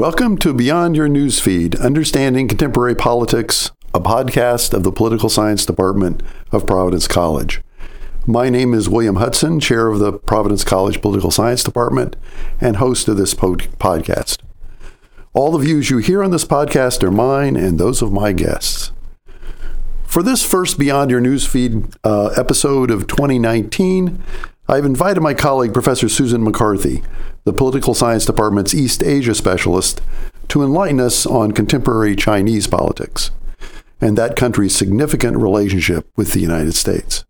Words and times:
Welcome 0.00 0.38
to 0.38 0.54
Beyond 0.54 0.96
Your 0.96 1.08
Newsfeed, 1.08 1.78
Understanding 1.78 2.48
Contemporary 2.48 2.94
Politics, 2.94 3.70
a 3.92 4.00
podcast 4.00 4.72
of 4.72 4.82
the 4.82 4.90
Political 4.90 5.28
Science 5.28 5.66
Department 5.66 6.22
of 6.52 6.66
Providence 6.66 7.06
College. 7.06 7.60
My 8.26 8.48
name 8.48 8.72
is 8.72 8.88
William 8.88 9.16
Hudson, 9.16 9.60
chair 9.60 9.88
of 9.88 9.98
the 9.98 10.14
Providence 10.14 10.64
College 10.64 11.02
Political 11.02 11.32
Science 11.32 11.62
Department 11.62 12.16
and 12.62 12.76
host 12.76 13.08
of 13.08 13.18
this 13.18 13.34
pod- 13.34 13.68
podcast. 13.78 14.38
All 15.34 15.52
the 15.52 15.58
views 15.58 15.90
you 15.90 15.98
hear 15.98 16.24
on 16.24 16.30
this 16.30 16.46
podcast 16.46 17.02
are 17.02 17.10
mine 17.10 17.54
and 17.54 17.78
those 17.78 18.00
of 18.00 18.10
my 18.10 18.32
guests. 18.32 18.92
For 20.06 20.22
this 20.22 20.42
first 20.42 20.78
Beyond 20.78 21.10
Your 21.10 21.20
Newsfeed 21.20 21.94
uh, 22.04 22.28
episode 22.38 22.90
of 22.90 23.06
2019, 23.06 24.22
I've 24.70 24.84
invited 24.84 25.20
my 25.20 25.34
colleague, 25.34 25.72
Professor 25.72 26.08
Susan 26.08 26.44
McCarthy, 26.44 27.02
the 27.42 27.52
Political 27.52 27.92
Science 27.92 28.24
Department's 28.24 28.72
East 28.72 29.02
Asia 29.02 29.34
specialist, 29.34 30.00
to 30.46 30.62
enlighten 30.62 31.00
us 31.00 31.26
on 31.26 31.50
contemporary 31.50 32.14
Chinese 32.14 32.68
politics 32.68 33.32
and 34.00 34.16
that 34.16 34.36
country's 34.36 34.72
significant 34.72 35.36
relationship 35.38 36.08
with 36.14 36.34
the 36.34 36.38
United 36.38 36.76
States. 36.76 37.24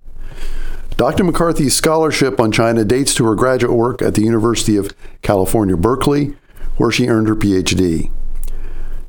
Dr. 0.98 1.24
McCarthy's 1.24 1.74
scholarship 1.74 2.38
on 2.38 2.52
China 2.52 2.84
dates 2.84 3.14
to 3.14 3.24
her 3.24 3.34
graduate 3.34 3.72
work 3.72 4.02
at 4.02 4.16
the 4.16 4.22
University 4.22 4.76
of 4.76 4.94
California, 5.22 5.78
Berkeley, 5.78 6.36
where 6.76 6.90
she 6.90 7.08
earned 7.08 7.28
her 7.28 7.34
PhD. 7.34 8.12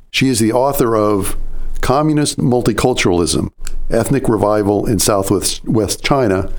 She 0.09 0.29
is 0.29 0.39
the 0.39 0.53
author 0.53 0.95
of 0.95 1.35
Communist 1.81 2.37
Multiculturalism 2.37 3.51
Ethnic 3.89 4.29
Revival 4.29 4.85
in 4.85 4.99
Southwest 4.99 6.01
China, 6.01 6.49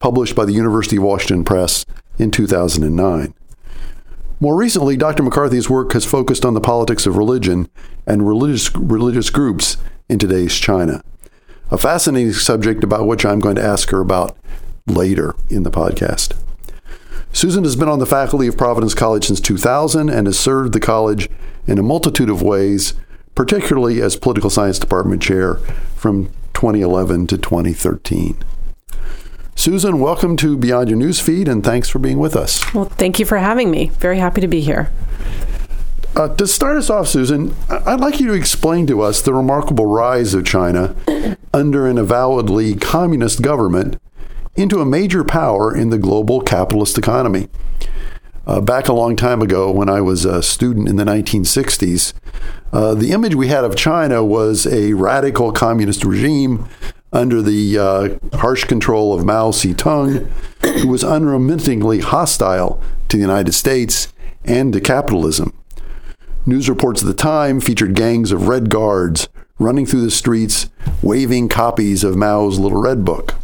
published 0.00 0.34
by 0.34 0.46
the 0.46 0.52
University 0.52 0.96
of 0.96 1.02
Washington 1.02 1.44
Press 1.44 1.84
in 2.18 2.30
2009. 2.30 3.34
More 4.40 4.56
recently, 4.56 4.96
Dr. 4.96 5.22
McCarthy's 5.22 5.68
work 5.68 5.92
has 5.92 6.06
focused 6.06 6.46
on 6.46 6.54
the 6.54 6.60
politics 6.60 7.06
of 7.06 7.18
religion 7.18 7.68
and 8.06 8.26
religious, 8.26 8.74
religious 8.74 9.28
groups 9.28 9.76
in 10.08 10.18
today's 10.18 10.56
China. 10.56 11.04
A 11.70 11.76
fascinating 11.76 12.32
subject 12.32 12.82
about 12.82 13.06
which 13.06 13.26
I'm 13.26 13.38
going 13.38 13.56
to 13.56 13.62
ask 13.62 13.90
her 13.90 14.00
about 14.00 14.36
later 14.86 15.34
in 15.50 15.62
the 15.62 15.70
podcast. 15.70 16.34
Susan 17.32 17.64
has 17.64 17.76
been 17.76 17.88
on 17.88 17.98
the 17.98 18.06
faculty 18.06 18.46
of 18.46 18.56
Providence 18.56 18.94
College 18.94 19.26
since 19.26 19.40
2000 19.40 20.08
and 20.08 20.26
has 20.26 20.38
served 20.38 20.72
the 20.72 20.80
college 20.80 21.28
in 21.66 21.78
a 21.78 21.82
multitude 21.82 22.30
of 22.30 22.42
ways, 22.42 22.94
particularly 23.34 24.00
as 24.00 24.16
political 24.16 24.50
science 24.50 24.78
department 24.78 25.22
chair 25.22 25.56
from 25.94 26.26
2011 26.54 27.26
to 27.28 27.36
2013. 27.36 28.42
Susan, 29.60 30.00
welcome 30.00 30.38
to 30.38 30.56
Beyond 30.56 30.88
Your 30.88 30.98
Newsfeed, 30.98 31.46
and 31.46 31.62
thanks 31.62 31.86
for 31.86 31.98
being 31.98 32.18
with 32.18 32.34
us. 32.34 32.72
Well, 32.72 32.86
thank 32.86 33.18
you 33.18 33.26
for 33.26 33.36
having 33.36 33.70
me. 33.70 33.88
Very 33.98 34.18
happy 34.18 34.40
to 34.40 34.48
be 34.48 34.62
here. 34.62 34.90
Uh, 36.16 36.34
to 36.36 36.46
start 36.46 36.78
us 36.78 36.88
off, 36.88 37.08
Susan, 37.08 37.54
I'd 37.68 38.00
like 38.00 38.20
you 38.20 38.28
to 38.28 38.32
explain 38.32 38.86
to 38.86 39.02
us 39.02 39.20
the 39.20 39.34
remarkable 39.34 39.84
rise 39.84 40.32
of 40.32 40.46
China 40.46 40.96
under 41.52 41.86
an 41.86 41.98
avowedly 41.98 42.74
communist 42.74 43.42
government 43.42 44.00
into 44.56 44.80
a 44.80 44.86
major 44.86 45.24
power 45.24 45.76
in 45.76 45.90
the 45.90 45.98
global 45.98 46.40
capitalist 46.40 46.96
economy. 46.96 47.50
Uh, 48.46 48.62
back 48.62 48.88
a 48.88 48.94
long 48.94 49.14
time 49.14 49.42
ago, 49.42 49.70
when 49.70 49.90
I 49.90 50.00
was 50.00 50.24
a 50.24 50.42
student 50.42 50.88
in 50.88 50.96
the 50.96 51.04
1960s, 51.04 52.14
uh, 52.72 52.94
the 52.94 53.12
image 53.12 53.34
we 53.34 53.48
had 53.48 53.64
of 53.64 53.76
China 53.76 54.24
was 54.24 54.66
a 54.66 54.94
radical 54.94 55.52
communist 55.52 56.02
regime 56.02 56.66
under 57.12 57.42
the 57.42 57.78
uh, 57.78 58.36
harsh 58.36 58.64
control 58.64 59.12
of 59.12 59.24
Mao 59.24 59.50
Zedong, 59.50 60.28
who 60.80 60.88
was 60.88 61.02
unremittingly 61.02 62.00
hostile 62.00 62.80
to 63.08 63.16
the 63.16 63.22
United 63.22 63.52
States 63.52 64.12
and 64.44 64.72
to 64.72 64.80
capitalism. 64.80 65.52
News 66.46 66.68
reports 66.68 67.02
at 67.02 67.06
the 67.06 67.14
time 67.14 67.60
featured 67.60 67.94
gangs 67.94 68.32
of 68.32 68.48
Red 68.48 68.70
Guards 68.70 69.28
running 69.58 69.84
through 69.84 70.00
the 70.00 70.10
streets, 70.10 70.70
waving 71.02 71.48
copies 71.48 72.02
of 72.02 72.16
Mao's 72.16 72.58
Little 72.58 72.80
Red 72.80 73.04
Book. 73.04 73.34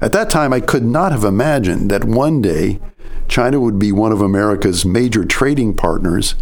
At 0.00 0.12
that 0.12 0.30
time, 0.30 0.52
I 0.52 0.60
could 0.60 0.84
not 0.84 1.12
have 1.12 1.24
imagined 1.24 1.90
that 1.90 2.04
one 2.04 2.40
day 2.40 2.80
China 3.28 3.60
would 3.60 3.78
be 3.78 3.92
one 3.92 4.12
of 4.12 4.22
America's 4.22 4.84
major 4.84 5.24
trading 5.26 5.74
partners, 5.74 6.34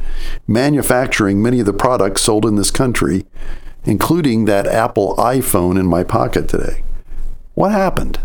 manufacturing 0.47 1.43
many 1.43 1.59
of 1.59 1.67
the 1.67 1.73
products 1.73 2.23
sold 2.23 2.47
in 2.47 2.55
this 2.55 2.71
country 2.71 3.27
including 3.85 4.45
that 4.47 4.67
Apple 4.67 5.15
iPhone 5.17 5.79
in 5.79 5.87
my 5.87 6.05
pocket 6.05 6.49
today. 6.49 6.83
What 7.55 7.73
happened? 7.73 8.21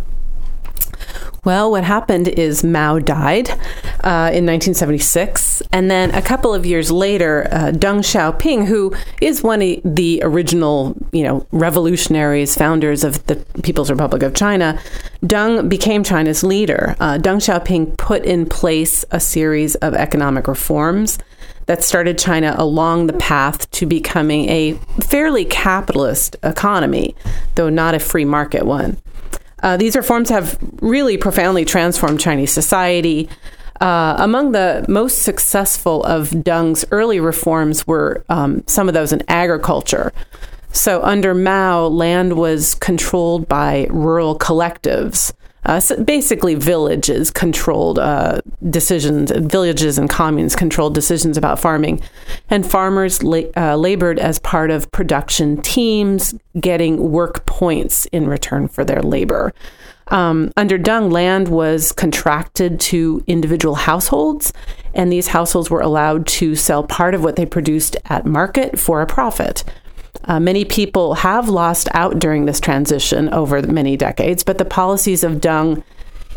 Well, 1.45 1.71
what 1.71 1.83
happened 1.83 2.29
is 2.29 2.63
Mao 2.63 2.99
died 2.99 3.49
uh, 3.49 4.31
in 4.31 4.45
1976, 4.45 5.61
and 5.73 5.91
then 5.91 6.11
a 6.11 6.21
couple 6.21 6.53
of 6.53 6.65
years 6.65 6.89
later, 6.89 7.49
uh, 7.51 7.71
Deng 7.71 7.99
Xiaoping, 7.99 8.65
who 8.67 8.93
is 9.19 9.43
one 9.43 9.61
of 9.61 9.81
the 9.83 10.21
original, 10.23 10.95
you 11.11 11.23
know, 11.23 11.45
revolutionaries, 11.51 12.55
founders 12.55 13.03
of 13.03 13.25
the 13.27 13.35
People's 13.61 13.91
Republic 13.91 14.23
of 14.23 14.33
China, 14.33 14.79
Deng 15.21 15.67
became 15.67 16.01
China's 16.01 16.43
leader. 16.43 16.95
Uh, 17.01 17.17
Deng 17.17 17.41
Xiaoping 17.41 17.97
put 17.97 18.23
in 18.23 18.45
place 18.45 19.03
a 19.11 19.19
series 19.19 19.75
of 19.75 19.95
economic 19.95 20.47
reforms 20.47 21.19
that 21.65 21.83
started 21.83 22.17
China 22.17 22.55
along 22.57 23.07
the 23.07 23.13
path 23.13 23.69
to 23.71 23.85
becoming 23.85 24.49
a 24.49 24.73
fairly 25.01 25.45
capitalist 25.45 26.35
economy, 26.43 27.15
though 27.55 27.69
not 27.69 27.95
a 27.95 27.99
free 27.99 28.25
market 28.25 28.65
one. 28.65 28.97
Uh, 29.61 29.77
these 29.77 29.95
reforms 29.95 30.29
have 30.29 30.57
really 30.81 31.17
profoundly 31.17 31.63
transformed 31.63 32.19
Chinese 32.19 32.51
society. 32.51 33.29
Uh, 33.79 34.15
among 34.19 34.51
the 34.51 34.85
most 34.87 35.23
successful 35.23 36.03
of 36.03 36.43
Deng's 36.43 36.85
early 36.91 37.19
reforms 37.19 37.87
were 37.87 38.23
um, 38.29 38.63
some 38.67 38.87
of 38.87 38.93
those 38.93 39.13
in 39.13 39.23
agriculture. 39.29 40.11
So, 40.73 41.01
under 41.03 41.33
Mao, 41.33 41.85
land 41.85 42.35
was 42.35 42.73
controlled 42.75 43.47
by 43.47 43.87
rural 43.89 44.37
collectives. 44.37 45.33
Uh, 45.65 45.81
basically, 46.03 46.55
villages 46.55 47.31
controlled 47.31 47.99
uh, 47.99 48.41
decisions, 48.69 49.31
villages 49.31 49.97
and 49.97 50.09
communes 50.09 50.55
controlled 50.55 50.93
decisions 50.93 51.37
about 51.37 51.59
farming. 51.59 52.01
And 52.49 52.69
farmers 52.69 53.23
la- 53.23 53.49
uh, 53.55 53.75
labored 53.75 54.19
as 54.19 54.39
part 54.39 54.71
of 54.71 54.91
production 54.91 55.61
teams, 55.61 56.35
getting 56.59 57.11
work 57.11 57.45
points 57.45 58.05
in 58.07 58.27
return 58.27 58.67
for 58.67 58.83
their 58.83 59.01
labor. 59.01 59.53
Um, 60.09 60.51
under 60.57 60.77
Deng, 60.77 61.11
land 61.11 61.47
was 61.47 61.91
contracted 61.91 62.79
to 62.81 63.23
individual 63.25 63.75
households, 63.75 64.51
and 64.93 65.11
these 65.11 65.27
households 65.27 65.69
were 65.69 65.79
allowed 65.79 66.27
to 66.27 66.55
sell 66.55 66.83
part 66.83 67.15
of 67.15 67.23
what 67.23 67.35
they 67.35 67.45
produced 67.45 67.95
at 68.05 68.25
market 68.25 68.77
for 68.77 69.01
a 69.01 69.07
profit. 69.07 69.63
Uh, 70.25 70.39
many 70.39 70.63
people 70.65 71.15
have 71.15 71.49
lost 71.49 71.87
out 71.93 72.19
during 72.19 72.45
this 72.45 72.59
transition 72.59 73.29
over 73.29 73.61
many 73.61 73.97
decades, 73.97 74.43
but 74.43 74.57
the 74.57 74.65
policies 74.65 75.23
of 75.23 75.33
Deng 75.33 75.83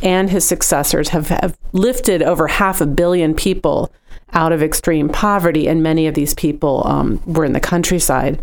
and 0.03 0.31
his 0.31 0.47
successors 0.47 1.11
have, 1.11 1.29
have 1.29 1.57
lifted 1.73 2.23
over 2.23 2.49
half 2.49 2.81
a 2.81 2.87
billion 2.87 3.35
people 3.35 3.93
out 4.33 4.53
of 4.53 4.63
extreme 4.63 5.09
poverty, 5.09 5.69
and 5.69 5.83
many 5.83 6.07
of 6.07 6.15
these 6.15 6.35
people 6.35 6.87
um, 6.87 7.23
were 7.27 7.45
in 7.45 7.53
the 7.53 7.61
countryside. 7.61 8.41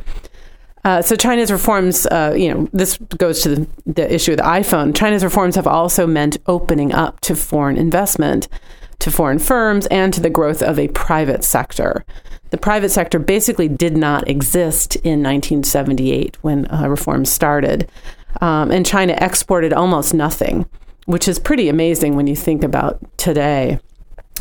Uh, 0.85 1.01
so 1.01 1.15
China's 1.15 1.51
reforms, 1.51 2.05
uh, 2.07 2.33
you 2.35 2.53
know, 2.53 2.67
this 2.73 2.97
goes 3.17 3.41
to 3.41 3.55
the, 3.55 3.67
the, 3.85 4.13
issue 4.13 4.31
of 4.31 4.37
the 4.37 4.43
iPhone. 4.43 4.95
China's 4.95 5.23
reforms 5.23 5.55
have 5.55 5.67
also 5.67 6.05
meant 6.05 6.37
opening 6.47 6.93
up 6.93 7.21
to 7.21 7.35
foreign 7.35 7.77
investment, 7.77 8.49
to 8.99 9.11
foreign 9.11 9.39
firms, 9.39 9.85
and 9.87 10.13
to 10.13 10.21
the 10.21 10.29
growth 10.29 10.61
of 10.61 10.79
a 10.79 10.87
private 10.89 11.43
sector 11.43 12.05
the 12.53 12.57
private 12.59 12.89
sector 12.89 13.17
basically 13.17 13.67
did 13.67 13.97
not 13.97 14.29
exist 14.29 14.95
in 14.97 15.23
1978 15.23 16.37
when 16.43 16.67
uh, 16.67 16.87
reforms 16.87 17.31
started. 17.31 17.89
Um, 18.41 18.69
and 18.69 18.85
China 18.85 19.17
exported 19.19 19.73
almost 19.73 20.13
nothing, 20.13 20.67
which 21.07 21.27
is 21.27 21.39
pretty 21.39 21.67
amazing 21.67 22.15
when 22.15 22.27
you 22.27 22.35
think 22.35 22.63
about 22.63 22.99
today. 23.17 23.79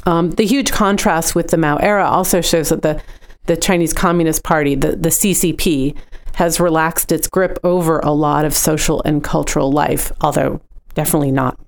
Um, 0.04 0.32
the 0.32 0.44
huge 0.44 0.72
contrast 0.72 1.34
with 1.34 1.48
the 1.48 1.56
Mao 1.56 1.78
era 1.78 2.04
also 2.04 2.42
shows 2.42 2.68
that 2.68 2.82
the, 2.82 3.02
the 3.46 3.56
Chinese 3.56 3.94
Communist 3.94 4.44
Party, 4.44 4.74
the, 4.74 4.94
the 4.94 5.08
CCP, 5.08 5.96
has 6.34 6.60
relaxed 6.60 7.12
its 7.12 7.28
grip 7.28 7.58
over 7.64 7.98
a 8.00 8.12
lot 8.12 8.44
of 8.44 8.52
social 8.54 9.00
and 9.04 9.24
cultural 9.24 9.72
life, 9.72 10.12
although 10.20 10.60
definitely 10.92 11.32
not 11.32 11.58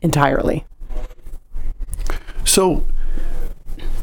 entirely. 0.00 0.64
So, 2.54 2.84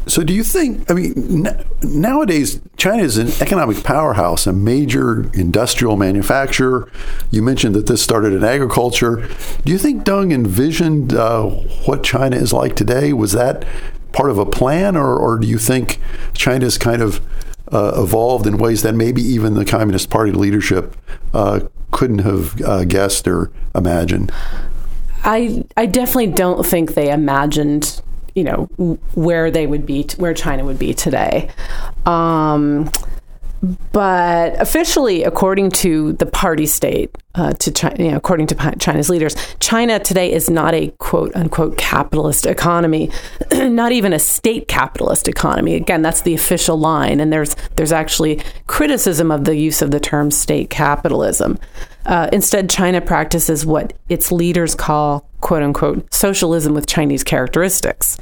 so, 0.08 0.26
do 0.26 0.34
you 0.34 0.44
think? 0.44 0.92
I 0.92 0.94
mean, 0.94 1.48
n- 1.48 1.66
nowadays 1.82 2.60
China 2.76 3.02
is 3.02 3.18
an 3.18 3.30
economic 3.40 3.82
powerhouse, 3.82 4.46
a 4.46 4.52
major 4.52 5.32
industrial 5.34 5.96
manufacturer. 5.96 6.92
You 7.30 7.44
mentioned 7.44 7.76
that 7.76 7.88
this 7.88 8.04
started 8.04 8.34
in 8.34 8.44
agriculture. 8.44 9.26
Do 9.64 9.72
you 9.72 9.78
think 9.78 10.04
Deng 10.04 10.34
envisioned 10.34 11.14
uh, 11.14 11.46
what 11.86 12.04
China 12.04 12.36
is 12.36 12.52
like 12.52 12.76
today? 12.76 13.14
Was 13.14 13.32
that 13.32 13.64
part 14.12 14.30
of 14.30 14.38
a 14.38 14.46
plan, 14.46 14.98
or, 14.98 15.16
or 15.16 15.40
do 15.40 15.48
you 15.48 15.58
think 15.58 16.02
China's 16.34 16.78
kind 16.78 17.02
of 17.02 17.26
uh, 17.72 17.94
evolved 18.04 18.48
in 18.48 18.58
ways 18.58 18.82
that 18.82 18.96
maybe 18.96 19.22
even 19.22 19.54
the 19.54 19.64
Communist 19.64 20.10
Party 20.10 20.34
leadership 20.34 20.98
uh, 21.34 21.62
couldn't 21.92 22.20
have 22.20 22.62
uh, 22.64 22.84
guessed 22.84 23.30
or 23.30 23.50
imagined? 23.74 24.30
I 25.24 25.64
I 25.78 25.86
definitely 25.86 26.34
don't 26.34 26.66
think 26.66 26.96
they 26.96 27.10
imagined 27.10 28.02
you 28.36 28.44
know, 28.44 28.66
where 29.14 29.52
they 29.52 29.68
would 29.68 29.86
be, 29.86 30.08
where 30.18 30.34
China 30.34 30.66
would 30.66 30.80
be 30.80 30.94
today. 30.94 31.50
Um, 32.06 32.90
but 33.92 34.60
officially, 34.60 35.24
according 35.24 35.70
to 35.72 36.14
the 36.14 36.26
party 36.26 36.66
state, 36.66 37.16
uh, 37.36 37.54
to 37.54 37.72
China, 37.72 38.04
you 38.04 38.12
know, 38.12 38.18
according 38.18 38.48
to 38.48 38.76
China's 38.80 39.10
leaders, 39.10 39.36
China 39.60 40.00
today 40.00 40.32
is 40.32 40.50
not 40.50 40.74
a 40.74 40.88
quote 40.98 41.36
unquote 41.36 41.78
capitalist 41.78 42.46
economy, 42.48 43.12
not 43.52 43.92
even 43.92 44.14
a 44.14 44.20
state 44.20 44.68
capitalist 44.68 45.28
economy. 45.28 45.76
Again, 45.76 46.02
that's 46.02 46.22
the 46.22 46.34
official 46.34 46.78
line, 46.78 47.20
and 47.20 47.32
there's 47.32 47.56
there's 47.76 47.92
actually 47.92 48.42
criticism 48.66 49.32
of 49.32 49.46
the 49.46 49.56
use 49.56 49.82
of 49.82 49.92
the 49.92 50.00
term 50.00 50.32
state 50.32 50.70
capitalism. 50.72 51.60
Uh, 52.06 52.30
instead, 52.34 52.70
China 52.70 53.00
practices 53.00 53.66
what 53.66 53.94
its 54.10 54.32
leaders 54.32 54.74
call 54.74 55.30
quote 55.40 55.62
unquote 55.62 56.12
socialism 56.12 56.74
with 56.74 56.88
Chinese 56.88 57.24
characteristics. 57.24 58.18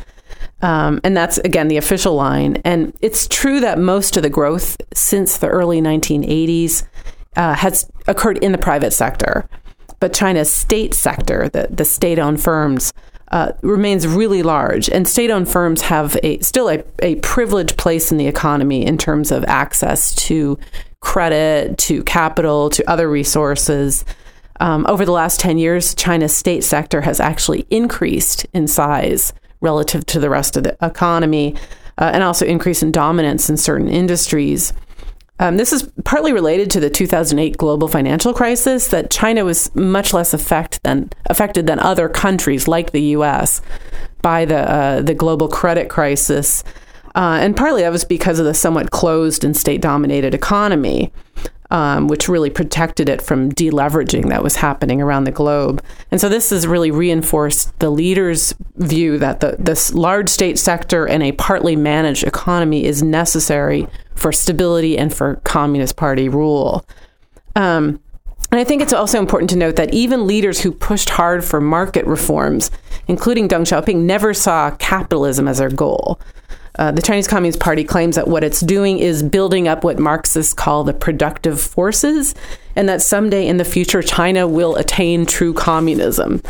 Um, 0.61 1.00
and 1.03 1.15
that's, 1.15 1.38
again, 1.39 1.67
the 1.67 1.77
official 1.77 2.15
line. 2.15 2.61
And 2.65 2.94
it's 3.01 3.27
true 3.27 3.59
that 3.61 3.79
most 3.79 4.17
of 4.17 4.23
the 4.23 4.29
growth 4.29 4.77
since 4.94 5.38
the 5.38 5.47
early 5.47 5.81
1980s 5.81 6.83
uh, 7.38 7.53
has 7.53 7.89
occurred 8.07 8.38
in 8.39 8.51
the 8.51 8.57
private 8.57 8.91
sector. 8.91 9.47
But 10.00 10.13
China's 10.13 10.51
state 10.51 10.94
sector, 10.94 11.50
the, 11.50 11.67
the 11.69 11.85
state 11.85 12.19
owned 12.19 12.41
firms, 12.41 12.94
uh, 13.31 13.51
remains 13.61 14.07
really 14.07 14.44
large. 14.44 14.89
And 14.89 15.07
state 15.07 15.29
owned 15.29 15.50
firms 15.50 15.81
have 15.81 16.17
a, 16.23 16.39
still 16.39 16.69
a, 16.69 16.83
a 17.00 17.15
privileged 17.17 17.77
place 17.77 18.11
in 18.11 18.17
the 18.17 18.27
economy 18.27 18.85
in 18.85 18.97
terms 18.97 19.31
of 19.31 19.45
access 19.45 20.15
to 20.15 20.57
credit, 21.00 21.77
to 21.77 22.03
capital, 22.03 22.69
to 22.71 22.89
other 22.89 23.09
resources. 23.09 24.03
Um, 24.59 24.85
over 24.89 25.06
the 25.06 25.11
last 25.11 25.39
10 25.39 25.57
years, 25.57 25.95
China's 25.95 26.35
state 26.35 26.63
sector 26.63 27.01
has 27.01 27.19
actually 27.19 27.65
increased 27.69 28.45
in 28.53 28.67
size 28.67 29.31
relative 29.61 30.06
to 30.07 30.19
the 30.19 30.29
rest 30.29 30.57
of 30.57 30.63
the 30.63 30.77
economy, 30.81 31.56
uh, 31.97 32.11
and 32.13 32.23
also 32.23 32.45
increase 32.45 32.81
in 32.81 32.91
dominance 32.91 33.50
in 33.50 33.57
certain 33.57 33.88
industries. 33.88 34.73
Um, 35.41 35.56
this 35.56 35.71
is 35.71 35.89
partly 36.03 36.33
related 36.33 36.69
to 36.71 36.81
the 36.81 36.89
2008 36.89 37.57
global 37.57 37.88
financial 37.88 38.33
crisis 38.33 38.89
that 38.89 39.09
China 39.09 39.45
was 39.45 39.73
much 39.73 40.13
less 40.13 40.33
affect 40.33 40.83
than, 40.83 41.09
affected 41.27 41.65
than 41.65 41.79
other 41.79 42.09
countries 42.09 42.67
like 42.67 42.91
the 42.91 43.01
U.S. 43.01 43.61
by 44.21 44.44
the 44.44 44.69
uh, 44.69 45.01
the 45.01 45.13
global 45.13 45.47
credit 45.47 45.89
crisis, 45.89 46.63
uh, 47.15 47.39
and 47.41 47.56
partly 47.56 47.83
that 47.83 47.91
was 47.91 48.03
because 48.03 48.39
of 48.39 48.45
the 48.45 48.53
somewhat 48.53 48.91
closed 48.91 49.44
and 49.45 49.56
state 49.56 49.81
dominated 49.81 50.33
economy 50.33 51.11
um, 51.71 52.07
which 52.07 52.27
really 52.27 52.50
protected 52.50 53.10
it 53.10 53.21
from 53.21 53.51
deleveraging 53.51 54.30
that 54.30 54.44
was 54.44 54.56
happening 54.56 55.01
around 55.01 55.25
the 55.25 55.31
globe. 55.31 55.83
And 56.12 56.19
so 56.19 56.27
this 56.27 56.50
has 56.50 56.66
really 56.66 56.92
reinforced 56.92 57.77
the 57.80 57.89
leaders' 57.89 58.56
view 58.77 59.18
that 59.19 59.39
the 59.39 59.56
this 59.60 59.94
large 59.94 60.30
state 60.30 60.57
sector 60.57 61.07
and 61.07 61.21
a 61.21 61.31
partly 61.33 61.75
managed 61.75 62.24
economy 62.24 62.86
is 62.86 63.04
necessary 63.04 63.88
for 64.16 64.31
stability 64.31 64.98
and 64.98 65.13
for 65.13 65.36
Communist 65.44 65.95
Party 65.95 66.27
rule. 66.27 66.86
Um, 67.56 68.00
and 68.51 68.60
I 68.60 68.63
think 68.63 68.81
it's 68.81 68.94
also 68.94 69.19
important 69.19 69.51
to 69.51 69.57
note 69.57 69.75
that 69.75 69.94
even 69.94 70.25
leaders 70.25 70.60
who 70.62 70.71
pushed 70.71 71.12
hard 71.12 71.45
for 71.45 71.62
market 71.62 72.06
reforms, 72.07 72.71
including 73.07 73.48
Deng 73.48 73.62
Xiaoping, 73.62 73.98
never 73.98 74.33
saw 74.33 74.71
capitalism 74.71 75.48
as 75.48 75.60
their 75.60 75.69
goal. 75.69 76.19
Uh, 76.79 76.91
the 76.91 77.01
Chinese 77.01 77.27
Communist 77.27 77.59
Party 77.59 77.83
claims 77.83 78.15
that 78.15 78.29
what 78.29 78.41
it's 78.41 78.61
doing 78.61 78.99
is 78.99 79.21
building 79.21 79.67
up 79.67 79.83
what 79.83 79.99
Marxists 79.99 80.53
call 80.53 80.85
the 80.85 80.93
productive 80.93 81.59
forces, 81.59 82.33
and 82.73 82.87
that 82.87 83.01
someday 83.01 83.45
in 83.45 83.57
the 83.57 83.65
future, 83.65 84.01
China 84.01 84.47
will 84.47 84.77
attain 84.77 85.25
true 85.25 85.53
communism. 85.53 86.41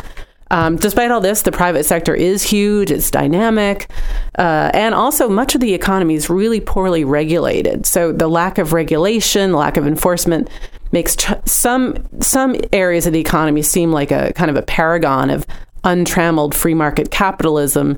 Um, 0.51 0.75
despite 0.75 1.09
all 1.09 1.19
this, 1.19 1.41
the 1.41 1.51
private 1.51 1.83
sector 1.83 2.13
is 2.13 2.43
huge, 2.43 2.91
it's 2.91 3.09
dynamic, 3.09 3.89
uh, 4.37 4.69
and 4.71 4.93
also 4.93 5.29
much 5.29 5.55
of 5.55 5.61
the 5.61 5.73
economy 5.73 6.13
is 6.13 6.29
really 6.29 6.59
poorly 6.59 7.03
regulated. 7.03 7.87
So 7.87 8.11
the 8.11 8.27
lack 8.27 8.59
of 8.59 8.71
regulation, 8.71 9.53
lack 9.53 9.77
of 9.77 9.87
enforcement, 9.87 10.47
makes 10.91 11.15
ch- 11.15 11.33
some 11.45 12.07
some 12.19 12.55
areas 12.71 13.07
of 13.07 13.13
the 13.13 13.19
economy 13.19 13.63
seem 13.63 13.91
like 13.91 14.11
a 14.11 14.31
kind 14.33 14.51
of 14.51 14.57
a 14.57 14.61
paragon 14.61 15.31
of 15.31 15.47
untrammeled 15.83 16.53
free 16.53 16.75
market 16.75 17.09
capitalism 17.09 17.97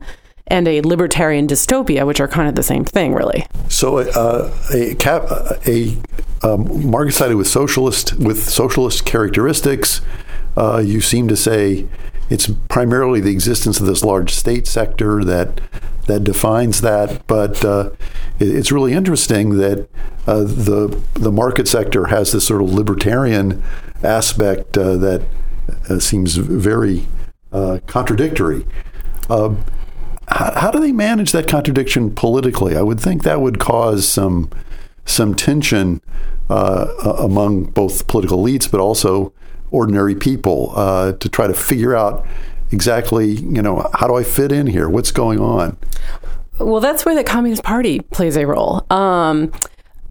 and 0.51 0.67
a 0.67 0.81
libertarian 0.81 1.47
dystopia, 1.47 2.05
which 2.05 2.19
are 2.19 2.27
kind 2.27 2.49
of 2.49 2.55
the 2.55 2.63
same 2.63 2.83
thing, 2.83 3.13
really. 3.13 3.47
So, 3.69 3.99
uh, 3.99 4.53
a 4.73 4.95
cap, 4.95 5.23
a 5.65 5.97
um, 6.43 6.89
market 6.89 7.13
sided 7.13 7.37
with 7.37 7.47
socialist 7.47 8.13
with 8.17 8.49
socialist 8.49 9.05
characteristics. 9.05 10.01
Uh, 10.57 10.83
you 10.85 10.99
seem 10.99 11.29
to 11.29 11.37
say 11.37 11.87
it's 12.29 12.49
primarily 12.67 13.21
the 13.21 13.31
existence 13.31 13.79
of 13.79 13.85
this 13.85 14.03
large 14.03 14.33
state 14.33 14.67
sector 14.67 15.23
that 15.23 15.61
that 16.07 16.25
defines 16.25 16.81
that. 16.81 17.25
But 17.27 17.63
uh, 17.63 17.91
it's 18.37 18.73
really 18.73 18.91
interesting 18.91 19.57
that 19.57 19.87
uh, 20.27 20.41
the 20.41 21.01
the 21.13 21.31
market 21.31 21.69
sector 21.69 22.07
has 22.07 22.33
this 22.33 22.45
sort 22.45 22.61
of 22.61 22.73
libertarian 22.73 23.63
aspect 24.03 24.77
uh, 24.77 24.97
that 24.97 25.21
uh, 25.89 25.99
seems 25.99 26.35
very 26.35 27.07
contradictory. 27.87 28.65
Um, 29.29 29.63
how, 30.31 30.59
how 30.59 30.71
do 30.71 30.79
they 30.79 30.91
manage 30.91 31.31
that 31.31 31.47
contradiction 31.47 32.13
politically? 32.13 32.75
I 32.75 32.81
would 32.81 32.99
think 32.99 33.23
that 33.23 33.41
would 33.41 33.59
cause 33.59 34.07
some 34.07 34.49
some 35.05 35.35
tension 35.35 36.01
uh, 36.49 36.87
among 37.19 37.65
both 37.65 38.07
political 38.07 38.43
elites, 38.43 38.69
but 38.69 38.79
also 38.79 39.33
ordinary 39.71 40.15
people 40.15 40.73
uh, 40.75 41.13
to 41.13 41.29
try 41.29 41.47
to 41.47 41.53
figure 41.53 41.95
out 41.95 42.25
exactly, 42.71 43.31
you 43.31 43.61
know, 43.61 43.89
how 43.93 44.07
do 44.07 44.15
I 44.15 44.23
fit 44.23 44.51
in 44.51 44.67
here? 44.67 44.89
What's 44.89 45.11
going 45.11 45.39
on? 45.39 45.77
Well, 46.59 46.79
that's 46.79 47.05
where 47.05 47.15
the 47.15 47.23
Communist 47.23 47.63
Party 47.63 47.99
plays 47.99 48.37
a 48.37 48.45
role. 48.45 48.85
Um, 48.91 49.51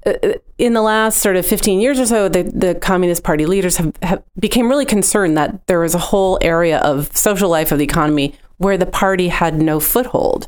uh, 0.05 0.15
in 0.59 0.73
the 0.73 0.83
last 0.83 1.19
sort 1.19 1.37
of 1.37 1.47
15 1.47 1.81
years 1.81 2.01
or 2.01 2.07
so, 2.07 2.29
the, 2.29 2.43
the 2.43 2.75
Communist 2.75 3.23
Party 3.23 3.47
leaders 3.47 3.77
have, 3.77 3.95
have 4.03 4.23
became 4.39 4.69
really 4.69 4.87
concerned 4.87 5.37
that 5.37 5.67
there 5.67 5.81
was 5.81 5.95
a 5.95 5.99
whole 5.99 6.39
area 6.43 6.79
of 6.79 7.15
social 7.17 7.49
life 7.49 7.71
of 7.71 7.79
the 7.79 7.85
economy 7.85 8.35
where 8.61 8.77
the 8.77 8.87
party 8.87 9.29
had 9.29 9.55
no 9.61 9.81
foothold. 9.81 10.47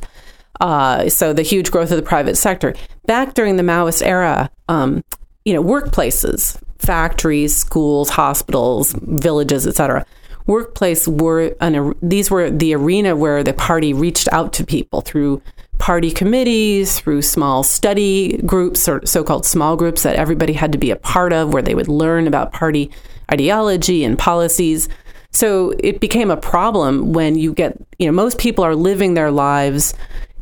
Uh, 0.60 1.08
so 1.08 1.32
the 1.32 1.42
huge 1.42 1.70
growth 1.70 1.90
of 1.90 1.96
the 1.96 2.02
private 2.02 2.36
sector. 2.36 2.74
Back 3.06 3.32
during 3.32 3.56
the 3.56 3.62
Maoist 3.62 4.02
era, 4.04 4.50
um, 4.68 5.02
you 5.46 5.54
know, 5.54 5.62
workplaces, 5.62 6.60
factories, 6.78 7.56
schools, 7.56 8.10
hospitals, 8.10 8.94
villages, 9.00 9.66
etc. 9.66 10.04
Workplace 10.46 11.08
were 11.08 11.56
an, 11.62 11.94
these 12.02 12.30
were 12.30 12.50
the 12.50 12.74
arena 12.74 13.16
where 13.16 13.42
the 13.42 13.54
party 13.54 13.94
reached 13.94 14.28
out 14.30 14.52
to 14.54 14.64
people 14.64 15.00
through 15.00 15.40
party 15.78 16.10
committees, 16.10 17.00
through 17.00 17.22
small 17.22 17.62
study 17.62 18.36
groups 18.42 18.88
or 18.88 19.04
so-called 19.06 19.46
small 19.46 19.74
groups 19.74 20.02
that 20.02 20.16
everybody 20.16 20.52
had 20.52 20.70
to 20.72 20.78
be 20.78 20.90
a 20.90 20.96
part 20.96 21.32
of, 21.32 21.54
where 21.54 21.62
they 21.62 21.74
would 21.74 21.88
learn 21.88 22.26
about 22.26 22.52
party 22.52 22.90
ideology 23.32 24.04
and 24.04 24.18
policies. 24.18 24.88
So 25.32 25.72
it 25.78 26.00
became 26.00 26.30
a 26.30 26.36
problem 26.36 27.12
when 27.12 27.36
you 27.36 27.54
get, 27.54 27.76
you 27.98 28.06
know, 28.06 28.12
most 28.12 28.38
people 28.38 28.64
are 28.64 28.74
living 28.74 29.14
their 29.14 29.30
lives. 29.30 29.94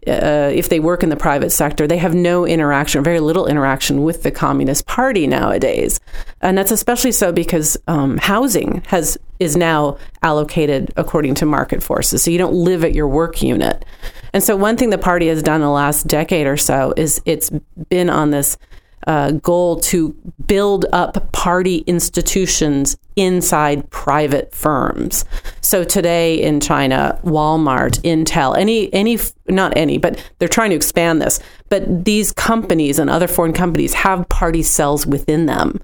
Uh, 0.07 0.51
if 0.53 0.71
they 0.71 0.81
work 0.81 1.03
in 1.03 1.11
the 1.11 1.17
private 1.17 1.51
sector, 1.51 1.87
they 1.87 1.99
have 1.99 2.15
no 2.15 2.47
interaction, 2.47 3.05
very 3.05 3.21
little 3.21 3.47
interaction 3.47 4.03
with 4.03 4.23
the 4.23 4.31
Communist 4.31 4.87
Party 4.87 5.27
nowadays, 5.27 6.01
and 6.41 6.57
that's 6.57 6.71
especially 6.71 7.13
so 7.13 7.33
because 7.33 7.77
um, 7.87 8.17
housing 8.17 8.83
has 8.87 9.19
is 9.41 9.59
now 9.59 9.99
allocated 10.23 10.91
according 10.97 11.35
to 11.35 11.45
market 11.45 11.83
forces. 11.83 12.23
So 12.23 12.31
you 12.31 12.39
don't 12.39 12.55
live 12.55 12.83
at 12.83 12.95
your 12.95 13.09
work 13.09 13.43
unit, 13.43 13.85
and 14.33 14.43
so 14.43 14.57
one 14.57 14.79
thing 14.79 14.89
the 14.89 14.97
party 14.97 15.29
has 15.29 15.43
done 15.43 15.61
the 15.61 15.69
last 15.69 16.07
decade 16.07 16.47
or 16.47 16.57
so 16.57 16.95
is 16.97 17.21
it's 17.27 17.51
been 17.91 18.09
on 18.09 18.31
this 18.31 18.57
uh, 19.07 19.33
goal 19.33 19.81
to 19.81 20.11
build 20.47 20.87
up 20.93 21.33
party 21.33 21.79
institutions 21.87 22.97
inside 23.17 23.89
private 23.91 24.55
firms. 24.55 25.25
So 25.61 25.85
today 25.85 26.41
in 26.41 26.61
China, 26.61 27.19
Walmart, 27.25 28.01
Intel, 28.03 28.57
any 28.57 28.93
any 28.93 29.19
not 29.49 29.77
any, 29.77 29.99
but 29.99 30.23
they're 30.39 30.49
trying 30.49 30.71
to 30.71 30.77
expand 30.77 31.21
this. 31.21 31.41
But 31.69 32.05
these 32.05 32.33
companies 32.33 32.99
and 32.99 33.11
other 33.11 33.29
foreign 33.29 33.53
companies 33.53 33.95
have 33.95 34.29
party 34.29 34.63
cells 34.63 35.07
within 35.07 35.47
them. 35.47 35.81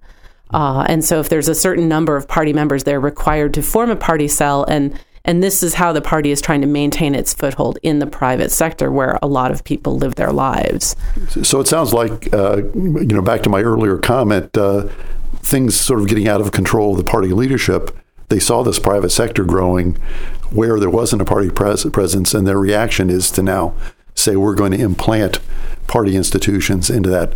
Uh, 0.52 0.86
and 0.88 1.04
so 1.04 1.18
if 1.18 1.28
there's 1.28 1.48
a 1.48 1.54
certain 1.54 1.88
number 1.88 2.16
of 2.16 2.28
party 2.28 2.52
members, 2.52 2.84
they're 2.84 3.00
required 3.00 3.52
to 3.54 3.62
form 3.62 3.90
a 3.90 3.96
party 3.96 4.28
cell 4.28 4.64
and 4.64 4.98
and 5.26 5.42
this 5.42 5.62
is 5.62 5.74
how 5.74 5.92
the 5.92 6.00
party 6.00 6.30
is 6.30 6.40
trying 6.40 6.60
to 6.62 6.66
maintain 6.66 7.14
its 7.14 7.34
foothold 7.34 7.78
in 7.82 7.98
the 7.98 8.06
private 8.06 8.50
sector 8.50 8.90
where 8.90 9.18
a 9.22 9.26
lot 9.26 9.50
of 9.50 9.64
people 9.64 9.98
live 9.98 10.14
their 10.14 10.32
lives. 10.32 10.96
So 11.42 11.60
it 11.60 11.68
sounds 11.68 11.92
like, 11.92 12.32
uh, 12.32 12.62
you 12.74 13.06
know, 13.06 13.22
back 13.22 13.42
to 13.42 13.50
my 13.50 13.62
earlier 13.62 13.98
comment, 13.98 14.56
uh, 14.56 14.88
things 15.42 15.78
sort 15.78 16.00
of 16.00 16.08
getting 16.08 16.28
out 16.28 16.40
of 16.40 16.52
control 16.52 16.92
of 16.92 16.98
the 16.98 17.04
party 17.04 17.28
leadership. 17.28 17.96
They 18.28 18.38
saw 18.38 18.62
this 18.62 18.78
private 18.78 19.10
sector 19.10 19.44
growing 19.44 19.94
where 20.50 20.78
there 20.78 20.90
wasn't 20.90 21.22
a 21.22 21.24
party 21.24 21.50
pres- 21.50 21.84
presence, 21.86 22.32
and 22.32 22.46
their 22.46 22.58
reaction 22.58 23.10
is 23.10 23.30
to 23.32 23.42
now 23.42 23.74
say 24.14 24.36
we're 24.36 24.54
going 24.54 24.72
to 24.72 24.78
implant 24.78 25.40
party 25.86 26.16
institutions 26.16 26.88
into 26.88 27.08
that 27.10 27.34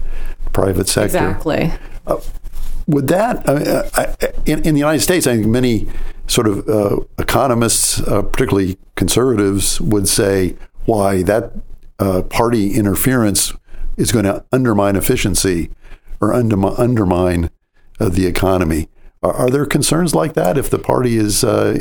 private 0.53 0.89
sector. 0.89 1.19
Exactly. 1.19 1.73
Uh, 2.07 2.21
would 2.91 3.09
that, 3.09 3.49
uh, 3.49 3.89
I, 3.95 4.33
in, 4.47 4.63
in 4.67 4.75
the 4.75 4.81
United 4.81 5.01
States, 5.01 5.27
I 5.27 5.35
think 5.35 5.47
many 5.47 5.87
sort 6.27 6.47
of 6.47 6.69
uh, 6.69 7.01
economists, 7.19 8.01
uh, 8.03 8.23
particularly 8.23 8.79
conservatives, 8.95 9.81
would 9.81 10.09
say, 10.09 10.57
why 10.87 11.23
that 11.23 11.53
uh, 11.99 12.23
party 12.23 12.75
interference 12.75 13.53
is 13.97 14.13
going 14.13 14.25
to 14.25 14.45
undermine 14.51 14.97
efficiency 14.97 15.71
or 16.21 16.31
undermi- 16.31 16.79
undermine 16.79 17.51
uh, 17.99 18.09
the 18.09 18.27
economy. 18.27 18.89
Are, 19.23 19.33
are, 19.33 19.51
there 19.51 19.67
concerns 19.67 20.15
like 20.15 20.35
that 20.35 20.57
if 20.57 20.71
the 20.71 20.79
party 20.79 21.17
is, 21.17 21.45
uh, 21.45 21.81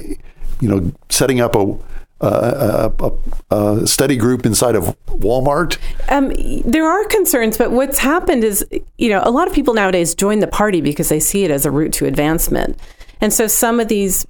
you 0.59 0.67
know, 0.67 0.91
setting 1.09 1.39
up 1.39 1.55
a 1.55 1.77
a, 2.21 2.91
a, 2.99 3.55
a, 3.55 3.87
study 3.87 4.17
group 4.17 4.45
inside 4.45 4.75
of 4.75 4.97
Walmart? 5.07 5.77
Um, 6.09 6.33
there 6.69 6.85
are 6.85 7.05
concerns, 7.05 7.57
but 7.57 7.71
what's 7.71 7.99
happened 7.99 8.43
is, 8.43 8.65
you 8.97 9.09
know, 9.09 9.21
a 9.23 9.31
lot 9.31 9.47
of 9.47 9.53
people 9.53 9.73
nowadays 9.73 10.15
join 10.15 10.39
the 10.39 10.47
party 10.47 10.81
because 10.81 11.09
they 11.09 11.19
see 11.19 11.43
it 11.43 11.51
as 11.51 11.65
a 11.65 11.71
route 11.71 11.93
to 11.93 12.05
advancement. 12.05 12.79
And 13.21 13.33
so 13.33 13.47
some 13.47 13.79
of 13.79 13.87
these 13.87 14.25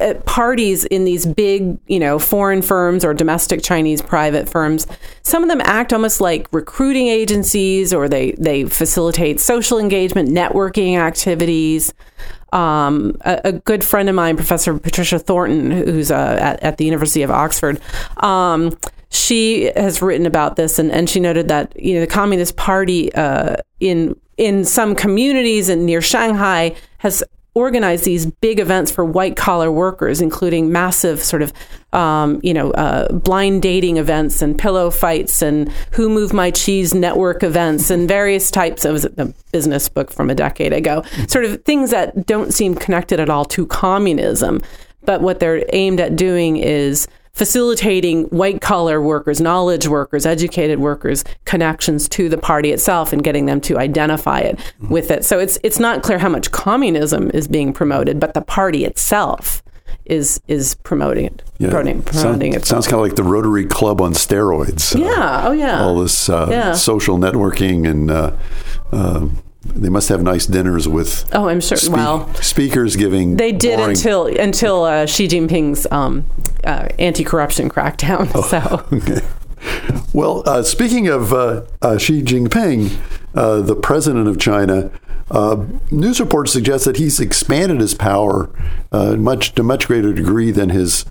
uh, 0.00 0.14
parties 0.26 0.84
in 0.84 1.04
these 1.04 1.26
big, 1.26 1.76
you 1.88 1.98
know, 1.98 2.18
foreign 2.18 2.62
firms 2.62 3.04
or 3.04 3.12
domestic 3.12 3.62
Chinese 3.62 4.00
private 4.00 4.48
firms, 4.48 4.86
some 5.22 5.42
of 5.42 5.48
them 5.48 5.60
act 5.64 5.92
almost 5.92 6.20
like 6.20 6.46
recruiting 6.52 7.08
agencies 7.08 7.92
or 7.92 8.08
they, 8.08 8.32
they 8.32 8.64
facilitate 8.64 9.40
social 9.40 9.78
engagement, 9.78 10.28
networking 10.28 10.96
activities. 10.96 11.92
Um, 12.52 13.16
a, 13.22 13.40
a, 13.44 13.52
good 13.52 13.84
friend 13.84 14.08
of 14.08 14.14
mine, 14.14 14.36
Professor 14.36 14.78
Patricia 14.78 15.18
Thornton, 15.18 15.70
who's 15.70 16.10
uh, 16.10 16.38
at, 16.40 16.62
at, 16.62 16.78
the 16.78 16.84
University 16.86 17.22
of 17.22 17.30
Oxford, 17.30 17.78
um, 18.18 18.76
she 19.10 19.70
has 19.76 20.00
written 20.00 20.24
about 20.24 20.56
this 20.56 20.78
and, 20.78 20.90
and 20.90 21.10
she 21.10 21.20
noted 21.20 21.48
that, 21.48 21.78
you 21.80 21.94
know, 21.94 22.00
the 22.00 22.06
Communist 22.06 22.56
Party 22.56 23.12
uh, 23.14 23.56
in 23.80 24.18
in 24.38 24.64
some 24.64 24.94
communities 24.94 25.68
and 25.68 25.84
near 25.84 26.00
Shanghai 26.00 26.74
has 26.98 27.22
organize 27.54 28.02
these 28.02 28.26
big 28.26 28.60
events 28.60 28.90
for 28.90 29.04
white 29.04 29.36
collar 29.36 29.70
workers, 29.70 30.20
including 30.20 30.70
massive 30.70 31.20
sort 31.22 31.42
of, 31.42 31.52
um, 31.92 32.40
you 32.42 32.54
know, 32.54 32.70
uh, 32.72 33.10
blind 33.12 33.62
dating 33.62 33.96
events 33.96 34.42
and 34.42 34.58
pillow 34.58 34.90
fights 34.90 35.42
and 35.42 35.70
Who 35.92 36.08
Moved 36.08 36.32
My 36.32 36.50
Cheese 36.50 36.94
network 36.94 37.42
events 37.42 37.90
and 37.90 38.06
various 38.06 38.50
types 38.50 38.84
of 38.84 39.04
a 39.18 39.32
business 39.50 39.88
book 39.88 40.12
from 40.12 40.30
a 40.30 40.34
decade 40.34 40.72
ago, 40.72 41.02
sort 41.26 41.44
of 41.44 41.64
things 41.64 41.90
that 41.90 42.26
don't 42.26 42.52
seem 42.52 42.74
connected 42.74 43.18
at 43.18 43.28
all 43.30 43.44
to 43.46 43.66
communism. 43.66 44.62
But 45.02 45.22
what 45.22 45.40
they're 45.40 45.64
aimed 45.72 46.00
at 46.00 46.16
doing 46.16 46.58
is 46.58 47.08
facilitating 47.38 48.24
white 48.24 48.60
collar 48.60 49.00
workers, 49.00 49.40
knowledge 49.40 49.86
workers, 49.86 50.26
educated 50.26 50.80
workers 50.80 51.24
connections 51.44 52.08
to 52.08 52.28
the 52.28 52.36
party 52.36 52.72
itself 52.72 53.12
and 53.12 53.22
getting 53.22 53.46
them 53.46 53.60
to 53.60 53.78
identify 53.78 54.40
it 54.40 54.56
mm-hmm. 54.58 54.88
with 54.88 55.10
it. 55.12 55.24
So 55.24 55.38
it's 55.38 55.56
it's 55.62 55.78
not 55.78 56.02
clear 56.02 56.18
how 56.18 56.28
much 56.28 56.50
communism 56.50 57.30
is 57.30 57.46
being 57.46 57.72
promoted, 57.72 58.18
but 58.18 58.34
the 58.34 58.42
party 58.42 58.84
itself 58.84 59.62
is 60.04 60.40
is 60.48 60.74
promoting 60.74 61.26
it. 61.26 61.42
Yeah. 61.58 61.70
Promoting, 61.70 62.02
promoting 62.02 62.52
Sound, 62.54 62.66
Sounds 62.66 62.86
kind 62.86 62.96
of 62.96 63.02
like 63.02 63.16
the 63.16 63.22
Rotary 63.22 63.66
Club 63.66 64.00
on 64.00 64.14
steroids. 64.14 64.98
Yeah. 64.98 65.06
Uh, 65.06 65.48
oh 65.48 65.52
yeah. 65.52 65.82
All 65.82 66.00
this 66.00 66.28
uh, 66.28 66.48
yeah. 66.50 66.72
social 66.74 67.18
networking 67.18 67.88
and. 67.88 68.10
Uh, 68.10 68.36
uh 68.90 69.28
they 69.74 69.88
must 69.88 70.08
have 70.08 70.22
nice 70.22 70.46
dinners 70.46 70.88
with. 70.88 71.28
Oh, 71.34 71.48
I'm 71.48 71.60
sure. 71.60 71.76
Spe- 71.76 71.92
well, 71.92 72.32
speakers 72.34 72.96
giving. 72.96 73.36
They 73.36 73.52
did 73.52 73.76
boring... 73.76 73.96
until 73.96 74.26
until 74.26 74.84
uh, 74.84 75.06
Xi 75.06 75.28
Jinping's 75.28 75.86
um, 75.90 76.24
uh, 76.64 76.88
anti-corruption 76.98 77.68
crackdown. 77.68 78.30
Oh, 78.34 78.42
so. 78.42 78.84
Okay. 78.98 79.20
Well, 80.12 80.42
uh, 80.46 80.62
speaking 80.62 81.08
of 81.08 81.32
uh, 81.32 81.62
uh, 81.82 81.98
Xi 81.98 82.22
Jinping, 82.22 82.96
uh, 83.34 83.60
the 83.60 83.74
president 83.74 84.28
of 84.28 84.38
China, 84.38 84.90
news 85.90 86.20
reports 86.20 86.52
suggest 86.52 86.84
that 86.84 86.96
he's 86.96 87.20
expanded 87.20 87.80
his 87.80 87.94
power 87.94 88.50
much 88.92 89.54
to 89.54 89.62
much 89.62 89.86
greater 89.86 90.12
degree 90.12 90.50
than 90.50 90.70
his 90.70 91.04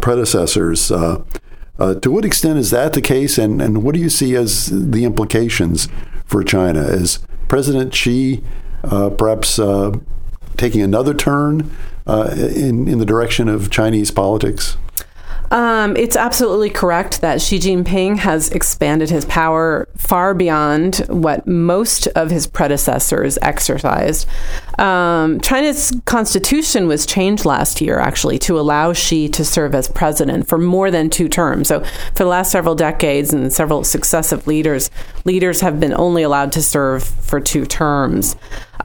predecessors. 0.00 0.88
to 0.88 1.24
what 1.78 2.24
extent 2.24 2.58
is 2.58 2.70
that 2.70 2.92
the 2.92 3.02
case, 3.02 3.38
and, 3.38 3.60
and 3.60 3.82
what 3.82 3.94
do 3.94 4.00
you 4.00 4.10
see 4.10 4.36
as 4.36 4.66
the 4.66 5.04
implications 5.04 5.88
for 6.24 6.42
China? 6.42 6.80
Is 6.80 7.18
President 7.50 7.92
Xi 7.92 8.44
uh, 8.84 9.10
perhaps 9.10 9.58
uh, 9.58 9.90
taking 10.56 10.82
another 10.82 11.12
turn 11.12 11.76
uh, 12.06 12.32
in, 12.36 12.86
in 12.86 13.00
the 13.00 13.04
direction 13.04 13.48
of 13.48 13.70
Chinese 13.70 14.12
politics? 14.12 14.76
Um, 15.50 15.96
it's 15.96 16.14
absolutely 16.14 16.70
correct 16.70 17.20
that 17.22 17.40
Xi 17.40 17.58
Jinping 17.58 18.18
has 18.18 18.50
expanded 18.50 19.10
his 19.10 19.24
power 19.24 19.88
far 19.96 20.32
beyond 20.32 20.98
what 21.08 21.46
most 21.46 22.06
of 22.08 22.30
his 22.30 22.46
predecessors 22.46 23.36
exercised. 23.42 24.28
Um, 24.78 25.40
China's 25.40 25.92
constitution 26.04 26.86
was 26.86 27.04
changed 27.04 27.44
last 27.44 27.80
year, 27.80 27.98
actually, 27.98 28.38
to 28.40 28.60
allow 28.60 28.92
Xi 28.92 29.28
to 29.30 29.44
serve 29.44 29.74
as 29.74 29.88
president 29.88 30.48
for 30.48 30.56
more 30.56 30.90
than 30.90 31.10
two 31.10 31.28
terms. 31.28 31.68
So, 31.68 31.80
for 31.80 32.24
the 32.24 32.26
last 32.26 32.52
several 32.52 32.76
decades 32.76 33.32
and 33.32 33.52
several 33.52 33.82
successive 33.82 34.46
leaders, 34.46 34.90
leaders 35.24 35.60
have 35.62 35.80
been 35.80 35.94
only 35.94 36.22
allowed 36.22 36.52
to 36.52 36.62
serve 36.62 37.02
for 37.02 37.40
two 37.40 37.66
terms. 37.66 38.36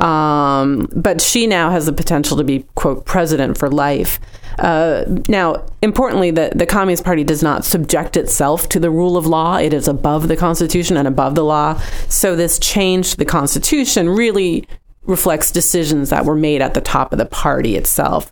Um, 0.01 0.89
but 0.93 1.22
Xi 1.22 1.48
now 1.48 1.69
has 1.69 1.86
the 1.86 1.93
potential 1.93 2.38
to 2.38 2.43
be, 2.43 2.65
quote, 2.75 3.05
president 3.05 3.57
for 3.57 3.69
life. 3.69 4.19
Uh, 4.60 5.03
now, 5.27 5.65
importantly, 5.81 6.31
the, 6.31 6.51
the 6.55 6.65
Communist 6.65 7.03
Party 7.03 7.24
does 7.24 7.43
not 7.43 7.65
subject 7.65 8.15
itself 8.15 8.69
to 8.69 8.79
the 8.79 8.89
rule 8.89 9.17
of 9.17 9.27
law. 9.27 9.57
It 9.57 9.74
is 9.74 9.88
above 9.88 10.27
the 10.27 10.38
Constitution 10.38 10.95
and 10.95 11.07
above 11.07 11.35
the 11.35 11.43
law. 11.43 11.81
So, 12.07 12.35
this 12.35 12.57
change 12.59 13.12
to 13.12 13.17
the 13.17 13.25
Constitution 13.25 14.09
really 14.09 14.67
reflects 15.03 15.51
decisions 15.51 16.09
that 16.09 16.25
were 16.25 16.35
made 16.35 16.62
at 16.62 16.74
the 16.74 16.81
top 16.81 17.12
of 17.12 17.19
the 17.19 17.25
party 17.25 17.75
itself. 17.75 18.31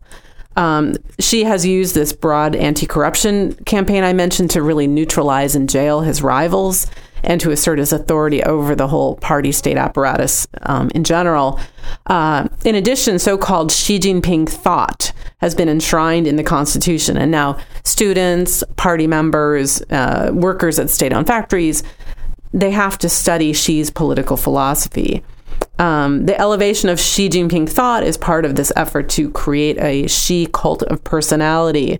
Um, 0.56 0.96
Xi 1.20 1.44
has 1.44 1.66
used 1.66 1.96
this 1.96 2.14
broad 2.14 2.56
anti 2.56 2.86
corruption 2.86 3.56
campaign 3.66 4.04
I 4.04 4.14
mentioned 4.14 4.52
to 4.52 4.62
really 4.62 4.88
neutralize 4.88 5.56
and 5.56 5.70
jail 5.70 6.02
his 6.02 6.22
rivals 6.22 6.88
and 7.24 7.40
to 7.42 7.52
assert 7.52 7.80
his 7.80 7.94
authority 7.94 8.44
over 8.44 8.76
the 8.76 8.88
whole 8.88 9.16
party 9.16 9.52
state 9.52 9.78
apparatus 9.78 10.48
um, 10.64 10.92
in 10.94 11.04
general. 11.04 11.60
Uh, 12.08 12.48
in 12.66 12.76
addition, 12.76 13.18
so 13.18 13.38
called 13.38 13.72
Xi 13.72 14.00
Jinping 14.00 14.48
thought 14.48 15.14
has 15.40 15.56
been 15.56 15.70
enshrined 15.70 16.28
in 16.28 16.36
the 16.36 16.44
Constitution. 16.44 17.18
And 17.18 17.32
now 17.32 17.58
students, 17.84 18.64
party 18.76 19.08
members, 19.08 19.82
uh, 19.84 20.32
workers 20.34 20.80
at 20.80 20.90
state 20.90 21.14
owned 21.14 21.28
factories, 21.28 21.84
they 22.54 22.72
have 22.72 22.98
to 23.00 23.10
study 23.10 23.54
Xi's 23.54 23.90
political 23.90 24.38
philosophy. 24.38 25.24
Um, 25.80 26.26
the 26.26 26.40
elevation 26.40 26.90
of 26.90 27.00
Xi 27.00 27.30
Jinping 27.30 27.70
thought 27.70 28.04
is 28.04 28.18
part 28.18 28.46
of 28.46 28.56
this 28.56 28.72
effort 28.76 29.10
to 29.10 29.32
create 29.32 29.78
a 29.80 30.08
Xi 30.08 30.48
cult 30.52 30.84
of 30.84 31.04
personality. 31.04 32.00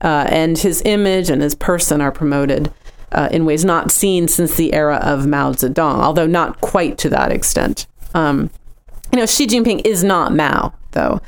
Uh, 0.00 0.26
and 0.28 0.58
his 0.58 0.82
image 0.84 1.30
and 1.30 1.40
his 1.40 1.54
person 1.54 2.00
are 2.00 2.12
promoted 2.12 2.72
uh, 3.14 3.28
in 3.30 3.44
ways 3.44 3.64
not 3.64 3.90
seen 3.90 4.28
since 4.28 4.56
the 4.56 4.72
era 4.72 4.96
of 4.96 5.26
Mao 5.26 5.52
Zedong, 5.52 6.00
although 6.00 6.26
not 6.26 6.60
quite 6.60 6.98
to 6.98 7.08
that 7.10 7.32
extent. 7.32 7.86
Um, 8.12 8.50
you 9.12 9.18
know, 9.18 9.26
Xi 9.26 9.46
Jinping 9.46 9.82
is 9.84 10.02
not 10.02 10.34
Mao, 10.34 10.74
though. 10.92 11.20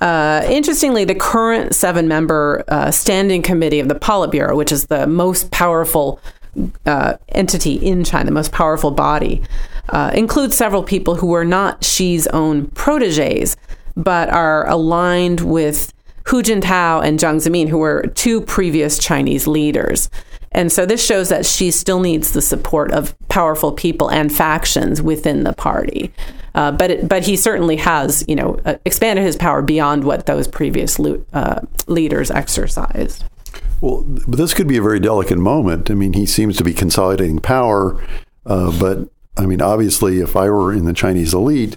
Uh, 0.00 0.42
interestingly, 0.48 1.04
the 1.04 1.14
current 1.14 1.74
seven 1.74 2.08
member 2.08 2.64
uh, 2.68 2.90
standing 2.90 3.42
committee 3.42 3.80
of 3.80 3.88
the 3.88 3.94
Politburo, 3.94 4.56
which 4.56 4.72
is 4.72 4.86
the 4.86 5.06
most 5.06 5.50
powerful 5.50 6.20
uh, 6.86 7.14
entity 7.28 7.74
in 7.74 8.02
China, 8.02 8.24
the 8.24 8.30
most 8.30 8.50
powerful 8.50 8.90
body, 8.90 9.42
uh, 9.90 10.10
includes 10.14 10.56
several 10.56 10.82
people 10.82 11.16
who 11.16 11.32
are 11.34 11.44
not 11.44 11.84
Xi's 11.84 12.26
own 12.28 12.66
proteges, 12.68 13.56
but 13.96 14.30
are 14.30 14.68
aligned 14.68 15.40
with 15.40 15.92
Hu 16.26 16.42
Jintao 16.42 17.04
and 17.04 17.18
Jiang 17.18 17.36
Zemin, 17.36 17.68
who 17.68 17.78
were 17.78 18.02
two 18.14 18.40
previous 18.40 18.98
Chinese 18.98 19.46
leaders. 19.46 20.08
And 20.52 20.72
so 20.72 20.84
this 20.84 21.04
shows 21.04 21.28
that 21.28 21.46
Xi 21.46 21.70
still 21.70 22.00
needs 22.00 22.32
the 22.32 22.42
support 22.42 22.90
of 22.92 23.16
powerful 23.28 23.72
people 23.72 24.10
and 24.10 24.34
factions 24.34 25.00
within 25.00 25.44
the 25.44 25.52
party. 25.52 26.12
Uh, 26.54 26.72
but 26.72 26.90
it, 26.90 27.08
but 27.08 27.22
he 27.22 27.36
certainly 27.36 27.76
has, 27.76 28.24
you 28.26 28.34
know, 28.34 28.58
uh, 28.64 28.74
expanded 28.84 29.24
his 29.24 29.36
power 29.36 29.62
beyond 29.62 30.02
what 30.02 30.26
those 30.26 30.48
previous 30.48 30.98
lo- 30.98 31.24
uh, 31.32 31.60
leaders 31.86 32.30
exercised. 32.30 33.24
Well, 33.80 34.02
this 34.02 34.52
could 34.52 34.66
be 34.66 34.76
a 34.76 34.82
very 34.82 35.00
delicate 35.00 35.38
moment. 35.38 35.90
I 35.90 35.94
mean, 35.94 36.12
he 36.12 36.26
seems 36.26 36.56
to 36.56 36.64
be 36.64 36.74
consolidating 36.74 37.38
power, 37.38 38.04
uh, 38.44 38.76
but 38.78 39.08
I 39.36 39.46
mean, 39.46 39.62
obviously, 39.62 40.20
if 40.20 40.36
I 40.36 40.50
were 40.50 40.72
in 40.72 40.84
the 40.84 40.92
Chinese 40.92 41.32
elite, 41.32 41.76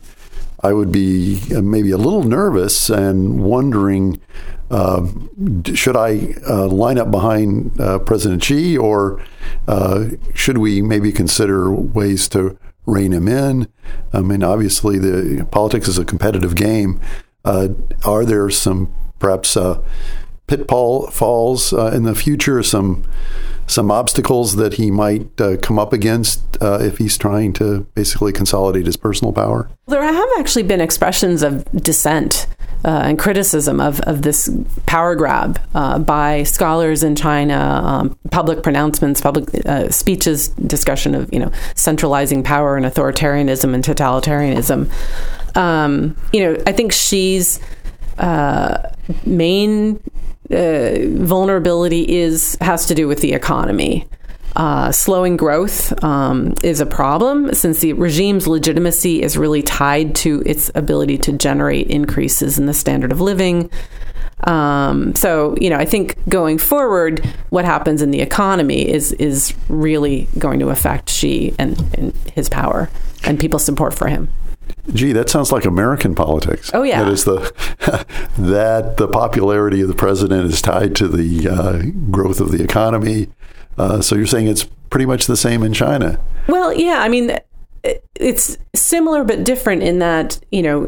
I 0.62 0.74
would 0.74 0.92
be 0.92 1.42
uh, 1.56 1.62
maybe 1.62 1.92
a 1.92 1.98
little 1.98 2.24
nervous 2.24 2.90
and 2.90 3.44
wondering 3.44 4.20
uh, 4.74 5.06
should 5.76 5.96
I 5.96 6.34
uh, 6.50 6.68
line 6.68 6.98
up 6.98 7.12
behind 7.12 7.80
uh, 7.80 8.00
President 8.00 8.44
Xi, 8.44 8.76
or 8.76 9.24
uh, 9.68 10.06
should 10.34 10.58
we 10.58 10.82
maybe 10.82 11.12
consider 11.12 11.72
ways 11.72 12.28
to 12.30 12.58
rein 12.88 13.14
him 13.14 13.28
in? 13.28 13.68
I 14.12 14.22
mean, 14.22 14.42
obviously, 14.44 14.98
the 14.98 15.46
politics 15.52 15.88
is 15.88 16.00
a 16.00 16.06
competitive 16.06 16.56
game. 16.56 17.00
Uh, 17.46 17.70
are 18.04 18.26
there 18.26 18.50
some 18.50 18.92
perhaps 19.20 19.56
pitfall 20.48 21.08
falls 21.12 21.72
in 21.72 22.04
the 22.04 22.16
future? 22.16 22.64
Some 22.64 23.06
some 23.68 23.92
obstacles 23.92 24.58
that 24.58 24.74
he 24.74 24.92
might 24.92 25.38
come 25.62 25.78
up 25.78 25.94
against 25.94 26.42
if 26.62 26.98
he's 26.98 27.18
trying 27.18 27.54
to 27.54 27.82
basically 27.94 28.32
consolidate 28.32 28.88
his 28.88 28.98
personal 28.98 29.34
power? 29.34 29.70
There 29.88 30.04
have 30.04 30.30
actually 30.40 30.64
been 30.64 30.82
expressions 30.82 31.44
of 31.44 31.64
dissent 31.84 32.48
uh, 32.86 33.02
and 33.06 33.18
criticism 33.18 33.80
of, 33.80 34.00
of 34.02 34.22
this 34.24 34.50
power 34.86 35.16
grab 35.16 35.60
uh, 35.74 36.00
by 36.00 36.44
scholars 36.44 37.04
in 37.04 37.16
China, 37.16 37.82
um, 37.84 38.18
public 38.32 38.62
pronouncements, 38.62 39.22
public 39.22 39.46
uh, 39.66 39.90
speeches, 39.90 40.50
discussion 40.50 41.16
of 41.16 41.32
you 41.34 41.40
know 41.40 41.52
centralizing 41.76 42.44
power 42.44 42.76
and 42.76 42.86
authoritarianism 42.86 43.74
and 43.74 43.84
totalitarianism. 43.84 44.92
Um, 45.56 46.18
you 46.34 46.42
know, 46.42 46.62
I 46.68 46.72
think 46.74 46.92
Xi's 46.92 47.60
uh, 48.18 48.92
main 49.26 50.00
uh, 50.52 50.96
vulnerability 51.10 52.18
is 52.18 52.58
has 52.62 52.86
to 52.88 52.96
do 52.96 53.08
with 53.08 53.22
the 53.22 53.34
economy. 53.34 54.08
Uh, 54.56 54.92
slowing 54.92 55.36
growth 55.36 56.04
um, 56.04 56.54
is 56.62 56.80
a 56.80 56.86
problem 56.86 57.52
since 57.56 57.80
the 57.80 57.94
regime's 57.94 58.48
legitimacy 58.48 59.24
is 59.24 59.36
really 59.36 59.64
tied 59.64 60.14
to 60.14 60.44
its 60.46 60.70
ability 60.76 61.18
to 61.18 61.32
generate 61.34 61.88
increases 61.88 62.60
in 62.60 62.68
the 62.68 62.74
standard 62.74 63.12
of 63.12 63.20
living. 63.20 63.70
Um, 64.44 65.16
so, 65.16 65.56
you 65.60 65.70
know, 65.70 65.78
I 65.78 65.86
think 65.86 66.18
going 66.30 66.58
forward, 66.58 67.26
what 67.50 67.66
happens 67.66 68.02
in 68.02 68.12
the 68.12 68.22
economy 68.22 68.88
is 68.88 69.14
is 69.14 69.54
really 69.70 70.28
going 70.38 70.60
to 70.60 70.70
affect 70.70 71.10
Xi 71.10 71.56
and, 71.58 71.80
and 71.96 72.14
his 72.34 72.50
power 72.50 72.90
and 73.24 73.40
people's 73.40 73.64
support 73.64 73.94
for 73.94 74.08
him. 74.08 74.30
Gee, 74.94 75.14
that 75.14 75.30
sounds 75.30 75.52
like 75.52 75.64
American 75.64 76.14
politics. 76.14 76.70
Oh 76.74 76.84
yeah, 76.84 77.04
that 77.04 77.12
is 77.12 77.24
the 77.24 77.54
that 78.38 78.98
the 78.98 79.08
popularity 79.08 79.82
of 79.82 79.88
the 79.88 79.96
president 79.96 80.52
is 80.52 80.62
tied 80.62 80.96
to 80.98 81.08
the 81.08 81.48
uh, 81.48 81.82
growth 82.12 82.42
of 82.42 82.52
the 82.52 82.62
economy 82.62 83.30
uh, 83.78 84.02
so 84.02 84.16
you're 84.16 84.28
saying 84.28 84.48
it's 84.48 84.64
pretty 84.90 85.06
much 85.06 85.28
the 85.28 85.38
same 85.38 85.64
in 85.64 85.74
China? 85.74 86.20
Well, 86.48 86.74
yeah. 86.74 87.00
I 87.00 87.10
mean, 87.10 87.38
it's 88.16 88.58
similar 88.76 89.24
but 89.24 89.44
different 89.44 89.84
in 89.84 90.00
that 90.00 90.40
you 90.52 90.62
know 90.62 90.88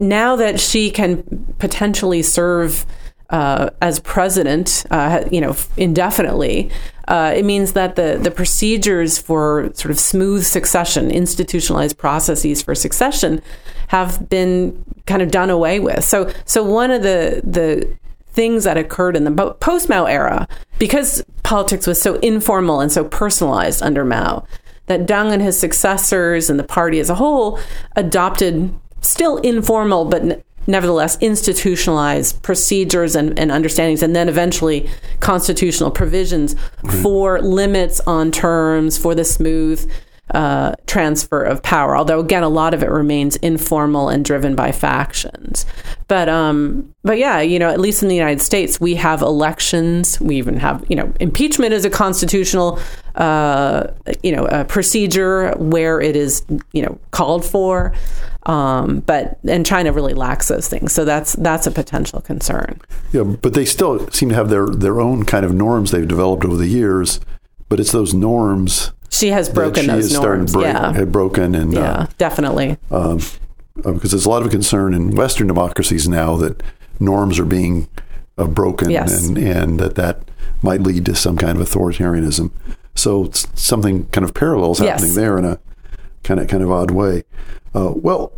now 0.00 0.36
that 0.36 0.60
Xi 0.60 0.90
can 0.90 1.54
potentially 1.58 2.22
serve 2.22 2.84
uh, 3.30 3.70
as 3.82 3.98
president, 4.00 4.84
uh, 4.90 5.24
you 5.32 5.40
know, 5.40 5.56
indefinitely, 5.76 6.70
uh, 7.08 7.32
it 7.36 7.44
means 7.44 7.72
that 7.72 7.96
the 7.96 8.18
the 8.20 8.30
procedures 8.30 9.18
for 9.18 9.70
sort 9.74 9.90
of 9.90 9.98
smooth 9.98 10.44
succession, 10.44 11.10
institutionalized 11.10 11.98
processes 11.98 12.62
for 12.62 12.74
succession, 12.74 13.40
have 13.88 14.28
been 14.28 14.84
kind 15.06 15.22
of 15.22 15.30
done 15.30 15.50
away 15.50 15.80
with. 15.80 16.04
So, 16.04 16.32
so 16.44 16.62
one 16.62 16.90
of 16.90 17.02
the 17.02 17.40
the 17.44 17.96
things 18.36 18.64
that 18.64 18.76
occurred 18.76 19.16
in 19.16 19.24
the 19.24 19.56
post 19.60 19.88
Mao 19.88 20.04
era, 20.04 20.46
because 20.78 21.24
politics 21.42 21.86
was 21.86 22.00
so 22.00 22.16
informal 22.16 22.80
and 22.80 22.92
so 22.92 23.02
personalized 23.02 23.82
under 23.82 24.04
Mao, 24.04 24.46
that 24.86 25.06
Deng 25.06 25.32
and 25.32 25.42
his 25.42 25.58
successors 25.58 26.48
and 26.48 26.58
the 26.60 26.64
party 26.64 27.00
as 27.00 27.10
a 27.10 27.16
whole 27.16 27.58
adopted 27.96 28.72
still 29.00 29.38
informal 29.38 30.04
but 30.04 30.44
nevertheless 30.68 31.16
institutionalized 31.20 32.42
procedures 32.42 33.14
and, 33.14 33.38
and, 33.38 33.52
understandings 33.52 34.02
and 34.02 34.16
then 34.16 34.28
eventually 34.28 34.88
constitutional 35.20 35.90
provisions 35.90 36.56
right. 36.82 37.02
for 37.02 37.40
limits 37.40 38.00
on 38.00 38.32
terms 38.32 38.98
for 38.98 39.14
the 39.14 39.24
smooth 39.24 39.90
uh, 40.32 40.74
transfer 40.86 41.42
of 41.42 41.62
power. 41.62 41.96
Although 41.96 42.20
again, 42.20 42.42
a 42.42 42.48
lot 42.48 42.74
of 42.74 42.82
it 42.82 42.90
remains 42.90 43.36
informal 43.36 44.08
and 44.08 44.24
driven 44.24 44.56
by 44.56 44.72
factions. 44.72 45.64
But 46.08 46.28
um, 46.28 46.92
but 47.02 47.18
yeah, 47.18 47.40
you 47.40 47.58
know, 47.58 47.70
at 47.70 47.78
least 47.78 48.02
in 48.02 48.08
the 48.08 48.16
United 48.16 48.40
States, 48.40 48.80
we 48.80 48.96
have 48.96 49.22
elections. 49.22 50.20
We 50.20 50.36
even 50.36 50.56
have 50.58 50.84
you 50.88 50.96
know, 50.96 51.12
impeachment 51.20 51.72
is 51.72 51.84
a 51.84 51.90
constitutional 51.90 52.80
uh, 53.14 53.88
you 54.22 54.34
know 54.34 54.46
a 54.46 54.64
procedure 54.64 55.52
where 55.58 56.00
it 56.00 56.16
is 56.16 56.44
you 56.72 56.82
know 56.82 56.98
called 57.12 57.44
for. 57.44 57.94
Um, 58.46 59.00
but 59.00 59.38
and 59.48 59.66
China 59.66 59.92
really 59.92 60.14
lacks 60.14 60.48
those 60.48 60.68
things, 60.68 60.92
so 60.92 61.04
that's 61.04 61.34
that's 61.34 61.66
a 61.66 61.70
potential 61.70 62.20
concern. 62.20 62.80
Yeah, 63.12 63.22
but 63.24 63.54
they 63.54 63.64
still 63.64 64.08
seem 64.10 64.28
to 64.30 64.34
have 64.34 64.50
their 64.50 64.66
their 64.66 65.00
own 65.00 65.24
kind 65.24 65.44
of 65.44 65.52
norms 65.52 65.90
they've 65.90 66.06
developed 66.06 66.44
over 66.44 66.56
the 66.56 66.68
years. 66.68 67.20
But 67.68 67.80
it's 67.80 67.90
those 67.90 68.14
norms 68.14 68.92
Xi 69.10 69.28
has 69.28 69.48
broken 69.48 69.84
she 69.84 69.90
those 69.90 70.12
norms. 70.12 70.52
Break, 70.52 70.66
yeah, 70.66 70.92
had 70.92 71.12
broken, 71.12 71.54
and 71.54 71.72
yeah, 71.72 71.92
uh, 71.92 72.06
definitely. 72.18 72.76
Um, 72.90 73.20
uh, 73.84 73.92
because 73.92 74.10
there's 74.10 74.26
a 74.26 74.30
lot 74.30 74.42
of 74.42 74.50
concern 74.50 74.94
in 74.94 75.14
Western 75.14 75.46
democracies 75.46 76.08
now 76.08 76.36
that 76.36 76.62
norms 76.98 77.38
are 77.38 77.44
being 77.44 77.88
uh, 78.38 78.46
broken, 78.46 78.90
yes. 78.90 79.26
and 79.26 79.38
and 79.38 79.80
that 79.80 79.94
that 79.96 80.22
might 80.62 80.80
lead 80.80 81.04
to 81.06 81.14
some 81.14 81.36
kind 81.36 81.60
of 81.60 81.68
authoritarianism. 81.68 82.50
So 82.94 83.30
something 83.32 84.06
kind 84.06 84.24
of 84.24 84.32
parallels 84.34 84.78
happening 84.78 85.08
yes. 85.08 85.16
there 85.16 85.38
in 85.38 85.44
a 85.44 85.58
kind 86.24 86.40
of 86.40 86.48
kind 86.48 86.62
of 86.62 86.70
odd 86.70 86.90
way. 86.90 87.24
Uh, 87.74 87.92
well, 87.94 88.32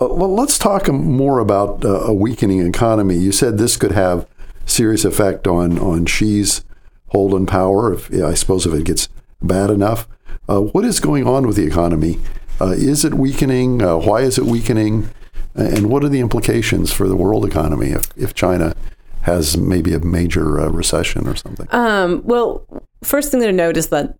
uh, 0.00 0.08
well, 0.08 0.34
let's 0.34 0.58
talk 0.58 0.88
more 0.88 1.38
about 1.38 1.84
uh, 1.84 2.00
a 2.00 2.12
weakening 2.12 2.66
economy. 2.66 3.16
You 3.16 3.32
said 3.32 3.58
this 3.58 3.76
could 3.76 3.92
have 3.92 4.26
serious 4.66 5.04
effect 5.04 5.46
on 5.46 5.78
on 5.78 6.06
Xi's 6.06 6.64
hold 7.08 7.34
on 7.34 7.46
power. 7.46 7.92
If 7.94 8.12
I 8.12 8.34
suppose 8.34 8.66
if 8.66 8.74
it 8.74 8.84
gets 8.84 9.08
bad 9.46 9.70
enough. 9.70 10.08
Uh, 10.48 10.60
what 10.60 10.84
is 10.84 11.00
going 11.00 11.26
on 11.26 11.46
with 11.46 11.56
the 11.56 11.64
economy? 11.64 12.18
Uh, 12.60 12.70
is 12.70 13.04
it 13.04 13.14
weakening? 13.14 13.82
Uh, 13.82 13.96
why 13.96 14.20
is 14.20 14.38
it 14.38 14.44
weakening? 14.44 15.08
And 15.54 15.90
what 15.90 16.02
are 16.04 16.08
the 16.08 16.20
implications 16.20 16.92
for 16.92 17.06
the 17.06 17.16
world 17.16 17.44
economy 17.44 17.90
if, 17.90 18.06
if 18.16 18.34
China 18.34 18.74
has 19.22 19.56
maybe 19.56 19.94
a 19.94 20.00
major 20.00 20.60
uh, 20.60 20.68
recession 20.68 21.26
or 21.28 21.36
something? 21.36 21.68
Um, 21.70 22.22
well, 22.24 22.66
first 23.02 23.30
thing 23.30 23.40
to 23.40 23.52
note 23.52 23.76
is 23.76 23.88
that 23.88 24.16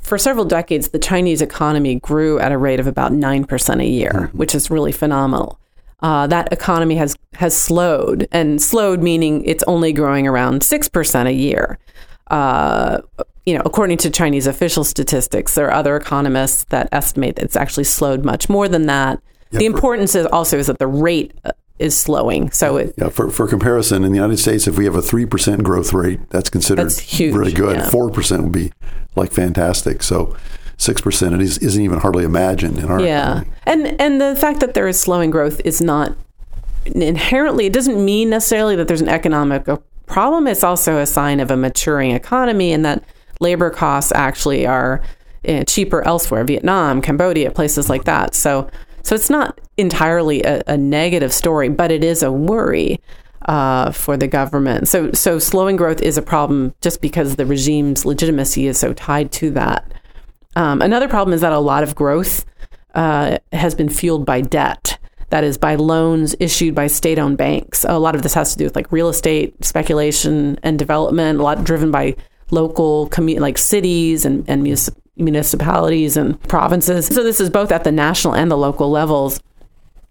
for 0.00 0.18
several 0.18 0.44
decades, 0.44 0.88
the 0.88 0.98
Chinese 0.98 1.42
economy 1.42 1.96
grew 1.96 2.38
at 2.38 2.52
a 2.52 2.58
rate 2.58 2.80
of 2.80 2.86
about 2.86 3.12
9% 3.12 3.80
a 3.80 3.86
year, 3.86 4.10
mm-hmm. 4.12 4.38
which 4.38 4.54
is 4.54 4.70
really 4.70 4.92
phenomenal. 4.92 5.58
Uh, 6.00 6.26
that 6.26 6.52
economy 6.52 6.96
has, 6.96 7.16
has 7.34 7.56
slowed, 7.56 8.28
and 8.30 8.60
slowed 8.60 9.02
meaning 9.02 9.44
it's 9.44 9.64
only 9.64 9.92
growing 9.92 10.26
around 10.26 10.60
6% 10.60 11.26
a 11.26 11.32
year. 11.32 11.78
Uh, 12.28 13.00
you 13.46 13.54
know, 13.54 13.62
according 13.64 13.98
to 13.98 14.10
Chinese 14.10 14.46
official 14.46 14.84
statistics, 14.84 15.54
there 15.54 15.66
are 15.66 15.72
other 15.72 15.96
economists 15.96 16.64
that 16.64 16.88
estimate 16.92 17.36
that 17.36 17.44
it's 17.44 17.56
actually 17.56 17.84
slowed 17.84 18.24
much 18.24 18.48
more 18.48 18.68
than 18.68 18.86
that. 18.86 19.20
Yeah, 19.50 19.60
the 19.60 19.68
for, 19.68 19.74
importance 19.74 20.14
is 20.14 20.26
also 20.26 20.58
is 20.58 20.66
that 20.68 20.78
the 20.78 20.86
rate 20.86 21.32
uh, 21.44 21.52
is 21.78 21.96
slowing. 21.96 22.50
So 22.52 22.78
it, 22.78 22.94
yeah, 22.96 23.10
for, 23.10 23.30
for 23.30 23.46
comparison, 23.46 24.04
in 24.04 24.12
the 24.12 24.16
United 24.16 24.38
States, 24.38 24.66
if 24.66 24.78
we 24.78 24.86
have 24.86 24.94
a 24.94 25.02
three 25.02 25.26
percent 25.26 25.62
growth 25.62 25.92
rate, 25.92 26.20
that's 26.30 26.48
considered 26.48 26.84
that's 26.84 26.98
huge, 26.98 27.34
really 27.34 27.52
good. 27.52 27.78
4% 27.78 28.42
would 28.42 28.52
be 28.52 28.72
like 29.14 29.32
fantastic. 29.32 30.02
So 30.02 30.36
six 30.78 31.00
percent 31.02 31.40
is, 31.42 31.58
isn't 31.58 31.82
even 31.82 31.98
hardly 31.98 32.24
imagined 32.24 32.78
in 32.78 32.86
our 32.86 33.00
yeah. 33.00 33.42
Economy. 33.42 33.50
And 33.66 34.00
and 34.00 34.20
the 34.20 34.36
fact 34.36 34.60
that 34.60 34.74
there 34.74 34.88
is 34.88 34.98
slowing 34.98 35.30
growth 35.30 35.60
is 35.64 35.82
not 35.82 36.16
inherently. 36.86 37.66
It 37.66 37.72
doesn't 37.72 38.02
mean 38.02 38.30
necessarily 38.30 38.76
that 38.76 38.88
there's 38.88 39.02
an 39.02 39.08
economic 39.08 39.66
problem. 40.06 40.46
It's 40.46 40.64
also 40.64 40.98
a 40.98 41.06
sign 41.06 41.40
of 41.40 41.50
a 41.50 41.56
maturing 41.56 42.12
economy, 42.12 42.72
and 42.72 42.84
that 42.84 43.02
labor 43.40 43.70
costs 43.70 44.12
actually 44.12 44.66
are 44.66 45.02
uh, 45.48 45.64
cheaper 45.64 46.02
elsewhere, 46.06 46.44
Vietnam, 46.44 47.02
Cambodia, 47.02 47.50
places 47.50 47.90
like 47.90 48.04
that. 48.04 48.34
So, 48.34 48.70
so 49.02 49.14
it's 49.14 49.30
not 49.30 49.60
entirely 49.76 50.42
a, 50.42 50.62
a 50.66 50.76
negative 50.76 51.32
story, 51.32 51.68
but 51.68 51.90
it 51.90 52.02
is 52.02 52.22
a 52.22 52.32
worry 52.32 53.00
uh, 53.46 53.90
for 53.90 54.16
the 54.16 54.26
government. 54.26 54.88
So, 54.88 55.12
so 55.12 55.38
slowing 55.38 55.76
growth 55.76 56.00
is 56.00 56.16
a 56.16 56.22
problem 56.22 56.74
just 56.80 57.02
because 57.02 57.36
the 57.36 57.44
regime's 57.44 58.06
legitimacy 58.06 58.66
is 58.66 58.78
so 58.78 58.92
tied 58.94 59.32
to 59.32 59.50
that. 59.50 59.92
Um, 60.56 60.80
another 60.80 61.08
problem 61.08 61.34
is 61.34 61.40
that 61.40 61.52
a 61.52 61.58
lot 61.58 61.82
of 61.82 61.94
growth 61.94 62.46
uh, 62.94 63.38
has 63.52 63.74
been 63.74 63.88
fueled 63.88 64.24
by 64.24 64.40
debt. 64.40 64.98
That 65.30 65.42
is 65.42 65.58
by 65.58 65.74
loans 65.74 66.36
issued 66.38 66.74
by 66.74 66.86
state-owned 66.86 67.36
banks. 67.36 67.84
A 67.88 67.98
lot 67.98 68.14
of 68.14 68.22
this 68.22 68.34
has 68.34 68.52
to 68.52 68.58
do 68.58 68.64
with 68.64 68.76
like 68.76 68.92
real 68.92 69.08
estate 69.08 69.64
speculation 69.64 70.58
and 70.62 70.78
development. 70.78 71.40
A 71.40 71.42
lot 71.42 71.64
driven 71.64 71.90
by 71.90 72.14
local 72.54 73.10
like 73.16 73.58
cities 73.58 74.24
and, 74.24 74.48
and 74.48 74.62
municipalities 75.16 76.16
and 76.16 76.40
provinces. 76.48 77.06
So 77.06 77.22
this 77.22 77.40
is 77.40 77.50
both 77.50 77.72
at 77.72 77.84
the 77.84 77.92
national 77.92 78.34
and 78.34 78.50
the 78.50 78.56
local 78.56 78.90
levels. 78.90 79.40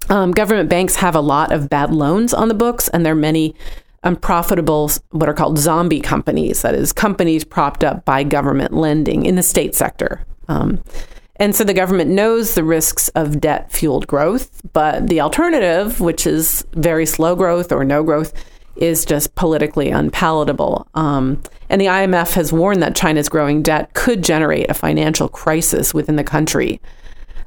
Um, 0.09 0.31
government 0.31 0.69
banks 0.69 0.95
have 0.97 1.15
a 1.15 1.21
lot 1.21 1.51
of 1.51 1.69
bad 1.69 1.93
loans 1.93 2.33
on 2.33 2.49
the 2.49 2.53
books, 2.53 2.89
and 2.89 3.05
there 3.05 3.13
are 3.13 3.15
many 3.15 3.55
unprofitable, 4.03 4.91
what 5.11 5.29
are 5.29 5.33
called 5.33 5.57
zombie 5.57 6.01
companies. 6.01 6.61
That 6.61 6.75
is, 6.75 6.91
companies 6.91 7.45
propped 7.45 7.83
up 7.83 8.03
by 8.03 8.23
government 8.23 8.73
lending 8.73 9.25
in 9.25 9.35
the 9.35 9.43
state 9.43 9.75
sector. 9.75 10.25
Um, 10.49 10.83
and 11.37 11.55
so 11.55 11.63
the 11.63 11.73
government 11.73 12.11
knows 12.11 12.53
the 12.53 12.63
risks 12.63 13.09
of 13.09 13.39
debt 13.39 13.71
fueled 13.71 14.05
growth, 14.07 14.61
but 14.73 15.07
the 15.07 15.21
alternative, 15.21 15.99
which 15.99 16.27
is 16.27 16.65
very 16.73 17.05
slow 17.05 17.35
growth 17.35 17.71
or 17.71 17.83
no 17.83 18.03
growth, 18.03 18.33
is 18.75 19.05
just 19.05 19.35
politically 19.35 19.89
unpalatable. 19.89 20.87
Um, 20.95 21.41
and 21.69 21.79
the 21.79 21.85
IMF 21.85 22.33
has 22.33 22.51
warned 22.51 22.81
that 22.81 22.95
China's 22.95 23.29
growing 23.29 23.61
debt 23.61 23.93
could 23.93 24.23
generate 24.23 24.69
a 24.69 24.73
financial 24.73 25.27
crisis 25.27 25.93
within 25.93 26.15
the 26.15 26.23
country. 26.23 26.81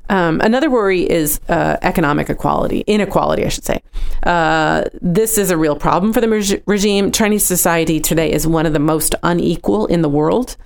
Um, 0.09 0.41
another 0.41 0.71
worry 0.71 1.09
is 1.09 1.41
uh, 1.49 1.79
economic 1.83 2.31
equality, 2.31 2.81
inequality, 2.87 3.45
I 3.45 3.49
should 3.49 3.65
say. 3.65 3.83
Uh, 4.23 4.85
this 5.03 5.37
is 5.37 5.51
a 5.51 5.57
real 5.57 5.77
problem 5.77 6.13
for 6.13 6.21
the 6.21 6.29
reg- 6.29 6.63
regime. 6.67 7.11
Chinese 7.11 7.45
society 7.45 8.01
today 8.01 8.31
is 8.31 8.47
one 8.47 8.67
of 8.67 8.73
the 8.73 8.79
most 8.79 9.15
unequal 9.23 9.87
in 9.87 10.03
the 10.03 10.09
world. 10.09 10.57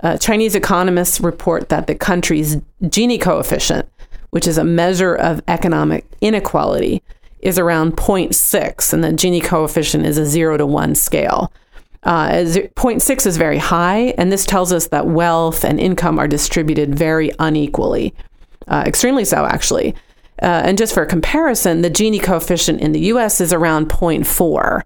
Uh, 0.00 0.16
Chinese 0.18 0.54
economists 0.54 1.20
report 1.20 1.68
that 1.70 1.86
the 1.86 1.94
country's 1.94 2.56
Gini 2.82 3.20
coefficient, 3.20 3.88
which 4.30 4.46
is 4.46 4.58
a 4.58 4.64
measure 4.64 5.14
of 5.14 5.42
economic 5.48 6.06
inequality, 6.20 7.02
is 7.46 7.58
around 7.58 7.96
0.6, 7.96 8.92
and 8.92 9.04
the 9.04 9.08
Gini 9.08 9.42
coefficient 9.42 10.04
is 10.04 10.18
a 10.18 10.26
0 10.26 10.56
to 10.58 10.66
1 10.66 10.94
scale. 10.94 11.52
Uh, 12.02 12.28
0.6 12.28 13.26
is 13.26 13.36
very 13.36 13.58
high, 13.58 14.14
and 14.18 14.30
this 14.30 14.44
tells 14.44 14.72
us 14.72 14.88
that 14.88 15.06
wealth 15.06 15.64
and 15.64 15.80
income 15.80 16.18
are 16.18 16.28
distributed 16.28 16.94
very 16.94 17.30
unequally, 17.38 18.14
uh, 18.68 18.82
extremely 18.86 19.24
so, 19.24 19.44
actually. 19.44 19.94
Uh, 20.42 20.62
and 20.64 20.76
just 20.76 20.92
for 20.92 21.06
comparison, 21.06 21.82
the 21.82 21.90
Gini 21.90 22.22
coefficient 22.22 22.80
in 22.80 22.92
the 22.92 23.00
US 23.00 23.40
is 23.40 23.52
around 23.52 23.88
0.4. 23.88 24.82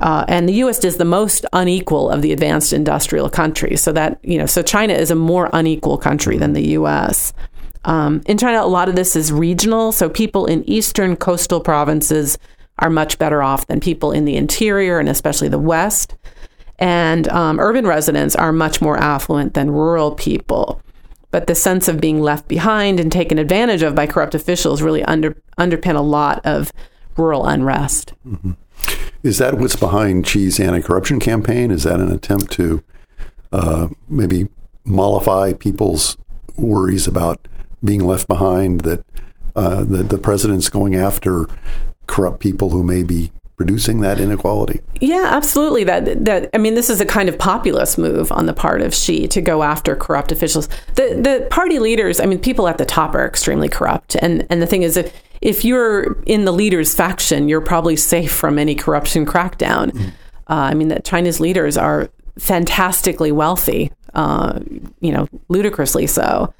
Uh, 0.00 0.24
and 0.28 0.48
the 0.48 0.54
U.S. 0.54 0.82
is 0.82 0.96
the 0.96 1.04
most 1.04 1.44
unequal 1.52 2.08
of 2.08 2.22
the 2.22 2.32
advanced 2.32 2.72
industrial 2.72 3.28
countries. 3.28 3.82
So 3.82 3.92
that 3.92 4.18
you 4.22 4.38
know, 4.38 4.46
so 4.46 4.62
China 4.62 4.94
is 4.94 5.10
a 5.10 5.14
more 5.14 5.50
unequal 5.52 5.98
country 5.98 6.38
than 6.38 6.54
the 6.54 6.70
U.S. 6.70 7.34
Um, 7.84 8.22
in 8.26 8.38
China, 8.38 8.62
a 8.62 8.66
lot 8.66 8.88
of 8.88 8.96
this 8.96 9.16
is 9.16 9.32
regional. 9.32 9.92
So 9.92 10.08
people 10.08 10.46
in 10.46 10.68
eastern 10.68 11.16
coastal 11.16 11.60
provinces 11.60 12.38
are 12.78 12.90
much 12.90 13.18
better 13.18 13.42
off 13.42 13.66
than 13.66 13.80
people 13.80 14.12
in 14.12 14.24
the 14.24 14.36
interior 14.36 14.98
and 14.98 15.08
especially 15.08 15.48
the 15.48 15.58
west. 15.58 16.14
And 16.78 17.28
um, 17.28 17.60
urban 17.60 17.86
residents 17.86 18.34
are 18.34 18.52
much 18.52 18.80
more 18.80 18.96
affluent 18.96 19.54
than 19.54 19.70
rural 19.70 20.12
people. 20.12 20.80
But 21.30 21.46
the 21.46 21.54
sense 21.54 21.88
of 21.88 22.00
being 22.00 22.20
left 22.20 22.48
behind 22.48 22.98
and 22.98 23.12
taken 23.12 23.38
advantage 23.38 23.82
of 23.82 23.94
by 23.94 24.06
corrupt 24.06 24.34
officials 24.34 24.82
really 24.82 25.04
under, 25.04 25.36
underpin 25.58 25.94
a 25.94 26.00
lot 26.00 26.40
of 26.44 26.72
rural 27.16 27.46
unrest. 27.46 28.14
Mm-hmm. 28.26 28.52
Is 29.22 29.38
that 29.38 29.58
what's 29.58 29.76
behind 29.76 30.26
Xi's 30.26 30.58
anti-corruption 30.58 31.20
campaign? 31.20 31.70
Is 31.70 31.84
that 31.84 32.00
an 32.00 32.10
attempt 32.10 32.50
to 32.52 32.82
uh, 33.52 33.88
maybe 34.08 34.48
mollify 34.84 35.52
people's 35.52 36.16
worries 36.56 37.06
about 37.06 37.46
being 37.84 38.04
left 38.04 38.28
behind? 38.28 38.82
That 38.82 39.04
uh, 39.56 39.84
that 39.84 40.08
the 40.08 40.18
president's 40.18 40.68
going 40.68 40.94
after 40.94 41.46
corrupt 42.06 42.40
people 42.40 42.70
who 42.70 42.82
may 42.82 43.02
be 43.02 43.32
reducing 43.60 44.00
that 44.00 44.18
inequality? 44.18 44.80
Yeah, 45.00 45.28
absolutely. 45.30 45.84
That 45.84 46.24
that 46.24 46.50
I 46.54 46.58
mean, 46.58 46.74
this 46.74 46.90
is 46.90 47.00
a 47.00 47.06
kind 47.06 47.28
of 47.28 47.38
populist 47.38 47.98
move 47.98 48.32
on 48.32 48.46
the 48.46 48.54
part 48.54 48.80
of 48.80 48.94
Xi 48.94 49.28
to 49.28 49.40
go 49.40 49.62
after 49.62 49.94
corrupt 49.94 50.32
officials. 50.32 50.68
The 50.96 51.20
the 51.22 51.46
party 51.50 51.78
leaders, 51.78 52.18
I 52.18 52.26
mean, 52.26 52.40
people 52.40 52.66
at 52.66 52.78
the 52.78 52.86
top 52.86 53.14
are 53.14 53.26
extremely 53.26 53.68
corrupt, 53.68 54.16
and 54.16 54.46
and 54.50 54.60
the 54.60 54.66
thing 54.66 54.82
is, 54.82 54.96
if 54.96 55.14
if 55.40 55.64
you're 55.64 56.20
in 56.22 56.44
the 56.44 56.52
leader's 56.52 56.94
faction, 56.94 57.48
you're 57.48 57.60
probably 57.60 57.96
safe 57.96 58.32
from 58.32 58.58
any 58.58 58.74
corruption 58.74 59.24
crackdown. 59.24 59.92
Mm. 59.92 60.08
Uh, 60.48 60.68
I 60.70 60.74
mean, 60.74 60.88
that 60.88 61.04
China's 61.04 61.38
leaders 61.38 61.76
are 61.76 62.10
fantastically 62.38 63.30
wealthy, 63.30 63.92
uh, 64.14 64.58
you 65.00 65.12
know, 65.12 65.28
ludicrously 65.48 66.06
so. 66.06 66.52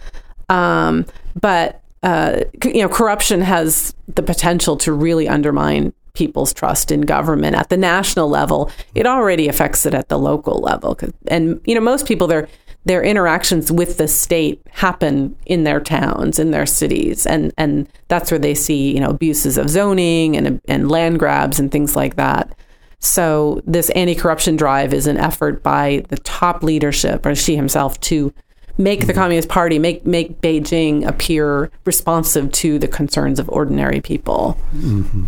Um, 0.51 1.07
but 1.41 1.81
uh, 2.03 2.41
you 2.65 2.83
know, 2.83 2.89
corruption 2.89 3.41
has 3.41 3.95
the 4.15 4.23
potential 4.23 4.77
to 4.79 4.93
really 4.93 5.29
undermine 5.29 5.93
people's 6.13 6.53
trust 6.53 6.91
in 6.91 7.03
government 7.03 7.55
at 7.55 7.69
the 7.69 7.77
national 7.77 8.29
level. 8.29 8.71
It 8.95 9.07
already 9.07 9.49
affects 9.49 9.87
it 9.87 9.95
at 9.95 10.09
the 10.09 10.19
local 10.19 10.61
level. 10.61 10.99
And, 11.29 11.61
you 11.65 11.75
know, 11.75 11.81
most 11.81 12.07
people, 12.07 12.27
their, 12.27 12.49
their 12.85 13.03
interactions 13.03 13.71
with 13.71 13.97
the 13.97 14.09
state 14.09 14.61
happen 14.71 15.37
in 15.47 15.65
their 15.65 15.79
towns, 15.79 16.39
in 16.39 16.51
their 16.51 16.67
cities. 16.67 17.27
And, 17.27 17.53
and 17.57 17.89
that's 18.09 18.31
where 18.31 18.41
they 18.41 18.55
see, 18.55 18.93
you 18.93 19.01
know, 19.01 19.11
abuses 19.11 19.57
of 19.57 19.71
zoning 19.71 20.37
and, 20.37 20.61
and 20.67 20.91
land 20.91 21.21
grabs 21.21 21.61
and 21.61 21.71
things 21.71 21.95
like 21.95 22.17
that. 22.17 22.57
So 22.99 23.63
this 23.65 23.89
anti-corruption 23.91 24.57
drive 24.57 24.93
is 24.93 25.07
an 25.07 25.17
effort 25.17 25.63
by 25.63 26.05
the 26.09 26.19
top 26.19 26.63
leadership, 26.63 27.25
or 27.25 27.35
Xi 27.35 27.55
himself, 27.55 28.01
to 28.01 28.33
make 28.81 29.07
the 29.07 29.13
Communist 29.13 29.49
Party, 29.49 29.79
make 29.79 30.07
make 30.07 30.41
Beijing 30.41 31.07
appear 31.07 31.71
responsive 31.85 32.51
to 32.53 32.79
the 32.79 32.89
concerns 32.89 33.39
of 33.39 33.49
ordinary 33.51 34.01
people. 34.01 34.59
Mm-hmm. 34.75 35.27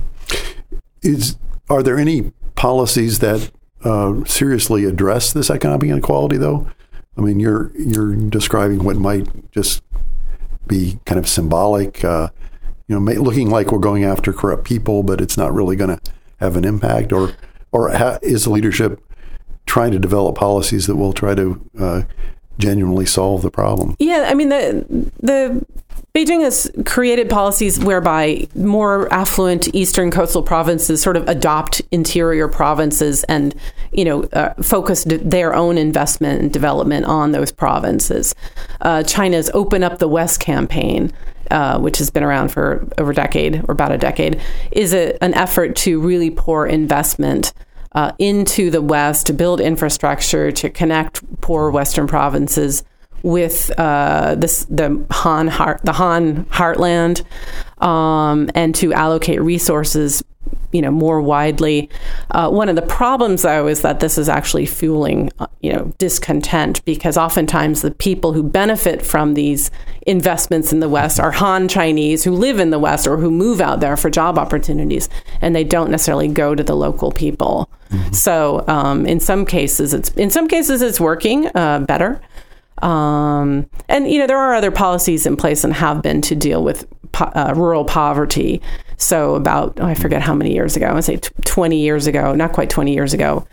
Is 1.02 1.36
are 1.68 1.82
there 1.82 1.98
any 1.98 2.32
policies 2.54 3.18
that 3.20 3.50
uh, 3.84 4.24
seriously 4.24 4.84
address 4.84 5.32
this 5.32 5.50
economic 5.50 5.90
inequality, 5.90 6.36
though? 6.36 6.68
I 7.16 7.20
mean, 7.20 7.38
you're 7.38 7.70
you're 7.76 8.14
describing 8.16 8.84
what 8.84 8.96
might 8.96 9.50
just 9.52 9.82
be 10.66 10.98
kind 11.04 11.18
of 11.18 11.28
symbolic, 11.28 12.04
uh, 12.04 12.28
you 12.88 12.98
know, 12.98 13.12
looking 13.12 13.50
like 13.50 13.70
we're 13.70 13.78
going 13.78 14.04
after 14.04 14.32
corrupt 14.32 14.64
people, 14.64 15.02
but 15.02 15.20
it's 15.20 15.36
not 15.36 15.52
really 15.52 15.76
going 15.76 15.96
to 15.96 16.12
have 16.40 16.56
an 16.56 16.64
impact. 16.64 17.12
Or 17.12 17.32
or 17.70 17.90
ha- 17.90 18.18
is 18.22 18.44
the 18.44 18.50
leadership 18.50 19.02
trying 19.66 19.92
to 19.92 19.98
develop 19.98 20.36
policies 20.36 20.86
that 20.86 20.96
will 20.96 21.12
try 21.12 21.34
to 21.34 21.70
uh, 21.78 22.02
genuinely 22.62 23.06
solve 23.06 23.42
the 23.42 23.50
problem? 23.50 23.96
Yeah, 23.98 24.26
I 24.28 24.34
mean 24.34 24.48
the 24.48 25.10
the 25.20 25.66
Beijing 26.14 26.42
has 26.42 26.70
created 26.84 27.30
policies 27.30 27.82
whereby 27.82 28.46
more 28.54 29.10
affluent 29.10 29.74
eastern 29.74 30.10
coastal 30.10 30.42
provinces 30.42 31.00
sort 31.00 31.16
of 31.16 31.26
adopt 31.26 31.80
interior 31.90 32.48
provinces 32.48 33.24
and, 33.24 33.54
you 33.92 34.04
know, 34.04 34.24
uh, 34.34 34.52
focus 34.62 35.06
their 35.06 35.54
own 35.54 35.78
investment 35.78 36.42
and 36.42 36.52
development 36.52 37.06
on 37.06 37.32
those 37.32 37.50
provinces. 37.50 38.34
Uh, 38.82 39.02
China's 39.02 39.50
Open 39.54 39.82
Up 39.82 40.00
the 40.00 40.08
West 40.08 40.38
campaign, 40.38 41.10
uh, 41.50 41.78
which 41.78 41.96
has 41.96 42.10
been 42.10 42.22
around 42.22 42.50
for 42.50 42.86
over 42.98 43.12
a 43.12 43.14
decade 43.14 43.64
or 43.66 43.72
about 43.72 43.90
a 43.90 43.96
decade, 43.98 44.38
is 44.70 44.92
a, 44.92 45.16
an 45.24 45.32
effort 45.32 45.76
to 45.76 45.98
really 45.98 46.30
pour 46.30 46.66
investment 46.66 47.54
uh, 47.94 48.12
into 48.18 48.70
the 48.70 48.82
West 48.82 49.26
to 49.26 49.32
build 49.32 49.60
infrastructure 49.60 50.50
to 50.52 50.70
connect 50.70 51.22
poor 51.40 51.70
Western 51.70 52.06
provinces 52.06 52.84
with 53.22 53.70
uh, 53.78 54.34
this 54.36 54.64
the 54.64 55.04
Han 55.10 55.48
heart, 55.48 55.80
the 55.84 55.92
Han 55.92 56.44
heartland, 56.46 57.24
um, 57.82 58.50
and 58.54 58.74
to 58.76 58.92
allocate 58.92 59.40
resources, 59.40 60.24
you 60.72 60.80
know, 60.80 60.90
more 60.90 61.20
widely. 61.20 61.88
Uh, 62.30 62.50
one 62.50 62.68
of 62.68 62.76
the 62.76 62.82
problems, 62.82 63.42
though, 63.42 63.66
is 63.66 63.82
that 63.82 64.00
this 64.00 64.16
is 64.18 64.28
actually 64.28 64.66
fueling, 64.66 65.30
uh, 65.38 65.46
you 65.60 65.72
know, 65.72 65.92
discontent 65.98 66.84
because 66.84 67.16
oftentimes 67.16 67.82
the 67.82 67.90
people 67.90 68.32
who 68.32 68.42
benefit 68.42 69.02
from 69.04 69.34
these 69.34 69.70
investments 70.06 70.72
in 70.72 70.80
the 70.80 70.88
West 70.88 71.20
are 71.20 71.30
Han 71.30 71.68
Chinese 71.68 72.24
who 72.24 72.32
live 72.32 72.58
in 72.58 72.70
the 72.70 72.78
West 72.78 73.06
or 73.06 73.18
who 73.18 73.30
move 73.30 73.60
out 73.60 73.80
there 73.80 73.96
for 73.96 74.10
job 74.10 74.38
opportunities, 74.38 75.08
and 75.40 75.54
they 75.54 75.64
don't 75.64 75.90
necessarily 75.90 76.28
go 76.28 76.54
to 76.54 76.62
the 76.62 76.74
local 76.74 77.12
people. 77.12 77.68
Mm-hmm. 77.90 78.12
So, 78.14 78.64
um, 78.66 79.06
in 79.06 79.20
some 79.20 79.44
cases, 79.44 79.92
it's 79.92 80.10
in 80.12 80.30
some 80.30 80.48
cases 80.48 80.80
it's 80.80 80.98
working 80.98 81.54
uh, 81.54 81.80
better. 81.80 82.20
Um, 82.78 83.68
and 83.88 84.10
you 84.10 84.18
know 84.18 84.26
there 84.26 84.38
are 84.38 84.54
other 84.54 84.70
policies 84.70 85.26
in 85.26 85.36
place 85.36 85.64
and 85.64 85.72
have 85.74 86.02
been 86.02 86.20
to 86.22 86.34
deal 86.34 86.64
with 86.64 86.86
po- 87.12 87.32
uh, 87.34 87.52
rural 87.56 87.84
poverty. 87.84 88.60
So 88.96 89.34
about 89.34 89.78
oh, 89.80 89.86
I 89.86 89.94
forget 89.94 90.22
how 90.22 90.34
many 90.34 90.52
years 90.52 90.76
ago 90.76 90.86
I 90.86 90.94
would 90.94 91.04
say 91.04 91.16
t- 91.16 91.30
20 91.44 91.78
years 91.78 92.06
ago, 92.06 92.34
not 92.34 92.52
quite 92.52 92.70
20 92.70 92.92
years 92.92 93.14
ago, 93.14 93.46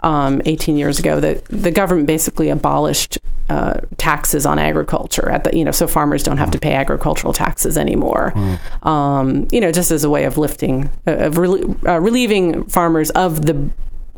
um, 0.00 0.42
18 0.44 0.76
years 0.76 0.98
ago, 0.98 1.20
the 1.20 1.42
the 1.48 1.70
government 1.70 2.06
basically 2.06 2.48
abolished 2.48 3.18
uh, 3.48 3.80
taxes 3.96 4.44
on 4.44 4.58
agriculture 4.58 5.30
at 5.30 5.44
the 5.44 5.56
you 5.56 5.64
know 5.64 5.70
so 5.70 5.86
farmers 5.86 6.22
don't 6.22 6.38
have 6.38 6.50
to 6.50 6.58
pay 6.58 6.74
agricultural 6.74 7.32
taxes 7.32 7.78
anymore. 7.78 8.32
Mm. 8.34 8.86
Um, 8.86 9.48
you 9.50 9.60
know 9.60 9.72
just 9.72 9.90
as 9.90 10.04
a 10.04 10.10
way 10.10 10.24
of 10.24 10.36
lifting 10.36 10.90
uh, 11.06 11.12
of 11.12 11.38
uh, 11.38 12.00
relieving 12.00 12.64
farmers 12.64 13.10
of 13.10 13.46
the 13.46 13.70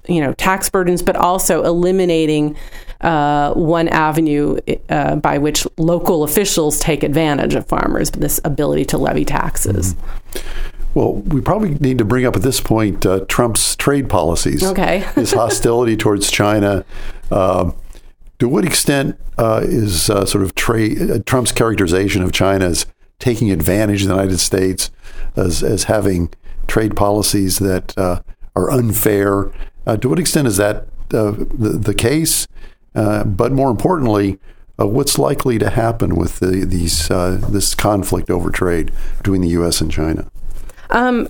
you 0.09 0.21
know 0.21 0.33
tax 0.35 0.71
burdens, 0.71 1.03
but 1.03 1.17
also 1.17 1.63
eliminating 1.63 2.57
uh, 3.01 3.53
one 3.55 3.89
avenue 3.89 4.59
uh, 4.89 5.17
by 5.17 5.39
which 5.39 5.67
local 5.77 6.25
officials 6.25 6.79
take 6.81 7.03
advantage 7.03 7.55
of 7.55 7.67
farmers, 7.67 8.11
this 8.11 8.41
ability 8.45 8.85
to 8.87 8.99
levy 8.99 9.25
taxes. 9.25 9.95
Mm-hmm. 9.95 10.69
Well, 10.95 11.15
we 11.15 11.41
probably 11.41 11.75
need 11.75 11.99
to 11.99 12.05
bring 12.05 12.25
up 12.25 12.35
at 12.35 12.43
this 12.43 12.61
point 12.61 13.07
uh, 13.07 13.21
Trump's 13.29 13.77
trade 13.77 14.09
policies. 14.09 14.65
Okay. 14.65 14.99
his 15.15 15.33
hostility 15.33 15.97
towards 15.97 16.31
China. 16.31 16.85
Um, 17.31 17.77
to 18.39 18.49
what 18.49 18.65
extent 18.65 19.17
uh, 19.37 19.61
is 19.65 20.11
uh, 20.11 20.25
sort 20.25 20.43
of 20.43 20.55
trade, 20.55 21.11
uh, 21.11 21.19
Trump's 21.25 21.53
characterization 21.53 22.23
of 22.23 22.33
China 22.33 22.67
as 22.67 22.87
taking 23.19 23.51
advantage 23.51 24.03
of 24.03 24.09
the 24.09 24.15
United 24.15 24.39
States, 24.39 24.91
as, 25.37 25.63
as 25.63 25.85
having 25.85 26.33
trade 26.67 26.97
policies 26.97 27.59
that 27.59 27.97
are 27.97 28.71
unfair? 28.71 29.53
to 30.01 30.09
what 30.09 30.19
extent 30.19 30.47
is 30.47 30.57
that 30.57 30.87
the, 31.11 31.33
the 31.33 31.95
case? 31.95 32.47
Uh, 32.99 33.23
but 33.23 33.53
more 33.53 33.71
importantly, 33.71 34.41
uh, 34.81 34.87
what's 34.87 35.19
likely 35.19 35.57
to 35.57 35.71
happen 35.71 36.17
with 36.17 36.41
the, 36.41 36.65
these 36.67 37.09
uh, 37.13 37.41
this 37.49 37.73
conflict 37.73 38.29
over 38.29 38.51
trade 38.51 38.91
between 39.19 39.41
the 39.41 39.49
U.S. 39.51 39.81
and 39.81 39.89
China? 39.89 40.29
Um, 40.91 41.29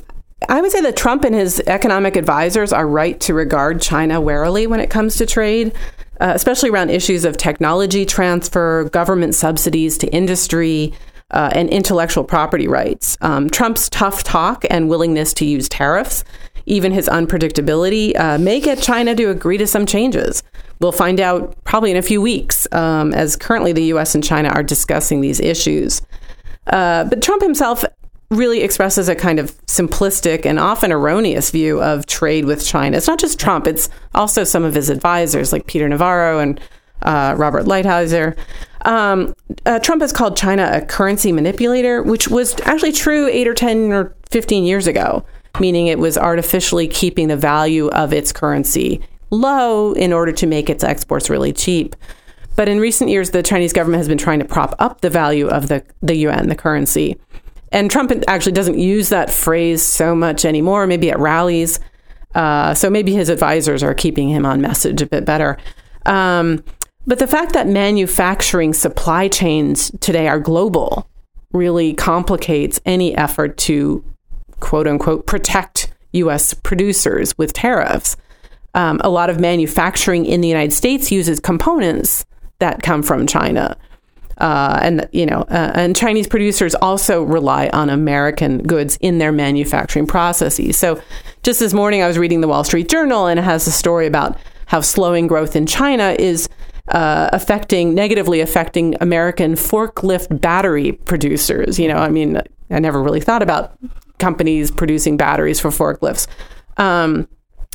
I 0.49 0.63
would 0.63 0.73
say 0.73 0.81
that 0.81 0.97
Trump 0.97 1.25
and 1.25 1.35
his 1.35 1.61
economic 1.67 2.17
advisors 2.17 2.73
are 2.73 2.89
right 2.89 3.21
to 3.21 3.35
regard 3.35 3.83
China 3.83 4.19
warily 4.19 4.67
when 4.67 4.81
it 4.81 4.89
comes 4.89 5.17
to 5.17 5.27
trade. 5.27 5.75
Uh, 6.21 6.33
especially 6.35 6.69
around 6.69 6.91
issues 6.91 7.25
of 7.25 7.37
technology 7.37 8.05
transfer, 8.05 8.89
government 8.91 9.37
subsidies 9.37 9.97
to 9.97 10.09
industry, 10.09 10.93
uh, 11.31 11.51
and 11.53 11.71
intellectual 11.71 12.25
property 12.25 12.67
rights. 12.67 13.17
Um, 13.21 13.49
Trump's 13.49 13.89
tough 13.89 14.25
talk 14.25 14.65
and 14.69 14.89
willingness 14.89 15.33
to 15.35 15.45
use 15.45 15.69
tariffs, 15.69 16.25
even 16.67 16.91
his 16.91 17.09
unpredictability, 17.09 18.19
uh, 18.19 18.37
may 18.39 18.59
get 18.59 18.81
China 18.83 19.15
to 19.15 19.31
agree 19.31 19.59
to 19.59 19.67
some 19.69 19.87
changes. 19.87 20.43
We'll 20.81 20.93
find 20.93 21.21
out 21.21 21.57
probably 21.65 21.91
in 21.91 21.97
a 21.97 22.03
few 22.03 22.21
weeks, 22.21 22.67
um, 22.73 23.13
as 23.15 23.37
currently 23.37 23.73
the 23.73 23.85
U.S. 23.85 24.15
and 24.15 24.23
China 24.23 24.49
are 24.51 24.63
discussing 24.63 25.21
these 25.21 25.41
issues. 25.41 26.03
Uh, 26.67 27.05
but 27.05 27.23
Trump 27.23 27.43
himself 27.43 27.85
really 28.31 28.61
expresses 28.61 29.09
a 29.09 29.15
kind 29.15 29.39
of 29.39 29.57
simplistic 29.67 30.45
and 30.45 30.59
often 30.59 30.93
erroneous 30.93 31.51
view 31.51 31.83
of 31.83 32.07
trade 32.07 32.45
with 32.45 32.65
China. 32.65 32.97
It's 32.97 33.07
not 33.07 33.19
just 33.19 33.41
Trump, 33.41 33.67
it's 33.67 33.89
also 34.15 34.45
some 34.45 34.65
of 34.65 34.75
his 34.75 34.91
advisors 34.91 35.53
like 35.53 35.67
Peter 35.67 35.89
Navarro 35.89 36.39
and 36.39 36.61
uh, 37.03 37.35
Robert 37.39 37.65
Lighthizer. 37.65 38.37
Um, 38.83 39.35
uh, 39.65 39.79
Trump 39.79 40.03
has 40.03 40.13
called 40.13 40.37
China 40.37 40.71
a 40.73 40.85
currency 40.85 41.33
manipulator, 41.33 42.03
which 42.03 42.29
was 42.29 42.55
actually 42.61 42.93
true 42.93 43.29
eight 43.29 43.49
or 43.49 43.55
10 43.55 43.93
or 43.93 44.15
15 44.31 44.65
years 44.65 44.87
ago, 44.87 45.25
meaning 45.59 45.87
it 45.87 45.99
was 45.99 46.19
artificially 46.19 46.87
keeping 46.87 47.29
the 47.29 47.37
value 47.37 47.89
of 47.89 48.13
its 48.13 48.31
currency 48.31 49.01
low 49.31 49.93
in 49.93 50.13
order 50.13 50.33
to 50.33 50.47
make 50.47 50.71
its 50.71 50.85
exports 50.85 51.31
really 51.31 51.53
cheap. 51.53 51.97
But 52.57 52.69
in 52.69 52.81
recent 52.81 53.11
years, 53.11 53.31
the 53.31 53.43
Chinese 53.43 53.73
government 53.73 54.01
has 54.01 54.09
been 54.09 54.19
trying 54.19 54.41
to 54.41 54.45
prop 54.45 54.75
up 54.79 55.01
the 55.01 55.11
value 55.11 55.47
of 55.47 55.69
the, 55.69 55.85
the 56.03 56.17
yuan, 56.17 56.49
the 56.49 56.57
currency. 56.57 57.17
And 57.71 57.91
Trump 57.91 58.13
actually 58.27 58.53
doesn't 58.53 58.79
use 58.79 59.11
that 59.11 59.31
phrase 59.31 59.83
so 59.83 60.15
much 60.15 60.45
anymore, 60.45 60.87
maybe 60.87 61.11
at 61.11 61.19
rallies. 61.19 61.81
Uh, 62.35 62.75
so 62.75 62.91
maybe 62.91 63.13
his 63.13 63.29
advisors 63.29 63.83
are 63.83 63.95
keeping 63.95 64.29
him 64.29 64.47
on 64.47 64.61
message 64.61 65.03
a 65.03 65.07
bit 65.07 65.25
better. 65.25 65.59
Um, 66.07 66.65
but 67.07 67.19
the 67.19 67.27
fact 67.27 67.53
that 67.53 67.67
manufacturing 67.67 68.75
supply 68.75 69.29
chains 69.29 69.91
today 70.01 70.29
are 70.29 70.39
global 70.39 71.09
really 71.53 71.95
complicates 71.95 72.81
any 72.85 73.17
effort 73.17 73.57
to 73.57 74.05
quote 74.61 74.87
unquote 74.87 75.27
protect 75.27 75.93
US 76.13 76.55
producers 76.55 77.37
with 77.39 77.53
tariffs. 77.53 78.17
Um, 78.79 79.01
a 79.03 79.11
lot 79.11 79.29
of 79.29 79.41
manufacturing 79.41 80.25
in 80.25 80.41
the 80.41 80.47
United 80.47 80.73
States 80.73 81.11
uses 81.11 81.41
components 81.41 82.25
that 82.61 82.81
come 82.81 83.03
from 83.03 83.27
China. 83.27 83.77
Uh, 84.39 84.79
and 84.81 85.09
you 85.11 85.27
know, 85.27 85.41
uh, 85.51 85.73
and 85.75 85.97
Chinese 85.97 86.29
producers 86.29 86.77
also 86.77 87.25
rely 87.25 87.69
on 87.73 87.91
American 87.91 88.63
goods 88.63 88.97
in 89.01 89.19
their 89.19 89.33
manufacturing 89.33 90.07
processes. 90.07 90.79
So, 90.79 91.03
just 91.43 91.59
this 91.59 91.73
morning, 91.73 92.03
I 92.03 92.07
was 92.07 92.19
reading 92.19 92.41
the 92.41 92.47
Wall 92.47 92.63
Street 92.63 92.89
Journal, 92.89 93.27
and 93.27 93.41
it 93.41 93.43
has 93.43 93.67
a 93.67 93.73
story 93.73 94.07
about 94.07 94.39
how 94.67 94.81
slowing 94.81 95.27
growth 95.27 95.57
in 95.57 95.67
China 95.67 96.15
is 96.17 96.49
uh, 96.87 97.31
affecting 97.33 97.97
negatively 97.97 98.39
affecting 98.39 98.95
American 99.01 99.55
forklift 99.55 100.41
battery 100.41 100.93
producers. 100.93 101.81
You 101.81 101.89
know, 101.89 101.97
I 101.97 102.11
mean, 102.11 102.41
I 102.71 102.79
never 102.79 103.03
really 103.03 103.21
thought 103.21 103.43
about 103.43 103.77
companies 104.19 104.71
producing 104.71 105.17
batteries 105.17 105.59
for 105.59 105.71
forklifts. 105.71 106.29
Um, 106.77 107.27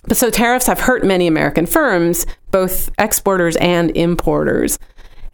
but 0.04 0.18
so 0.18 0.30
tariffs 0.30 0.68
have 0.68 0.82
hurt 0.82 1.04
many 1.04 1.28
American 1.28 1.66
firms, 1.66 2.26
both 2.52 2.90
exporters 3.00 3.56
and 3.58 3.96
importers. 3.96 4.78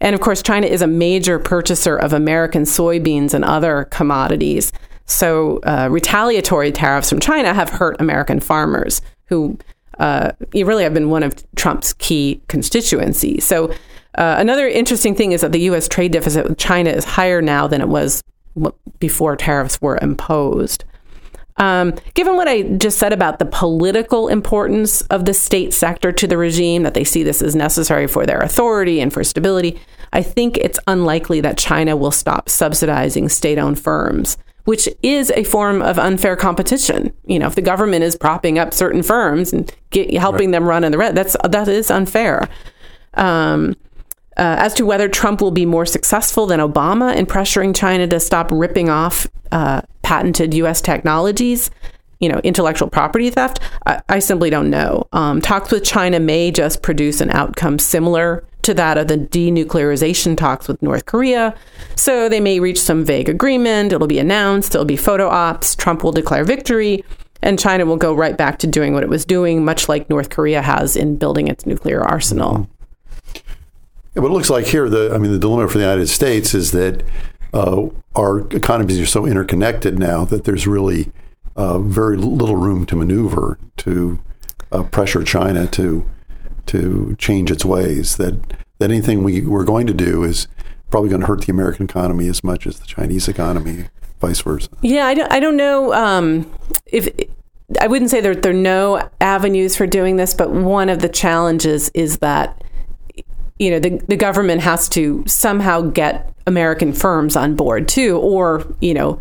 And 0.00 0.14
of 0.14 0.20
course, 0.20 0.42
China 0.42 0.66
is 0.66 0.80
a 0.82 0.86
major 0.86 1.38
purchaser 1.38 1.96
of 1.96 2.12
American 2.12 2.62
soybeans 2.62 3.34
and 3.34 3.44
other 3.44 3.84
commodities. 3.90 4.72
So, 5.04 5.58
uh, 5.64 5.88
retaliatory 5.90 6.72
tariffs 6.72 7.10
from 7.10 7.20
China 7.20 7.52
have 7.52 7.68
hurt 7.68 8.00
American 8.00 8.40
farmers 8.40 9.02
who 9.26 9.58
uh, 9.98 10.32
really 10.54 10.84
have 10.84 10.94
been 10.94 11.10
one 11.10 11.22
of 11.22 11.34
Trump's 11.56 11.92
key 11.94 12.40
constituencies. 12.48 13.44
So, 13.44 13.70
uh, 14.14 14.36
another 14.38 14.68
interesting 14.68 15.14
thing 15.14 15.32
is 15.32 15.40
that 15.40 15.52
the 15.52 15.60
U.S. 15.62 15.88
trade 15.88 16.12
deficit 16.12 16.48
with 16.48 16.58
China 16.58 16.90
is 16.90 17.04
higher 17.04 17.42
now 17.42 17.66
than 17.66 17.80
it 17.80 17.88
was 17.88 18.22
before 18.98 19.36
tariffs 19.36 19.80
were 19.80 19.98
imposed. 20.00 20.84
Um, 21.60 21.94
given 22.14 22.36
what 22.36 22.48
I 22.48 22.62
just 22.62 22.98
said 22.98 23.12
about 23.12 23.38
the 23.38 23.44
political 23.44 24.28
importance 24.28 25.02
of 25.02 25.26
the 25.26 25.34
state 25.34 25.74
sector 25.74 26.10
to 26.10 26.26
the 26.26 26.38
regime, 26.38 26.84
that 26.84 26.94
they 26.94 27.04
see 27.04 27.22
this 27.22 27.42
as 27.42 27.54
necessary 27.54 28.06
for 28.06 28.24
their 28.24 28.38
authority 28.38 28.98
and 28.98 29.12
for 29.12 29.22
stability, 29.22 29.78
I 30.14 30.22
think 30.22 30.56
it's 30.56 30.80
unlikely 30.86 31.42
that 31.42 31.58
China 31.58 31.96
will 31.96 32.10
stop 32.12 32.48
subsidizing 32.48 33.28
state 33.28 33.58
owned 33.58 33.78
firms, 33.78 34.38
which 34.64 34.88
is 35.02 35.30
a 35.32 35.44
form 35.44 35.82
of 35.82 35.98
unfair 35.98 36.34
competition. 36.34 37.12
You 37.26 37.38
know, 37.38 37.46
if 37.46 37.56
the 37.56 37.62
government 37.62 38.04
is 38.04 38.16
propping 38.16 38.58
up 38.58 38.72
certain 38.72 39.02
firms 39.02 39.52
and 39.52 39.70
get, 39.90 40.16
helping 40.16 40.48
right. 40.48 40.52
them 40.52 40.64
run 40.64 40.82
in 40.82 40.92
the 40.92 40.98
red, 40.98 41.14
that's, 41.14 41.36
that 41.46 41.68
is 41.68 41.90
unfair. 41.90 42.48
Um, 43.14 43.76
uh, 44.38 44.56
as 44.58 44.72
to 44.74 44.86
whether 44.86 45.08
Trump 45.08 45.42
will 45.42 45.50
be 45.50 45.66
more 45.66 45.84
successful 45.84 46.46
than 46.46 46.60
Obama 46.60 47.14
in 47.14 47.26
pressuring 47.26 47.76
China 47.76 48.06
to 48.06 48.18
stop 48.18 48.50
ripping 48.50 48.88
off 48.88 49.26
uh, 49.52 49.82
patented 50.10 50.52
U.S. 50.54 50.80
technologies, 50.80 51.70
you 52.18 52.28
know, 52.28 52.40
intellectual 52.42 52.90
property 52.90 53.30
theft, 53.30 53.60
I, 53.86 54.02
I 54.08 54.18
simply 54.18 54.50
don't 54.50 54.68
know. 54.68 55.06
Um, 55.12 55.40
talks 55.40 55.70
with 55.70 55.84
China 55.84 56.18
may 56.18 56.50
just 56.50 56.82
produce 56.82 57.20
an 57.20 57.30
outcome 57.30 57.78
similar 57.78 58.44
to 58.62 58.74
that 58.74 58.98
of 58.98 59.06
the 59.06 59.16
denuclearization 59.16 60.36
talks 60.36 60.66
with 60.66 60.82
North 60.82 61.06
Korea. 61.06 61.54
So 61.94 62.28
they 62.28 62.40
may 62.40 62.58
reach 62.58 62.80
some 62.80 63.04
vague 63.04 63.28
agreement. 63.28 63.92
It'll 63.92 64.08
be 64.08 64.18
announced. 64.18 64.72
There'll 64.72 64.84
be 64.84 64.96
photo 64.96 65.28
ops. 65.28 65.76
Trump 65.76 66.02
will 66.02 66.10
declare 66.10 66.42
victory. 66.42 67.04
And 67.40 67.56
China 67.56 67.86
will 67.86 67.96
go 67.96 68.12
right 68.12 68.36
back 68.36 68.58
to 68.58 68.66
doing 68.66 68.94
what 68.94 69.04
it 69.04 69.08
was 69.08 69.24
doing, 69.24 69.64
much 69.64 69.88
like 69.88 70.10
North 70.10 70.30
Korea 70.30 70.60
has 70.60 70.96
in 70.96 71.18
building 71.18 71.46
its 71.46 71.66
nuclear 71.66 72.02
arsenal. 72.02 72.54
Mm-hmm. 72.54 73.40
Yeah, 74.16 74.22
what 74.22 74.32
it 74.32 74.34
looks 74.34 74.50
like 74.50 74.66
here, 74.66 74.88
the 74.88 75.14
I 75.14 75.18
mean, 75.18 75.30
the 75.30 75.38
dilemma 75.38 75.68
for 75.68 75.78
the 75.78 75.84
United 75.84 76.08
States 76.08 76.52
is 76.52 76.72
that 76.72 77.04
uh, 77.52 77.86
our 78.14 78.40
economies 78.50 79.00
are 79.00 79.06
so 79.06 79.26
interconnected 79.26 79.98
now 79.98 80.24
that 80.24 80.44
there's 80.44 80.66
really 80.66 81.10
uh, 81.56 81.78
very 81.78 82.16
little 82.16 82.56
room 82.56 82.86
to 82.86 82.96
maneuver 82.96 83.58
to 83.78 84.20
uh, 84.72 84.82
pressure 84.84 85.22
China 85.22 85.66
to 85.68 86.08
to 86.66 87.16
change 87.18 87.50
its 87.50 87.64
ways. 87.64 88.16
That 88.16 88.40
that 88.78 88.90
anything 88.90 89.22
we 89.22 89.42
we're 89.42 89.64
going 89.64 89.86
to 89.86 89.94
do 89.94 90.24
is 90.24 90.48
probably 90.90 91.10
going 91.10 91.20
to 91.20 91.26
hurt 91.26 91.42
the 91.42 91.52
American 91.52 91.86
economy 91.86 92.28
as 92.28 92.42
much 92.42 92.66
as 92.66 92.78
the 92.80 92.86
Chinese 92.86 93.28
economy, 93.28 93.86
vice 94.20 94.40
versa. 94.40 94.68
Yeah, 94.82 95.06
I 95.06 95.14
don't, 95.14 95.32
I 95.32 95.40
don't 95.40 95.56
know 95.56 95.92
um, 95.94 96.50
if. 96.86 97.08
I 97.80 97.86
wouldn't 97.86 98.10
say 98.10 98.20
there, 98.20 98.34
there 98.34 98.50
are 98.50 98.54
no 98.54 99.08
avenues 99.20 99.76
for 99.76 99.86
doing 99.86 100.16
this, 100.16 100.34
but 100.34 100.50
one 100.50 100.88
of 100.88 100.98
the 100.98 101.08
challenges 101.08 101.88
is 101.94 102.18
that 102.18 102.59
you 103.60 103.70
know 103.70 103.78
the, 103.78 103.98
the 104.08 104.16
government 104.16 104.62
has 104.62 104.88
to 104.88 105.22
somehow 105.26 105.82
get 105.82 106.32
American 106.46 106.92
firms 106.92 107.36
on 107.36 107.54
board 107.54 107.86
too, 107.86 108.18
or 108.18 108.66
you 108.80 108.94
know 108.94 109.20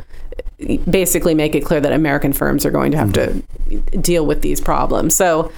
basically 0.90 1.36
make 1.36 1.56
it 1.56 1.62
clear 1.66 1.82
that 1.82 1.92
American 1.92 2.34
firms 2.34 2.66
are 2.66 2.72
going 2.72 2.92
to 2.92 2.98
have 2.98 3.14
to 3.14 3.34
deal 4.00 4.26
with 4.26 4.42
these 4.42 4.60
problems. 4.62 5.16
So 5.16 5.52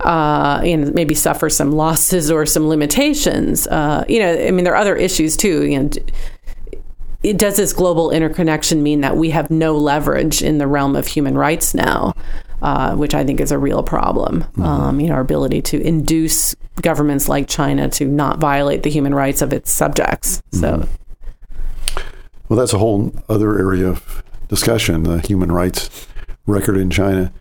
uh, 0.00 0.60
maybe 0.62 1.14
suffer 1.14 1.50
some 1.50 1.72
losses 1.72 2.30
or 2.30 2.46
some 2.46 2.68
limitations. 2.68 3.66
Uh, 3.66 4.04
you 4.08 4.20
know, 4.20 4.46
I 4.46 4.50
mean, 4.50 4.64
there 4.64 4.74
are 4.74 4.80
other 4.80 4.96
issues 4.96 5.36
too. 5.36 5.64
You 5.64 5.80
know, 5.80 7.32
does 7.34 7.56
this 7.56 7.72
global 7.72 8.10
interconnection 8.10 8.82
mean 8.82 9.00
that 9.00 9.16
we 9.16 9.30
have 9.30 9.50
no 9.50 9.76
leverage 9.76 10.42
in 10.42 10.58
the 10.58 10.66
realm 10.66 10.96
of 10.96 11.06
human 11.06 11.36
rights 11.36 11.74
now? 11.74 12.14
Uh, 12.60 12.96
which 12.96 13.14
I 13.14 13.22
think 13.22 13.40
is 13.40 13.52
a 13.52 13.58
real 13.58 13.84
problem. 13.84 14.42
Mm-hmm. 14.42 14.62
Um, 14.64 15.00
you 15.00 15.06
know, 15.06 15.14
our 15.14 15.20
ability 15.20 15.62
to 15.62 15.80
induce 15.80 16.56
governments 16.82 17.28
like 17.28 17.46
China 17.48 17.88
to 17.90 18.04
not 18.04 18.38
violate 18.40 18.82
the 18.82 18.90
human 18.90 19.14
rights 19.14 19.42
of 19.42 19.52
its 19.52 19.70
subjects. 19.70 20.42
So, 20.50 20.78
mm-hmm. 20.78 22.00
well, 22.48 22.58
that's 22.58 22.72
a 22.72 22.78
whole 22.78 23.14
other 23.28 23.56
area 23.56 23.86
of 23.86 24.24
discussion: 24.48 25.04
the 25.04 25.20
human 25.20 25.52
rights 25.52 26.08
record 26.46 26.76
in 26.76 26.90
China. 26.90 27.32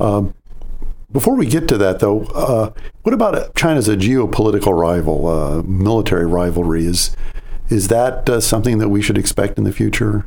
Um, 0.00 0.34
before 1.12 1.36
we 1.36 1.46
get 1.46 1.68
to 1.68 1.78
that, 1.78 2.00
though, 2.00 2.24
uh, 2.34 2.72
what 3.02 3.14
about 3.14 3.54
China 3.54 3.78
as 3.78 3.88
a 3.88 3.96
geopolitical 3.96 4.76
rival, 4.76 5.28
uh, 5.28 5.62
military 5.62 6.26
rivalry? 6.26 6.84
Is 6.84 7.16
is 7.68 7.86
that 7.88 8.28
uh, 8.28 8.40
something 8.40 8.78
that 8.78 8.88
we 8.88 9.00
should 9.00 9.16
expect 9.16 9.56
in 9.56 9.62
the 9.62 9.72
future? 9.72 10.26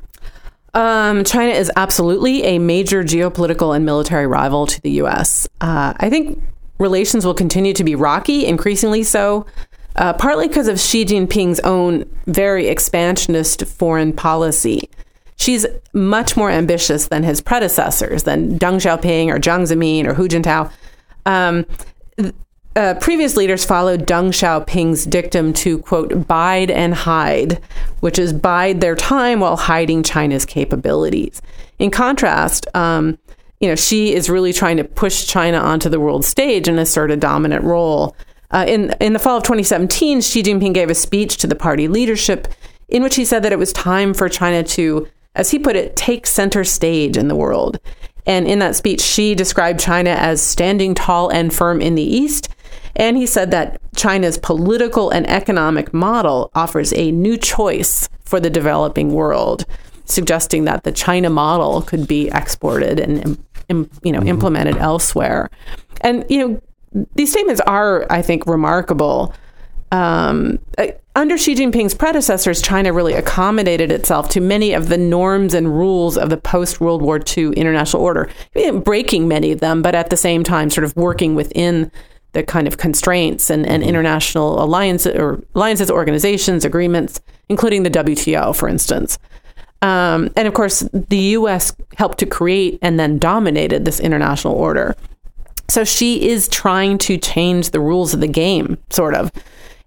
Um, 0.78 1.24
China 1.24 1.54
is 1.54 1.72
absolutely 1.76 2.44
a 2.44 2.60
major 2.60 3.04
geopolitical 3.04 3.76
and 3.76 3.84
military 3.84 4.28
rival 4.28 4.68
to 4.68 4.80
the 4.82 4.92
U.S. 4.92 5.48
Uh, 5.60 5.96
I 5.98 6.08
think 6.08 6.40
relations 6.78 7.26
will 7.26 7.34
continue 7.34 7.74
to 7.74 7.84
be 7.84 7.96
rocky, 7.96 8.46
increasingly 8.46 9.02
so, 9.02 9.48
uh, 9.96 10.14
partly 10.14 10.48
because 10.48 10.68
of 10.68 10.80
Xi 10.80 11.04
Jinping's 11.04 11.60
own 11.62 12.06
very 12.28 12.68
expansionist 12.68 13.66
foreign 13.66 14.14
policy. 14.14 14.88
Xi's 15.38 15.66
much 15.94 16.38
more 16.38 16.52
ambitious 16.52 17.08
than 17.08 17.24
his 17.24 17.42
predecessors, 17.42 18.22
than 18.22 18.60
Deng 18.60 18.76
Xiaoping 18.76 19.30
or 19.30 19.40
Jiang 19.40 19.64
Zemin 19.64 20.06
or 20.06 20.14
Hu 20.14 20.28
Jintao. 20.28 20.72
Um, 21.26 21.66
uh, 22.78 22.94
previous 23.02 23.36
leaders 23.36 23.66
followed 23.66 24.06
Deng 24.06 24.30
Xiaoping's 24.30 25.06
dictum 25.06 25.52
to, 25.54 25.80
quote, 25.80 26.28
bide 26.28 26.70
and 26.70 26.94
hide, 26.94 27.60
which 28.02 28.20
is 28.20 28.32
bide 28.32 28.82
their 28.82 28.96
time 28.96 29.40
while 29.40 29.58
hiding 29.58 30.04
China's 30.04 30.46
capabilities. 30.46 31.42
In 31.80 31.90
contrast, 31.90 32.68
um, 32.76 33.18
you 33.60 33.68
know, 33.68 33.76
Xi 33.76 34.14
is 34.14 34.30
really 34.30 34.54
trying 34.54 34.78
to 34.78 34.84
push 34.84 35.26
China 35.26 35.58
onto 35.58 35.90
the 35.90 36.00
world 36.00 36.24
stage 36.24 36.68
and 36.68 36.80
assert 36.80 37.10
a 37.10 37.18
dominant 37.18 37.64
role. 37.64 38.16
Uh, 38.52 38.66
in 38.68 38.92
in 39.02 39.14
the 39.14 39.20
fall 39.20 39.38
of 39.38 39.44
2017, 39.44 40.22
Xi 40.22 40.44
Jinping 40.44 40.76
gave 40.76 40.92
a 40.92 40.96
speech 40.96 41.38
to 41.38 41.48
the 41.48 41.56
party 41.56 41.88
leadership 41.88 42.48
in 42.90 43.02
which 43.02 43.16
he 43.16 43.26
said 43.26 43.42
that 43.44 43.52
it 43.52 43.60
was 43.60 43.74
time 43.74 44.14
for 44.14 44.30
China 44.30 44.62
to, 44.64 45.08
as 45.34 45.50
he 45.50 45.58
put 45.58 45.76
it, 45.76 45.96
take 45.96 46.28
center 46.28 46.64
stage 46.64 47.18
in 47.18 47.28
the 47.28 47.36
world. 47.36 47.80
And 48.28 48.48
in 48.48 48.60
that 48.60 48.76
speech, 48.76 49.02
Xi 49.02 49.34
described 49.34 49.80
China 49.80 50.12
as 50.12 50.42
standing 50.42 50.94
tall 50.94 51.30
and 51.30 51.52
firm 51.52 51.82
in 51.82 51.96
the 51.96 52.04
East 52.04 52.50
and 52.98 53.16
he 53.16 53.26
said 53.26 53.52
that 53.52 53.80
China's 53.96 54.38
political 54.38 55.10
and 55.12 55.30
economic 55.30 55.94
model 55.94 56.52
offers 56.54 56.92
a 56.94 57.12
new 57.12 57.38
choice 57.38 58.10
for 58.26 58.40
the 58.40 58.50
developing 58.50 59.14
world. 59.14 59.66
suggesting 60.10 60.64
that 60.64 60.86
the 60.86 60.92
China 60.92 61.30
model 61.30 61.82
could 61.82 62.08
be 62.08 62.30
exported 62.30 62.98
and 62.98 63.38
you 63.70 64.12
know 64.12 64.22
implemented 64.24 64.78
elsewhere. 64.78 65.50
And 66.00 66.26
you 66.30 66.40
know 66.40 66.62
these 67.16 67.32
statements 67.32 67.62
are, 67.68 68.06
I 68.10 68.22
think, 68.22 68.46
remarkable. 68.48 69.34
Um, 69.92 70.60
uh, 70.78 70.88
under 71.16 71.38
Xi 71.38 71.56
Jinping's 71.56 71.94
predecessors, 71.94 72.62
China 72.62 72.94
really 72.94 73.14
accommodated 73.14 73.92
itself 73.92 74.30
to 74.30 74.40
many 74.40 74.74
of 74.74 74.90
the 74.90 74.98
norms 74.98 75.54
and 75.54 75.76
rules 75.76 76.18
of 76.18 76.30
the 76.30 76.38
post 76.38 76.80
World 76.80 77.02
War 77.02 77.20
II 77.38 77.54
international 77.54 78.04
order, 78.04 78.30
breaking 78.84 79.28
many 79.28 79.52
of 79.52 79.60
them, 79.60 79.82
but 79.82 79.96
at 79.96 80.10
the 80.10 80.18
same 80.18 80.44
time, 80.44 80.70
sort 80.70 80.86
of 80.86 80.96
working 80.96 81.36
within 81.36 81.92
the 82.38 82.44
kind 82.44 82.68
of 82.68 82.78
constraints 82.78 83.50
and, 83.50 83.66
and 83.66 83.82
international 83.82 84.64
alliances 84.64 85.16
or 85.16 85.42
alliances, 85.56 85.90
organizations, 85.90 86.64
agreements, 86.64 87.20
including 87.50 87.82
the 87.82 87.90
WTO, 87.90 88.56
for 88.56 88.70
instance. 88.70 89.18
Um, 89.82 90.30
and 90.36 90.48
of 90.48 90.54
course, 90.54 90.82
the 90.94 91.18
U.S. 91.18 91.76
helped 91.98 92.20
to 92.20 92.28
create 92.28 92.78
and 92.84 93.00
then 93.00 93.18
dominated 93.18 93.86
this 93.86 94.00
international 94.00 94.54
order. 94.54 94.96
So 95.68 95.84
Xi 95.84 96.30
is 96.30 96.48
trying 96.48 97.00
to 97.00 97.18
change 97.18 97.72
the 97.72 97.80
rules 97.80 98.14
of 98.14 98.20
the 98.20 98.28
game, 98.28 98.78
sort 98.92 99.16
of. 99.16 99.32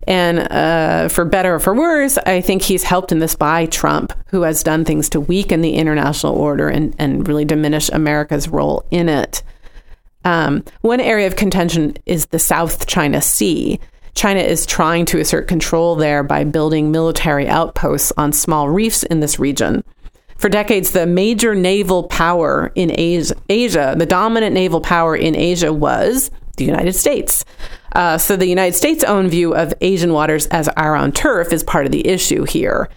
And 0.08 0.40
uh, 0.50 1.08
for 1.08 1.24
better 1.24 1.54
or 1.54 1.60
for 1.60 1.74
worse, 1.74 2.18
I 2.18 2.40
think 2.40 2.62
he's 2.62 2.82
helped 2.82 3.12
in 3.12 3.20
this 3.20 3.36
by 3.36 3.66
Trump, 3.66 4.12
who 4.26 4.42
has 4.42 4.64
done 4.64 4.84
things 4.84 5.08
to 5.10 5.20
weaken 5.20 5.60
the 5.60 5.74
international 5.74 6.34
order 6.34 6.68
and, 6.68 6.96
and 6.98 7.28
really 7.28 7.44
diminish 7.44 7.88
America's 7.90 8.48
role 8.48 8.84
in 8.90 9.08
it. 9.08 9.44
Um, 10.24 10.64
one 10.82 11.00
area 11.00 11.26
of 11.26 11.36
contention 11.36 11.96
is 12.06 12.26
the 12.26 12.38
South 12.38 12.86
China 12.86 13.22
Sea. 13.22 13.80
China 14.14 14.40
is 14.40 14.66
trying 14.66 15.06
to 15.06 15.20
assert 15.20 15.48
control 15.48 15.94
there 15.96 16.22
by 16.22 16.44
building 16.44 16.90
military 16.90 17.48
outposts 17.48 18.12
on 18.16 18.32
small 18.32 18.68
reefs 18.68 19.02
in 19.04 19.20
this 19.20 19.38
region. 19.38 19.82
For 20.36 20.48
decades, 20.48 20.92
the 20.92 21.06
major 21.06 21.54
naval 21.54 22.04
power 22.04 22.72
in 22.74 22.92
Asia, 22.98 23.94
the 23.96 24.06
dominant 24.06 24.54
naval 24.54 24.80
power 24.80 25.14
in 25.14 25.36
Asia 25.36 25.72
was 25.72 26.30
the 26.56 26.64
United 26.64 26.94
States. 26.94 27.44
Uh, 27.94 28.16
so 28.18 28.36
the 28.36 28.46
United 28.46 28.74
States' 28.74 29.04
own 29.04 29.28
view 29.28 29.54
of 29.54 29.74
Asian 29.80 30.12
waters 30.12 30.46
as 30.46 30.68
our 30.70 30.96
own 30.96 31.12
turf 31.12 31.52
is 31.52 31.64
part 31.64 31.86
of 31.86 31.92
the 31.92 32.06
issue 32.06 32.44
here. 32.44 32.88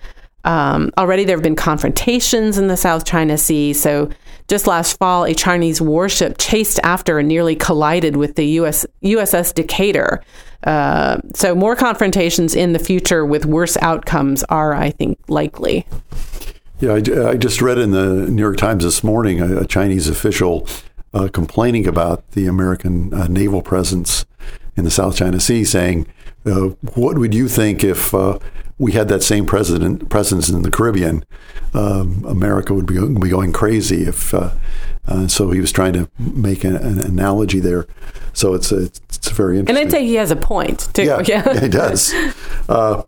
Um, 0.46 0.92
already 0.98 1.24
there 1.24 1.36
have 1.36 1.44
been 1.44 1.56
confrontations 1.56 2.58
in 2.58 2.68
the 2.68 2.78
South 2.78 3.06
China 3.06 3.38
Sea. 3.38 3.74
So 3.74 4.10
just 4.48 4.68
last 4.68 4.98
fall, 4.98 5.24
a 5.24 5.34
Chinese 5.34 5.82
warship 5.82 6.38
chased 6.38 6.80
after 6.84 7.20
and 7.20 7.28
nearly 7.28 7.56
collided 7.56 8.16
with 8.16 8.36
the 8.36 8.46
US, 8.60 8.86
USS 9.04 9.54
Decatur. 9.54 10.24
Uh, 10.64 11.18
so 11.34 11.56
more 11.56 11.76
confrontations 11.76 12.56
in 12.56 12.74
the 12.74 12.80
future 12.80 13.26
with 13.26 13.46
worse 13.46 13.78
outcomes 13.78 14.44
are, 14.46 14.74
I 14.74 14.92
think, 14.92 15.20
likely. 15.28 15.86
Yeah, 16.80 16.94
I, 16.94 17.30
I 17.30 17.38
just 17.38 17.62
read 17.62 17.78
in 17.78 17.92
the 17.92 18.28
New 18.30 18.42
York 18.42 18.58
Times 18.58 18.84
this 18.84 19.04
morning 19.04 19.42
a, 19.42 19.62
a 19.62 19.66
Chinese 19.66 20.10
official 20.10 20.68
uh, 21.14 21.30
complaining 21.32 21.88
about 21.88 22.30
the 22.32 22.48
American 22.48 23.14
uh, 23.14 23.28
naval 23.28 23.62
presence 23.62 24.26
in 24.76 24.84
the 24.84 24.92
South 24.92 25.16
China 25.16 25.40
Sea, 25.40 25.64
saying, 25.64 26.08
uh, 26.46 26.70
"What 26.96 27.18
would 27.18 27.34
you 27.34 27.48
think 27.48 27.84
if 27.84 28.14
uh, 28.14 28.40
we 28.78 28.94
had 28.94 29.08
that 29.08 29.24
same 29.24 29.46
president 29.46 30.10
presence 30.10 30.50
in 30.50 30.62
the 30.62 30.72
Caribbean, 30.72 31.24
um, 31.74 32.24
America 32.26 32.74
would 32.74 32.86
be, 32.86 33.00
be 33.20 33.30
going 33.30 33.54
crazy. 33.54 34.04
If 34.04 34.34
uh, 34.34 34.52
uh, 35.08 35.28
so, 35.28 35.52
he 35.52 35.60
was 35.60 35.72
trying 35.72 35.94
to 35.94 36.10
make 36.18 36.64
an, 36.64 36.76
an 36.76 37.00
analogy 37.00 37.60
there. 37.60 37.88
So 38.34 38.54
it's 38.54 38.72
a, 38.72 38.86
it's 38.86 39.30
very 39.30 39.60
interesting. 39.60 39.84
And 39.84 39.88
I'd 39.88 39.92
say 39.92 40.06
he 40.06 40.16
has 40.16 40.32
a 40.32 40.36
point 40.36 40.90
too. 40.94 41.04
Yeah, 41.04 41.22
yeah. 41.26 41.60
he 41.60 41.70
does. 41.70 42.14
Uh, 42.68 43.04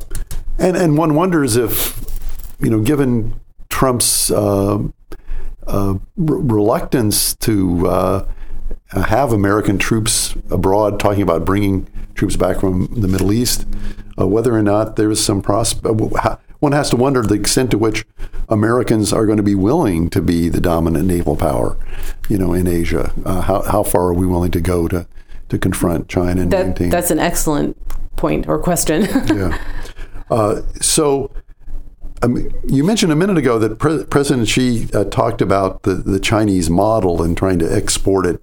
and 0.59 0.77
and 0.77 0.97
one 0.97 1.15
wonders 1.15 1.55
if 1.55 2.05
you 2.59 2.69
know, 2.69 2.81
given 2.81 3.39
Trump's 3.69 4.31
uh, 4.31 4.79
uh, 5.67 5.95
reluctance 6.15 7.35
to 7.35 7.87
uh, 7.87 8.27
have 8.91 9.31
American 9.31 9.77
troops 9.77 10.35
abroad, 10.49 10.99
talking 10.99 11.21
about 11.21 11.45
bringing 11.45 11.87
troops 12.13 12.35
back 12.35 12.59
from 12.59 12.87
the 12.87 13.07
Middle 13.07 13.33
East 13.33 13.65
uh, 14.19 14.27
whether 14.27 14.53
or 14.53 14.61
not 14.61 14.95
there 14.95 15.11
is 15.11 15.23
some 15.23 15.41
prospect. 15.41 15.85
Uh, 15.85 16.37
one 16.59 16.71
has 16.71 16.89
to 16.89 16.95
wonder 16.95 17.21
the 17.21 17.35
extent 17.35 17.71
to 17.71 17.77
which 17.77 18.05
Americans 18.49 19.11
are 19.11 19.25
going 19.25 19.37
to 19.37 19.43
be 19.43 19.55
willing 19.55 20.09
to 20.09 20.21
be 20.21 20.49
the 20.49 20.61
dominant 20.61 21.05
naval 21.05 21.35
power, 21.35 21.77
you 22.29 22.37
know, 22.37 22.53
in 22.53 22.67
Asia. 22.67 23.13
Uh, 23.25 23.41
how 23.41 23.61
how 23.63 23.83
far 23.83 24.07
are 24.07 24.13
we 24.13 24.25
willing 24.25 24.51
to 24.51 24.61
go 24.61 24.87
to 24.87 25.07
to 25.49 25.57
confront 25.57 26.07
China 26.07 26.41
and 26.41 26.51
that, 26.51 26.65
maintain? 26.65 26.89
That's 26.89 27.11
an 27.11 27.19
excellent 27.19 27.77
point 28.15 28.47
or 28.47 28.57
question. 28.59 29.01
yeah. 29.27 29.57
Uh, 30.29 30.61
so. 30.81 31.31
Um, 32.25 32.49
you 32.67 32.83
mentioned 32.83 33.11
a 33.11 33.15
minute 33.15 33.37
ago 33.37 33.59
that 33.59 33.77
Pre- 33.77 34.03
President 34.05 34.47
Xi 34.47 34.87
uh, 34.93 35.03
talked 35.05 35.41
about 35.41 35.83
the, 35.83 35.93
the 35.93 36.19
Chinese 36.19 36.69
model 36.69 37.21
and 37.21 37.37
trying 37.37 37.59
to 37.59 37.71
export 37.71 38.25
it. 38.25 38.41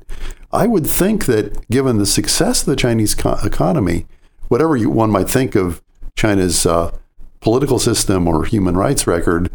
I 0.52 0.68
would 0.68 0.86
think 0.86 1.26
that 1.26 1.68
given 1.68 1.98
the 1.98 2.06
success 2.06 2.60
of 2.60 2.66
the 2.66 2.76
Chinese 2.76 3.14
co- 3.16 3.38
economy, 3.42 4.06
whatever 4.48 4.76
you, 4.76 4.88
one 4.88 5.10
might 5.10 5.28
think 5.28 5.56
of 5.56 5.82
China's 6.16 6.64
uh, 6.64 6.96
political 7.40 7.80
system 7.80 8.28
or 8.28 8.44
human 8.44 8.76
rights 8.76 9.06
record, 9.06 9.50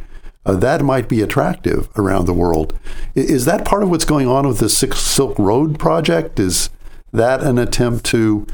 uh, 0.45 0.55
that 0.55 0.81
might 0.81 1.07
be 1.07 1.21
attractive 1.21 1.87
around 1.95 2.25
the 2.25 2.33
world. 2.33 2.77
Is 3.15 3.45
that 3.45 3.63
part 3.63 3.83
of 3.83 3.89
what's 3.89 4.05
going 4.05 4.27
on 4.27 4.45
with 4.45 4.59
the 4.59 4.69
Silk 4.69 5.39
Road 5.39 5.79
project? 5.79 6.37
Is 6.37 6.69
that 7.13 7.41
an 7.41 7.57
attempt 7.57 8.05
to 8.07 8.45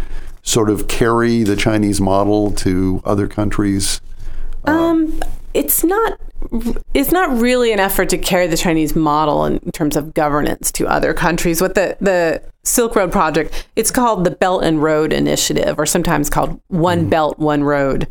sort 0.43 0.69
of 0.69 0.87
carry 0.87 1.41
the 1.41 1.55
Chinese 1.55 1.99
model 1.99 2.51
to 2.51 3.01
other 3.05 3.27
countries? 3.27 4.01
Um, 4.65 5.19
it's 5.53 5.83
not. 5.83 6.19
It's 6.93 7.11
not 7.11 7.39
really 7.39 7.71
an 7.71 7.79
effort 7.79 8.09
to 8.09 8.17
carry 8.17 8.47
the 8.47 8.57
Chinese 8.57 8.95
model 8.95 9.45
in 9.45 9.59
terms 9.71 9.95
of 9.95 10.13
governance 10.13 10.71
to 10.73 10.87
other 10.87 11.13
countries. 11.13 11.61
What 11.61 11.75
the 11.75 11.97
the 12.01 12.41
Silk 12.63 12.95
Road 12.95 13.11
project, 13.11 13.67
it's 13.75 13.91
called 13.91 14.23
the 14.23 14.31
Belt 14.31 14.63
and 14.63 14.81
Road 14.81 15.13
Initiative, 15.13 15.79
or 15.79 15.85
sometimes 15.85 16.29
called 16.29 16.59
One 16.67 17.05
mm. 17.05 17.09
Belt 17.09 17.39
One 17.39 17.63
Road, 17.63 18.07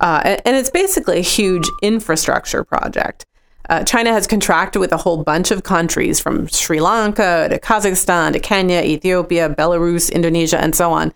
uh, 0.00 0.36
and 0.44 0.56
it's 0.56 0.70
basically 0.70 1.18
a 1.18 1.22
huge 1.22 1.68
infrastructure 1.82 2.64
project. 2.64 3.26
Uh, 3.70 3.82
China 3.82 4.12
has 4.12 4.26
contracted 4.26 4.78
with 4.78 4.92
a 4.92 4.98
whole 4.98 5.24
bunch 5.24 5.50
of 5.50 5.62
countries 5.62 6.20
from 6.20 6.46
Sri 6.48 6.80
Lanka 6.80 7.48
to 7.48 7.58
Kazakhstan 7.58 8.32
to 8.34 8.38
Kenya, 8.38 8.82
Ethiopia, 8.82 9.48
Belarus, 9.48 10.12
Indonesia, 10.12 10.60
and 10.60 10.74
so 10.74 10.92
on 10.92 11.14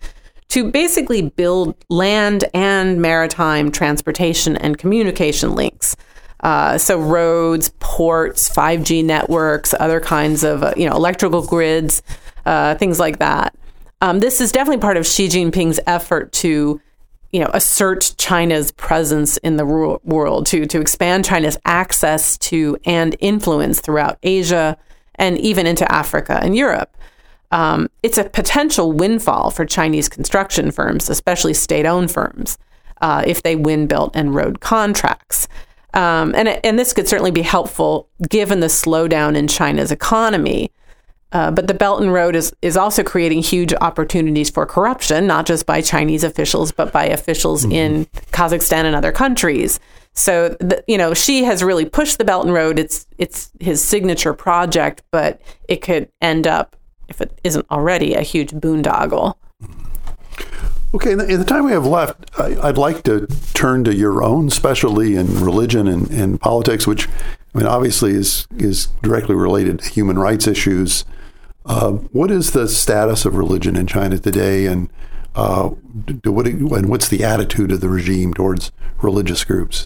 to 0.49 0.69
basically 0.71 1.21
build 1.21 1.75
land 1.89 2.45
and 2.53 3.01
maritime 3.01 3.71
transportation 3.71 4.57
and 4.57 4.77
communication 4.77 5.55
links. 5.55 5.95
Uh, 6.41 6.77
so 6.77 6.99
roads, 6.99 7.71
ports, 7.79 8.49
5G 8.49 9.03
networks, 9.03 9.73
other 9.79 9.99
kinds 9.99 10.43
of 10.43 10.63
uh, 10.63 10.73
you 10.77 10.89
know 10.89 10.95
electrical 10.95 11.45
grids, 11.45 12.01
uh, 12.45 12.75
things 12.75 12.99
like 12.99 13.19
that. 13.19 13.55
Um, 14.01 14.19
this 14.19 14.39
is 14.39 14.51
definitely 14.51 14.81
part 14.81 14.97
of 14.97 15.05
Xi 15.05 15.27
Jinping's 15.27 15.79
effort 15.85 16.31
to 16.33 16.81
you 17.31 17.39
know 17.39 17.49
assert 17.53 18.15
China's 18.17 18.71
presence 18.71 19.35
in 19.37 19.57
the 19.57 19.65
world, 19.65 20.45
to 20.47 20.65
to 20.65 20.79
expand 20.79 21.25
China's 21.25 21.57
access 21.65 22.37
to 22.37 22.77
and 22.85 23.15
influence 23.19 23.81
throughout 23.81 24.17
Asia 24.23 24.77
and 25.15 25.37
even 25.37 25.67
into 25.67 25.89
Africa 25.91 26.39
and 26.41 26.55
Europe 26.55 26.95
um, 27.51 27.89
it's 28.03 28.17
a 28.17 28.25
potential 28.25 28.91
windfall 28.91 29.51
for 29.51 29.65
Chinese 29.65 30.09
construction 30.09 30.71
firms, 30.71 31.09
especially 31.09 31.53
state 31.53 31.85
owned 31.85 32.11
firms, 32.11 32.57
uh, 33.01 33.23
if 33.25 33.43
they 33.43 33.55
win 33.55 33.87
Belt 33.87 34.11
and 34.15 34.35
road 34.35 34.59
contracts. 34.59 35.47
Um, 35.93 36.35
and, 36.35 36.47
and 36.63 36.77
this 36.77 36.93
could 36.93 37.07
certainly 37.07 37.31
be 37.31 37.41
helpful 37.41 38.07
given 38.29 38.59
the 38.59 38.67
slowdown 38.67 39.35
in 39.35 39.47
China's 39.47 39.91
economy. 39.91 40.71
Uh, 41.31 41.51
but 41.51 41.67
the 41.67 41.73
Belt 41.75 42.01
and 42.01 42.11
Road 42.11 42.35
is, 42.35 42.51
is 42.63 42.75
also 42.75 43.03
creating 43.03 43.43
huge 43.43 43.71
opportunities 43.81 44.49
for 44.49 44.65
corruption, 44.65 45.27
not 45.27 45.45
just 45.45 45.65
by 45.67 45.79
Chinese 45.79 46.23
officials, 46.23 46.71
but 46.71 46.91
by 46.91 47.05
officials 47.05 47.63
mm-hmm. 47.63 47.71
in 47.71 48.05
Kazakhstan 48.31 48.85
and 48.85 48.95
other 48.95 49.11
countries. 49.11 49.79
So, 50.13 50.49
the, 50.59 50.83
you 50.87 50.97
know, 50.97 51.13
Xi 51.13 51.43
has 51.43 51.63
really 51.63 51.85
pushed 51.85 52.17
the 52.17 52.25
Belt 52.25 52.45
and 52.45 52.53
Road. 52.53 52.79
It's 52.79 53.05
it's 53.19 53.51
his 53.59 53.83
signature 53.83 54.33
project, 54.33 55.03
but 55.11 55.39
it 55.67 55.83
could 55.83 56.09
end 56.19 56.47
up 56.47 56.75
if 57.09 57.21
it 57.21 57.39
isn't 57.43 57.65
already 57.69 58.13
a 58.13 58.21
huge 58.21 58.51
boondoggle. 58.51 59.35
Okay, 60.91 61.11
in 61.11 61.17
the, 61.19 61.45
time 61.45 61.65
we 61.65 61.71
have 61.71 61.85
left, 61.85 62.31
I, 62.39 62.65
would 62.65 62.79
like 62.79 63.03
to 63.03 63.27
turn 63.53 63.83
to 63.83 63.93
your 63.93 64.23
own 64.23 64.49
specialty 64.49 65.15
in 65.15 65.43
religion 65.43 65.87
and, 65.87 66.09
and 66.09 66.41
politics, 66.41 66.87
which 66.87 67.07
I 67.53 67.57
mean, 67.59 67.67
obviously 67.67 68.13
is 68.13 68.47
is 68.57 68.87
directly 69.03 69.35
related 69.35 69.79
to 69.79 69.89
human 69.89 70.17
rights 70.17 70.47
issues. 70.47 71.05
Uh, 71.63 71.91
what 71.91 72.31
is 72.31 72.51
the 72.51 72.67
status 72.67 73.23
of 73.25 73.35
religion 73.35 73.75
in 73.75 73.85
China 73.85 74.17
today, 74.17 74.65
and 74.65 74.89
uh, 75.35 75.69
do, 76.23 76.31
what, 76.31 76.47
and 76.47 76.89
what's 76.89 77.07
the 77.07 77.23
attitude 77.23 77.71
of 77.71 77.81
the 77.81 77.89
regime 77.89 78.33
towards 78.33 78.71
religious 79.03 79.43
groups? 79.43 79.85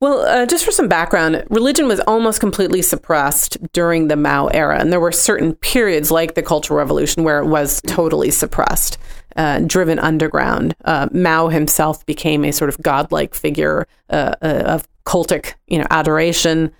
Well, 0.00 0.20
uh, 0.22 0.46
just 0.46 0.64
for 0.64 0.70
some 0.70 0.88
background, 0.88 1.44
religion 1.50 1.86
was 1.86 2.00
almost 2.00 2.40
completely 2.40 2.80
suppressed 2.80 3.58
during 3.74 4.08
the 4.08 4.16
Mao 4.16 4.46
era, 4.46 4.80
and 4.80 4.90
there 4.90 4.98
were 4.98 5.12
certain 5.12 5.54
periods, 5.56 6.10
like 6.10 6.34
the 6.34 6.42
Cultural 6.42 6.78
Revolution, 6.78 7.22
where 7.22 7.38
it 7.38 7.46
was 7.46 7.82
totally 7.86 8.30
suppressed, 8.30 8.96
uh, 9.36 9.60
driven 9.60 9.98
underground. 9.98 10.74
Uh, 10.86 11.08
Mao 11.12 11.48
himself 11.48 12.06
became 12.06 12.46
a 12.46 12.50
sort 12.50 12.70
of 12.70 12.80
godlike 12.80 13.34
figure 13.34 13.86
uh, 14.08 14.36
uh, 14.40 14.62
of 14.64 14.88
cultic, 15.04 15.52
you 15.66 15.78
know, 15.78 15.86
adoration. 15.90 16.72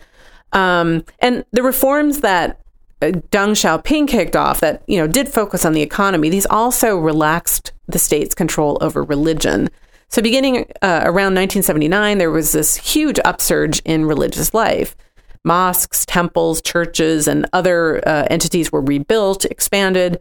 Um, 0.54 1.04
and 1.18 1.44
the 1.52 1.62
reforms 1.62 2.20
that 2.20 2.58
uh, 3.02 3.08
Deng 3.30 3.52
Xiaoping 3.52 4.08
kicked 4.08 4.34
off 4.34 4.60
that 4.60 4.82
you 4.86 4.96
know 4.96 5.06
did 5.06 5.28
focus 5.28 5.66
on 5.66 5.74
the 5.74 5.82
economy. 5.82 6.30
These 6.30 6.46
also 6.46 6.96
relaxed 6.96 7.72
the 7.86 7.98
state's 7.98 8.34
control 8.34 8.78
over 8.80 9.04
religion. 9.04 9.68
So 10.10 10.20
beginning 10.20 10.66
uh, 10.82 11.02
around 11.04 11.34
1979, 11.36 12.18
there 12.18 12.32
was 12.32 12.50
this 12.50 12.76
huge 12.76 13.20
upsurge 13.24 13.80
in 13.84 14.06
religious 14.06 14.52
life. 14.52 14.96
Mosques, 15.44 16.04
temples, 16.04 16.60
churches, 16.60 17.28
and 17.28 17.46
other 17.52 18.06
uh, 18.06 18.26
entities 18.28 18.72
were 18.72 18.82
rebuilt, 18.82 19.44
expanded. 19.44 20.20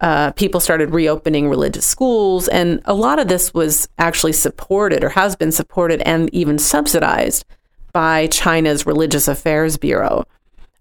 Uh, 0.00 0.30
people 0.32 0.60
started 0.60 0.90
reopening 0.90 1.48
religious 1.48 1.84
schools, 1.84 2.46
and 2.46 2.80
a 2.84 2.94
lot 2.94 3.18
of 3.18 3.26
this 3.26 3.52
was 3.52 3.88
actually 3.98 4.32
supported 4.32 5.02
or 5.02 5.08
has 5.10 5.34
been 5.34 5.50
supported 5.52 6.00
and 6.02 6.32
even 6.32 6.56
subsidized 6.56 7.44
by 7.92 8.28
China's 8.28 8.86
Religious 8.86 9.26
Affairs 9.26 9.76
Bureau. 9.76 10.24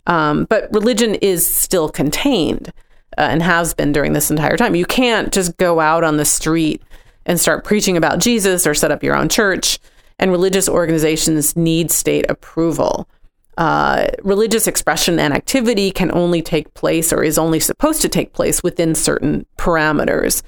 Um, 0.06 0.46
but 0.46 0.72
religion 0.72 1.16
is 1.16 1.46
still 1.46 1.90
contained 1.90 2.72
uh, 3.18 3.22
and 3.22 3.42
has 3.42 3.74
been 3.74 3.92
during 3.94 4.14
this 4.14 4.30
entire 4.30 4.58
time. 4.58 4.76
You 4.76 4.86
can't 4.86 5.34
just 5.34 5.58
go 5.58 5.80
out 5.80 6.04
on 6.04 6.18
the 6.18 6.26
street 6.26 6.84
and 7.26 7.40
start 7.40 7.64
preaching 7.64 7.98
about 7.98 8.20
Jesus 8.20 8.68
or 8.68 8.74
set 8.74 8.92
up 8.92 9.04
your 9.04 9.16
own 9.16 9.30
church. 9.30 9.80
And 10.20 10.32
religious 10.32 10.70
organizations 10.70 11.56
need 11.56 11.92
state 11.92 12.26
approval. 12.30 13.08
Uh, 13.58 14.08
religious 14.24 14.68
expression 14.68 15.20
and 15.20 15.34
activity 15.34 15.92
can 15.92 16.12
only 16.12 16.42
take 16.42 16.74
place 16.74 17.14
or 17.14 17.24
is 17.24 17.38
only 17.38 17.60
supposed 17.60 18.02
to 18.02 18.10
take 18.10 18.34
place 18.34 18.64
within 18.64 18.96
certain 18.96 19.46
parameters. 19.58 20.42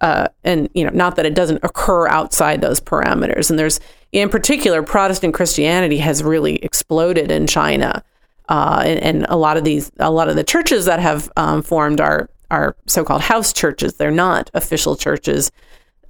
Uh, 0.00 0.28
and 0.44 0.68
you 0.74 0.84
know, 0.84 0.90
not 0.90 1.16
that 1.16 1.26
it 1.26 1.34
doesn't 1.34 1.62
occur 1.62 2.08
outside 2.08 2.60
those 2.60 2.80
parameters. 2.80 3.50
And 3.50 3.58
there's, 3.58 3.80
in 4.10 4.28
particular, 4.28 4.82
Protestant 4.82 5.32
Christianity 5.32 5.98
has 5.98 6.22
really 6.22 6.56
exploded 6.56 7.30
in 7.30 7.46
China, 7.46 8.04
uh, 8.48 8.82
and, 8.84 8.98
and, 9.00 9.26
a 9.28 9.36
lot 9.36 9.56
of 9.56 9.62
these, 9.62 9.92
a 10.00 10.10
lot 10.10 10.28
of 10.28 10.34
the 10.34 10.42
churches 10.42 10.84
that 10.86 10.98
have 10.98 11.30
um, 11.36 11.62
formed 11.62 12.00
are 12.00 12.28
are 12.50 12.76
so-called 12.86 13.22
house 13.22 13.52
churches. 13.52 13.94
They're 13.94 14.10
not 14.10 14.50
official 14.54 14.96
churches. 14.96 15.50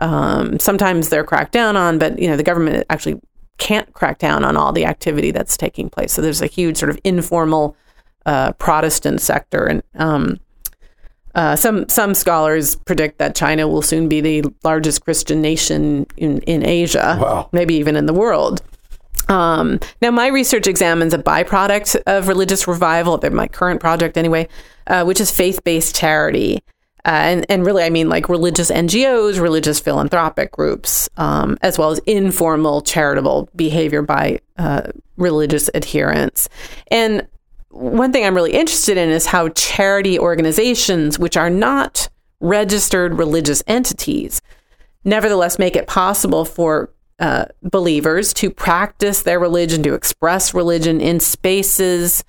Um, 0.02 0.58
sometimes 0.58 1.08
they're 1.08 1.24
cracked 1.24 1.52
down 1.52 1.76
on, 1.76 1.98
but 1.98 2.18
you 2.18 2.28
know, 2.28 2.36
the 2.36 2.42
government 2.42 2.84
actually 2.90 3.20
can't 3.58 3.92
crack 3.92 4.18
down 4.18 4.44
on 4.44 4.56
all 4.56 4.72
the 4.72 4.84
activity 4.84 5.30
that's 5.30 5.56
taking 5.56 5.88
place. 5.88 6.12
So 6.12 6.20
there's 6.20 6.42
a 6.42 6.48
huge 6.48 6.76
sort 6.76 6.90
of 6.90 6.98
informal 7.04 7.76
uh, 8.26 8.52
Protestant 8.52 9.20
sector, 9.20 9.64
and 9.64 9.82
um, 9.94 10.40
uh, 11.36 11.54
some 11.54 11.88
some 11.88 12.14
scholars 12.14 12.74
predict 12.74 13.18
that 13.18 13.36
China 13.36 13.68
will 13.68 13.82
soon 13.82 14.08
be 14.08 14.20
the 14.20 14.42
largest 14.64 15.04
Christian 15.04 15.40
nation 15.40 16.06
in 16.16 16.38
in 16.40 16.64
Asia, 16.64 17.16
wow. 17.20 17.48
maybe 17.52 17.74
even 17.74 17.94
in 17.94 18.06
the 18.06 18.12
world. 18.12 18.60
Um, 19.28 19.78
now, 20.00 20.10
my 20.10 20.26
research 20.26 20.66
examines 20.66 21.14
a 21.14 21.18
byproduct 21.18 21.96
of 22.06 22.26
religious 22.26 22.66
revival, 22.66 23.20
my 23.30 23.46
current 23.46 23.80
project 23.80 24.18
anyway, 24.18 24.48
uh, 24.88 25.04
which 25.04 25.20
is 25.20 25.30
faith 25.30 25.62
based 25.62 25.94
charity. 25.94 26.62
Uh, 27.04 27.10
and, 27.10 27.46
and 27.48 27.66
really, 27.66 27.82
I 27.82 27.90
mean 27.90 28.08
like 28.08 28.28
religious 28.28 28.70
NGOs, 28.70 29.40
religious 29.40 29.80
philanthropic 29.80 30.52
groups, 30.52 31.08
um, 31.16 31.58
as 31.60 31.76
well 31.76 31.90
as 31.90 31.98
informal 32.00 32.80
charitable 32.80 33.48
behavior 33.56 34.02
by 34.02 34.38
uh, 34.56 34.82
religious 35.16 35.68
adherents. 35.74 36.48
And 36.90 37.26
one 37.70 38.12
thing 38.12 38.24
I'm 38.24 38.36
really 38.36 38.52
interested 38.52 38.96
in 38.98 39.08
is 39.08 39.26
how 39.26 39.48
charity 39.50 40.18
organizations, 40.18 41.18
which 41.18 41.36
are 41.36 41.50
not 41.50 42.08
registered 42.40 43.14
religious 43.14 43.64
entities, 43.66 44.40
nevertheless 45.04 45.58
make 45.58 45.74
it 45.74 45.88
possible 45.88 46.44
for 46.44 46.90
uh, 47.18 47.46
believers 47.62 48.32
to 48.34 48.50
practice 48.50 49.22
their 49.22 49.40
religion, 49.40 49.82
to 49.82 49.94
express 49.94 50.54
religion 50.54 51.00
in 51.00 51.18
spaces 51.18 52.24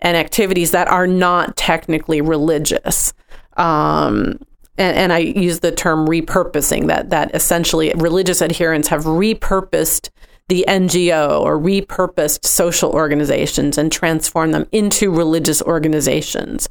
and 0.00 0.16
activities 0.16 0.70
that 0.70 0.88
are 0.88 1.06
not 1.06 1.56
technically 1.56 2.20
religious. 2.20 3.12
Um, 3.58 4.38
and, 4.78 4.96
and, 4.96 5.12
I 5.12 5.18
use 5.18 5.58
the 5.58 5.72
term 5.72 6.06
repurposing 6.06 6.86
that 6.86 7.10
that 7.10 7.34
essentially 7.34 7.92
religious 7.96 8.40
adherents 8.40 8.86
have 8.88 9.02
repurposed 9.02 10.10
the 10.48 10.64
NGO 10.68 11.40
or 11.40 11.58
repurposed 11.58 12.46
social 12.46 12.92
organizations 12.92 13.76
and 13.76 13.90
transformed 13.90 14.54
them 14.54 14.66
into 14.72 15.10
religious 15.10 15.60
organizations 15.62 16.68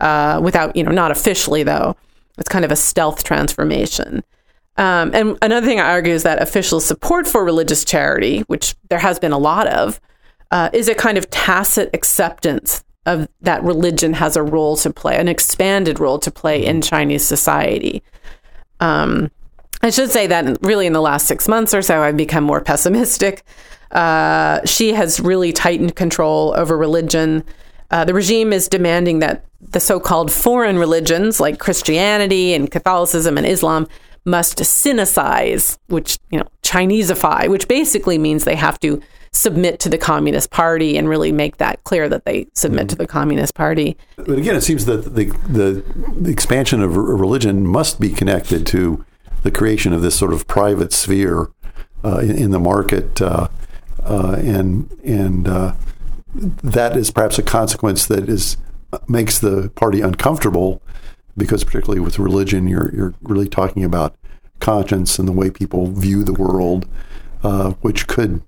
uh, 0.00 0.40
without, 0.42 0.74
you 0.76 0.82
know, 0.82 0.90
not 0.90 1.10
officially 1.10 1.62
though. 1.62 1.96
It's 2.38 2.48
kind 2.48 2.64
of 2.64 2.72
a 2.72 2.76
stealth 2.76 3.22
transformation. 3.22 4.24
Um, 4.76 5.12
and 5.14 5.38
another 5.40 5.66
thing 5.66 5.78
I 5.78 5.90
argue 5.90 6.12
is 6.12 6.24
that 6.24 6.42
official 6.42 6.80
support 6.80 7.28
for 7.28 7.44
religious 7.44 7.84
charity, 7.84 8.40
which 8.40 8.74
there 8.88 8.98
has 8.98 9.20
been 9.20 9.32
a 9.32 9.38
lot 9.38 9.68
of, 9.68 10.00
uh, 10.50 10.70
is 10.72 10.88
a 10.88 10.94
kind 10.94 11.16
of 11.16 11.30
tacit 11.30 11.90
acceptance 11.94 12.84
of 13.06 13.28
that 13.42 13.62
religion 13.62 14.14
has 14.14 14.36
a 14.36 14.42
role 14.42 14.76
to 14.78 14.90
play, 14.92 15.16
an 15.16 15.28
expanded 15.28 16.00
role 16.00 16.18
to 16.18 16.30
play 16.30 16.64
in 16.64 16.80
Chinese 16.80 17.26
society. 17.26 18.02
Um, 18.80 19.30
I 19.82 19.90
should 19.90 20.10
say 20.10 20.26
that 20.26 20.58
really 20.62 20.86
in 20.86 20.94
the 20.94 21.02
last 21.02 21.26
six 21.26 21.46
months 21.46 21.74
or 21.74 21.82
so, 21.82 22.02
I've 22.02 22.16
become 22.16 22.44
more 22.44 22.60
pessimistic. 22.72 23.44
Uh, 23.90 24.64
Xi 24.64 24.92
has 24.92 25.20
really 25.20 25.52
tightened 25.52 25.94
control 25.94 26.54
over 26.56 26.76
religion. 26.76 27.44
Uh, 27.90 28.04
the 28.04 28.14
regime 28.14 28.52
is 28.52 28.68
demanding 28.68 29.18
that 29.20 29.44
the 29.60 29.80
so 29.80 30.00
called 30.00 30.32
foreign 30.32 30.78
religions 30.78 31.40
like 31.40 31.58
Christianity 31.58 32.54
and 32.54 32.70
Catholicism 32.70 33.38
and 33.38 33.46
Islam 33.46 33.86
must 34.24 34.58
sinicize, 34.58 35.78
which, 35.88 36.18
you 36.30 36.38
know, 36.38 36.48
Chinesify, 36.62 37.48
which 37.48 37.68
basically 37.68 38.18
means 38.18 38.44
they 38.44 38.56
have 38.56 38.80
to 38.80 39.00
submit 39.34 39.80
to 39.80 39.88
the 39.88 39.98
Communist 39.98 40.50
Party 40.50 40.96
and 40.96 41.08
really 41.08 41.32
make 41.32 41.56
that 41.56 41.82
clear 41.84 42.08
that 42.08 42.24
they 42.24 42.46
submit 42.54 42.82
mm-hmm. 42.82 42.88
to 42.88 42.96
the 42.96 43.06
Communist 43.06 43.54
Party. 43.54 43.96
But 44.16 44.38
again, 44.38 44.54
it 44.54 44.62
seems 44.62 44.86
that 44.86 45.14
the, 45.14 45.26
the, 45.48 45.84
the 46.20 46.30
expansion 46.30 46.82
of 46.82 46.96
religion 46.96 47.66
must 47.66 48.00
be 48.00 48.10
connected 48.10 48.66
to 48.68 49.04
the 49.42 49.50
creation 49.50 49.92
of 49.92 50.02
this 50.02 50.16
sort 50.16 50.32
of 50.32 50.46
private 50.46 50.92
sphere 50.92 51.50
uh, 52.04 52.18
in, 52.18 52.30
in, 52.30 52.50
the 52.50 52.60
market, 52.60 53.20
uh, 53.20 53.48
uh, 54.04 54.36
and 54.38 54.90
and 55.04 55.48
uh, 55.48 55.74
that 56.34 56.96
is 56.96 57.10
perhaps 57.10 57.38
a 57.38 57.42
consequence 57.42 58.06
that 58.06 58.28
is 58.28 58.56
makes 59.08 59.38
the 59.38 59.70
party 59.74 60.00
uncomfortable 60.00 60.82
because 61.36 61.64
particularly 61.64 62.00
with 62.00 62.18
religion, 62.18 62.68
you're 62.68 62.94
you're 62.94 63.14
really 63.22 63.48
talking 63.48 63.84
about 63.84 64.16
conscience 64.60 65.18
and 65.18 65.26
the 65.26 65.32
way 65.32 65.50
people 65.50 65.88
view 65.88 66.24
the 66.24 66.32
world, 66.32 66.86
uh, 67.42 67.70
which 67.80 68.06
could 68.06 68.42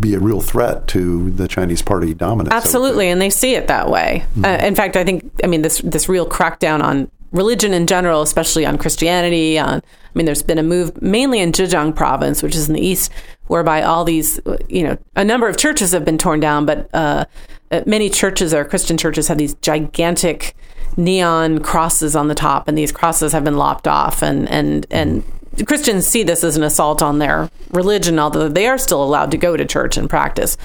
be 0.00 0.14
a 0.14 0.18
real 0.18 0.40
threat 0.40 0.86
to 0.88 1.30
the 1.30 1.46
Chinese 1.46 1.82
party 1.82 2.14
dominance. 2.14 2.54
Absolutely, 2.54 3.08
and 3.08 3.20
they 3.20 3.30
see 3.30 3.54
it 3.54 3.68
that 3.68 3.90
way. 3.90 4.24
Mm-hmm. 4.30 4.44
Uh, 4.44 4.66
in 4.66 4.74
fact, 4.74 4.96
I 4.96 5.04
think 5.04 5.30
I 5.44 5.46
mean 5.46 5.62
this 5.62 5.80
this 5.80 6.08
real 6.08 6.26
crackdown 6.26 6.82
on 6.82 7.10
religion 7.32 7.72
in 7.72 7.86
general, 7.86 8.22
especially 8.22 8.66
on 8.66 8.78
Christianity. 8.78 9.58
On 9.58 9.78
I 9.78 9.82
mean, 10.14 10.26
there's 10.26 10.42
been 10.42 10.58
a 10.58 10.62
move 10.62 11.00
mainly 11.00 11.40
in 11.40 11.52
Zhejiang 11.52 11.94
province, 11.94 12.42
which 12.42 12.56
is 12.56 12.68
in 12.68 12.74
the 12.74 12.84
east, 12.84 13.12
whereby 13.46 13.82
all 13.82 14.04
these 14.04 14.40
you 14.68 14.82
know 14.82 14.98
a 15.16 15.24
number 15.24 15.48
of 15.48 15.56
churches 15.56 15.92
have 15.92 16.04
been 16.04 16.18
torn 16.18 16.40
down, 16.40 16.66
but 16.66 16.88
uh, 16.94 17.24
uh 17.70 17.82
many 17.86 18.08
churches 18.08 18.54
or 18.54 18.64
Christian 18.64 18.96
churches 18.96 19.28
have 19.28 19.38
these 19.38 19.54
gigantic 19.54 20.56
neon 20.96 21.60
crosses 21.60 22.16
on 22.16 22.28
the 22.28 22.34
top, 22.34 22.68
and 22.68 22.76
these 22.76 22.92
crosses 22.92 23.32
have 23.32 23.44
been 23.44 23.56
lopped 23.56 23.86
off, 23.86 24.22
and 24.22 24.48
and 24.48 24.86
and 24.90 25.22
Christians 25.66 26.06
see 26.06 26.22
this 26.22 26.44
as 26.44 26.56
an 26.56 26.62
assault 26.62 27.02
on 27.02 27.18
their 27.18 27.50
religion, 27.70 28.18
although 28.18 28.48
they 28.48 28.66
are 28.66 28.78
still 28.78 29.02
allowed 29.02 29.30
to 29.32 29.36
go 29.36 29.56
to 29.56 29.64
church 29.64 29.96
and 29.96 30.08
practice. 30.08 30.56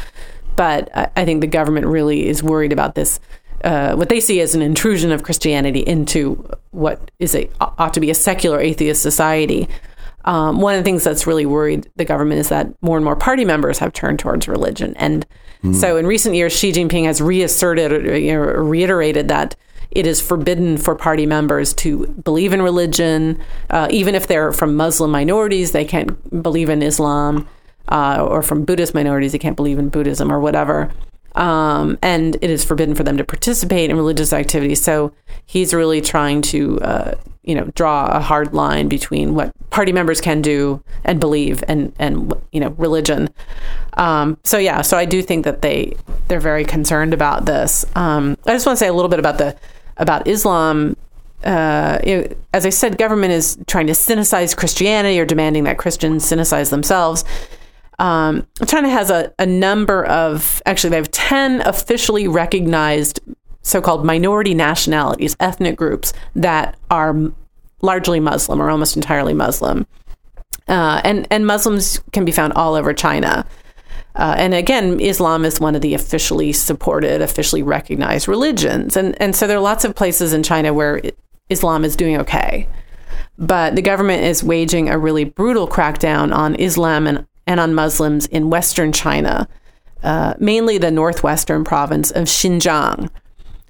But 0.56 0.90
I 1.16 1.26
think 1.26 1.42
the 1.42 1.48
government 1.48 1.88
really 1.88 2.28
is 2.28 2.42
worried 2.42 2.72
about 2.72 2.96
this. 2.96 3.20
Uh, 3.64 3.96
what 3.96 4.10
they 4.10 4.20
see 4.20 4.40
as 4.42 4.54
an 4.54 4.62
intrusion 4.62 5.12
of 5.12 5.24
Christianity 5.24 5.80
into 5.80 6.48
what 6.72 7.12
is 7.20 7.36
a 7.36 7.50
ought 7.60 7.94
to 7.96 8.00
be 8.00 8.10
a 8.10 8.16
secular 8.16 8.60
atheist 8.60 9.02
society. 9.02 9.68
Um, 10.24 10.60
one 10.60 10.76
of 10.76 10.80
the 10.80 10.84
things 10.84 11.04
that's 11.04 11.28
really 11.28 11.46
worried 11.46 11.90
the 11.96 12.06
government 12.06 12.40
is 12.40 12.50
that 12.50 12.68
more 12.82 12.98
and 12.98 13.06
more 13.06 13.16
party 13.16 13.46
members 13.46 13.80
have 13.80 13.94
turned 13.94 14.20
towards 14.20 14.48
religion, 14.48 14.96
and 14.98 15.26
mm. 15.64 15.76
so 15.76 15.98
in 15.98 16.08
recent 16.08 16.36
years, 16.36 16.54
Xi 16.54 16.72
Jinping 16.72 17.06
has 17.06 17.22
reasserted, 17.22 18.24
you 18.24 18.34
know, 18.34 18.40
reiterated 18.40 19.28
that 19.28 19.56
it 19.96 20.06
is 20.06 20.22
forbidden 20.22 20.78
for 20.78 20.94
party 20.94 21.26
members 21.26 21.74
to 21.76 22.06
believe 22.08 22.54
in 22.54 22.62
religion, 22.62 23.42
uh, 23.70 23.88
even 23.90 24.14
if 24.14 24.28
they're 24.28 24.52
from 24.52 24.76
Muslim 24.76 25.10
minorities. 25.10 25.72
They 25.72 25.86
can't 25.86 26.44
believe 26.44 26.70
in 26.70 26.84
Islam, 26.84 27.48
uh, 27.88 28.26
or 28.28 28.42
from 28.42 28.66
Buddhist 28.66 28.94
minorities, 28.94 29.32
they 29.32 29.40
can't 29.40 29.56
believe 29.56 29.80
in 29.80 29.90
Buddhism 29.90 30.32
or 30.32 30.40
whatever. 30.40 30.92
Um, 31.36 31.98
and 32.02 32.36
it 32.36 32.50
is 32.50 32.64
forbidden 32.64 32.96
for 32.96 33.04
them 33.04 33.18
to 33.18 33.24
participate 33.24 33.90
in 33.90 33.96
religious 33.96 34.32
activities. 34.32 34.82
So 34.82 35.14
he's 35.46 35.74
really 35.74 36.00
trying 36.00 36.42
to, 36.44 36.80
uh, 36.80 37.16
you 37.44 37.56
know, 37.56 37.66
draw 37.76 38.08
a 38.08 38.22
hard 38.22 38.54
line 38.54 38.88
between 38.88 39.36
what 39.36 39.52
party 39.70 39.92
members 39.92 40.22
can 40.22 40.42
do 40.42 40.82
and 41.04 41.20
believe, 41.20 41.64
and 41.68 41.94
and 42.00 42.34
you 42.52 42.60
know, 42.62 42.70
religion. 42.78 43.30
Um, 43.96 44.38
so 44.44 44.58
yeah, 44.58 44.82
so 44.82 44.98
I 44.98 45.06
do 45.06 45.22
think 45.22 45.44
that 45.44 45.62
they 45.62 45.96
they're 46.28 46.40
very 46.40 46.64
concerned 46.64 47.14
about 47.14 47.46
this. 47.46 47.86
Um, 47.96 48.38
I 48.46 48.54
just 48.54 48.66
want 48.66 48.78
to 48.78 48.80
say 48.80 48.88
a 48.88 48.94
little 48.94 49.10
bit 49.10 49.20
about 49.20 49.38
the 49.38 49.56
about 49.98 50.28
Islam, 50.28 50.96
uh, 51.44 52.00
you 52.06 52.18
know, 52.18 52.28
as 52.54 52.66
I 52.66 52.70
said, 52.70 52.98
government 52.98 53.34
is 53.34 53.58
trying 53.68 53.88
to 53.88 53.94
sinicize 53.94 54.56
Christianity 54.56 55.20
or 55.20 55.26
demanding 55.26 55.66
that 55.66 55.78
Christians 55.78 56.26
sinicize 56.30 56.70
themselves. 56.70 57.24
Um, 58.00 58.48
China 58.68 58.90
has 58.90 59.10
a, 59.10 59.34
a 59.40 59.46
number 59.46 60.06
of, 60.06 60.62
actually, 60.66 60.90
they 60.92 60.98
have 60.98 61.12
10 61.12 61.62
officially 61.62 62.28
recognized 62.28 63.20
so 63.62 63.82
called 63.82 64.06
minority 64.06 64.54
nationalities, 64.54 65.36
ethnic 65.40 65.76
groups 65.76 66.14
that 66.36 66.78
are 66.92 67.16
largely 67.82 68.20
Muslim 68.20 68.62
or 68.62 68.70
almost 68.70 68.96
entirely 68.96 69.34
Muslim. 69.34 69.88
Uh, 70.68 71.02
and, 71.04 71.28
and 71.32 71.48
Muslims 71.48 72.00
can 72.12 72.26
be 72.26 72.32
found 72.32 72.54
all 72.54 72.76
over 72.76 72.94
China. 72.94 73.46
Uh, 74.16 74.36
and 74.38 74.54
again, 74.54 75.00
Islam 75.00 75.44
is 75.44 75.60
one 75.60 75.76
of 75.76 75.82
the 75.82 75.94
officially 75.94 76.54
supported, 76.54 77.22
officially 77.22 77.62
recognized 77.62 78.28
religions. 78.28 78.96
And, 78.96 79.20
and 79.22 79.36
so 79.36 79.46
there 79.46 79.58
are 79.58 79.62
lots 79.62 79.84
of 79.84 79.96
places 79.96 80.32
in 80.32 80.42
China 80.42 80.74
where 80.74 81.02
Islam 81.50 81.84
is 81.84 81.96
doing 81.96 82.18
okay. 82.18 82.68
But 83.38 83.76
the 83.76 83.82
government 83.82 84.24
is 84.24 84.44
waging 84.44 84.90
a 84.90 84.98
really 84.98 85.26
brutal 85.26 85.68
crackdown 85.68 86.34
on 86.34 86.56
Islam 86.56 87.08
and, 87.08 87.28
and 87.46 87.60
on 87.60 87.74
Muslims 87.74 88.26
in 88.28 88.50
Western 88.50 88.94
China, 88.94 89.48
uh, 90.04 90.36
mainly 90.40 90.78
the 90.78 90.92
northwestern 90.92 91.66
province 91.66 92.12
of 92.12 92.26
Xinjiang. 92.26 93.10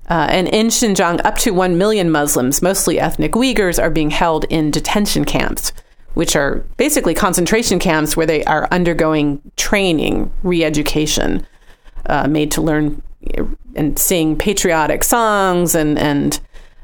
Uh, 0.07 0.27
and 0.29 0.47
in 0.49 0.67
Xinjiang, 0.67 1.25
up 1.25 1.37
to 1.39 1.51
1 1.51 1.77
million 1.79 2.11
Muslims, 2.11 2.61
mostly 2.61 2.99
ethnic 2.99 3.31
Uyghurs, 3.31 3.81
are 3.81 3.89
being 3.89 4.11
held 4.11 4.45
in 4.45 4.69
detention 4.69 5.25
camps, 5.25 5.73
which 6.15 6.35
are 6.35 6.65
basically 6.77 7.13
concentration 7.13 7.77
camps 7.77 8.17
where 8.17 8.25
they 8.25 8.43
are 8.45 8.67
undergoing 8.71 9.41
training, 9.55 10.31
re 10.43 10.63
education, 10.63 11.45
uh, 12.07 12.27
made 12.27 12.51
to 12.51 12.61
learn 12.61 13.01
and 13.75 13.97
sing 13.99 14.35
patriotic 14.35 15.03
songs 15.03 15.75
and, 15.75 15.97
and 15.99 16.39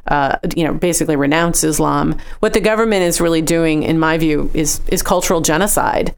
uh, 0.08 0.38
you 0.56 0.64
know, 0.64 0.74
basically 0.74 1.16
renounce 1.16 1.64
Islam. 1.64 2.18
What 2.40 2.54
the 2.54 2.60
government 2.60 3.04
is 3.04 3.22
really 3.22 3.42
doing, 3.42 3.84
in 3.84 4.00
my 4.00 4.18
view, 4.18 4.50
is, 4.54 4.82
is 4.88 5.02
cultural 5.02 5.42
genocide 5.42 6.16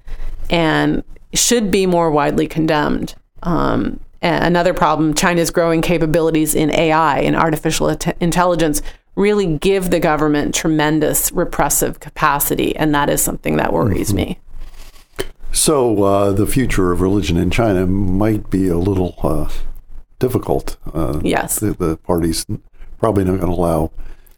and 0.50 1.04
should 1.34 1.72
be 1.72 1.86
more 1.86 2.10
widely 2.12 2.48
condemned. 2.48 3.16
Um, 3.44 4.00
another 4.22 4.74
problem 4.74 5.14
China's 5.14 5.52
growing 5.52 5.82
capabilities 5.82 6.56
in 6.56 6.72
AI 6.72 7.20
and 7.20 7.36
artificial 7.36 7.90
intelligence 8.20 8.82
really 9.16 9.58
give 9.58 9.90
the 9.90 10.00
government 10.00 10.56
tremendous 10.56 11.32
repressive 11.32 12.00
capacity, 12.00 12.76
and 12.76 12.94
that 12.96 13.10
is 13.10 13.22
something 13.22 13.58
that 13.58 13.74
worries 13.74 14.10
mm-hmm. 14.10 14.18
me. 14.18 14.40
So, 15.52 16.02
uh, 16.04 16.32
the 16.32 16.48
future 16.48 16.92
of 16.92 17.02
religion 17.02 17.38
in 17.38 17.52
China 17.52 17.86
might 17.86 18.50
be 18.50 18.68
a 18.68 18.78
little 18.78 19.16
uh, 19.22 19.50
difficult. 20.18 20.78
Uh, 20.92 21.22
yes. 21.24 21.60
The, 21.60 21.74
the, 21.74 21.98
party's 21.98 22.46
probably 22.98 23.24
not 23.24 23.40
going 23.40 23.52
to 23.52 23.60
allow. 23.60 23.92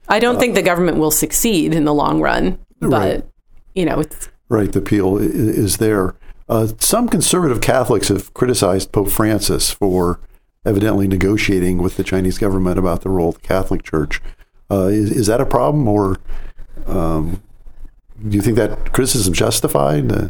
I 0.09 0.19
don't 0.19 0.39
think 0.39 0.55
the 0.55 0.61
government 0.61 0.97
will 0.97 1.11
succeed 1.11 1.73
in 1.73 1.85
the 1.85 1.93
long 1.93 2.19
run, 2.19 2.59
but, 2.81 2.91
right. 2.91 3.25
you 3.73 3.85
know, 3.85 4.01
it's. 4.01 4.29
Right. 4.49 4.71
The 4.71 4.79
appeal 4.79 5.17
is 5.17 5.77
there. 5.77 6.15
Uh, 6.49 6.67
some 6.79 7.07
conservative 7.07 7.61
Catholics 7.61 8.09
have 8.09 8.33
criticized 8.33 8.91
Pope 8.91 9.09
Francis 9.09 9.71
for 9.71 10.19
evidently 10.65 11.07
negotiating 11.07 11.77
with 11.77 11.95
the 11.95 12.03
Chinese 12.03 12.37
government 12.37 12.77
about 12.77 13.01
the 13.01 13.09
role 13.09 13.29
of 13.29 13.35
the 13.35 13.47
Catholic 13.47 13.83
Church. 13.83 14.21
Uh, 14.69 14.87
is, 14.87 15.11
is, 15.11 15.27
that 15.27 15.39
a 15.39 15.45
problem, 15.45 15.87
or 15.87 16.17
um, 16.87 17.41
do 18.27 18.35
you 18.35 18.41
think 18.41 18.57
that 18.57 18.93
criticism 18.93 19.33
justified? 19.33 20.11
Uh, 20.11 20.27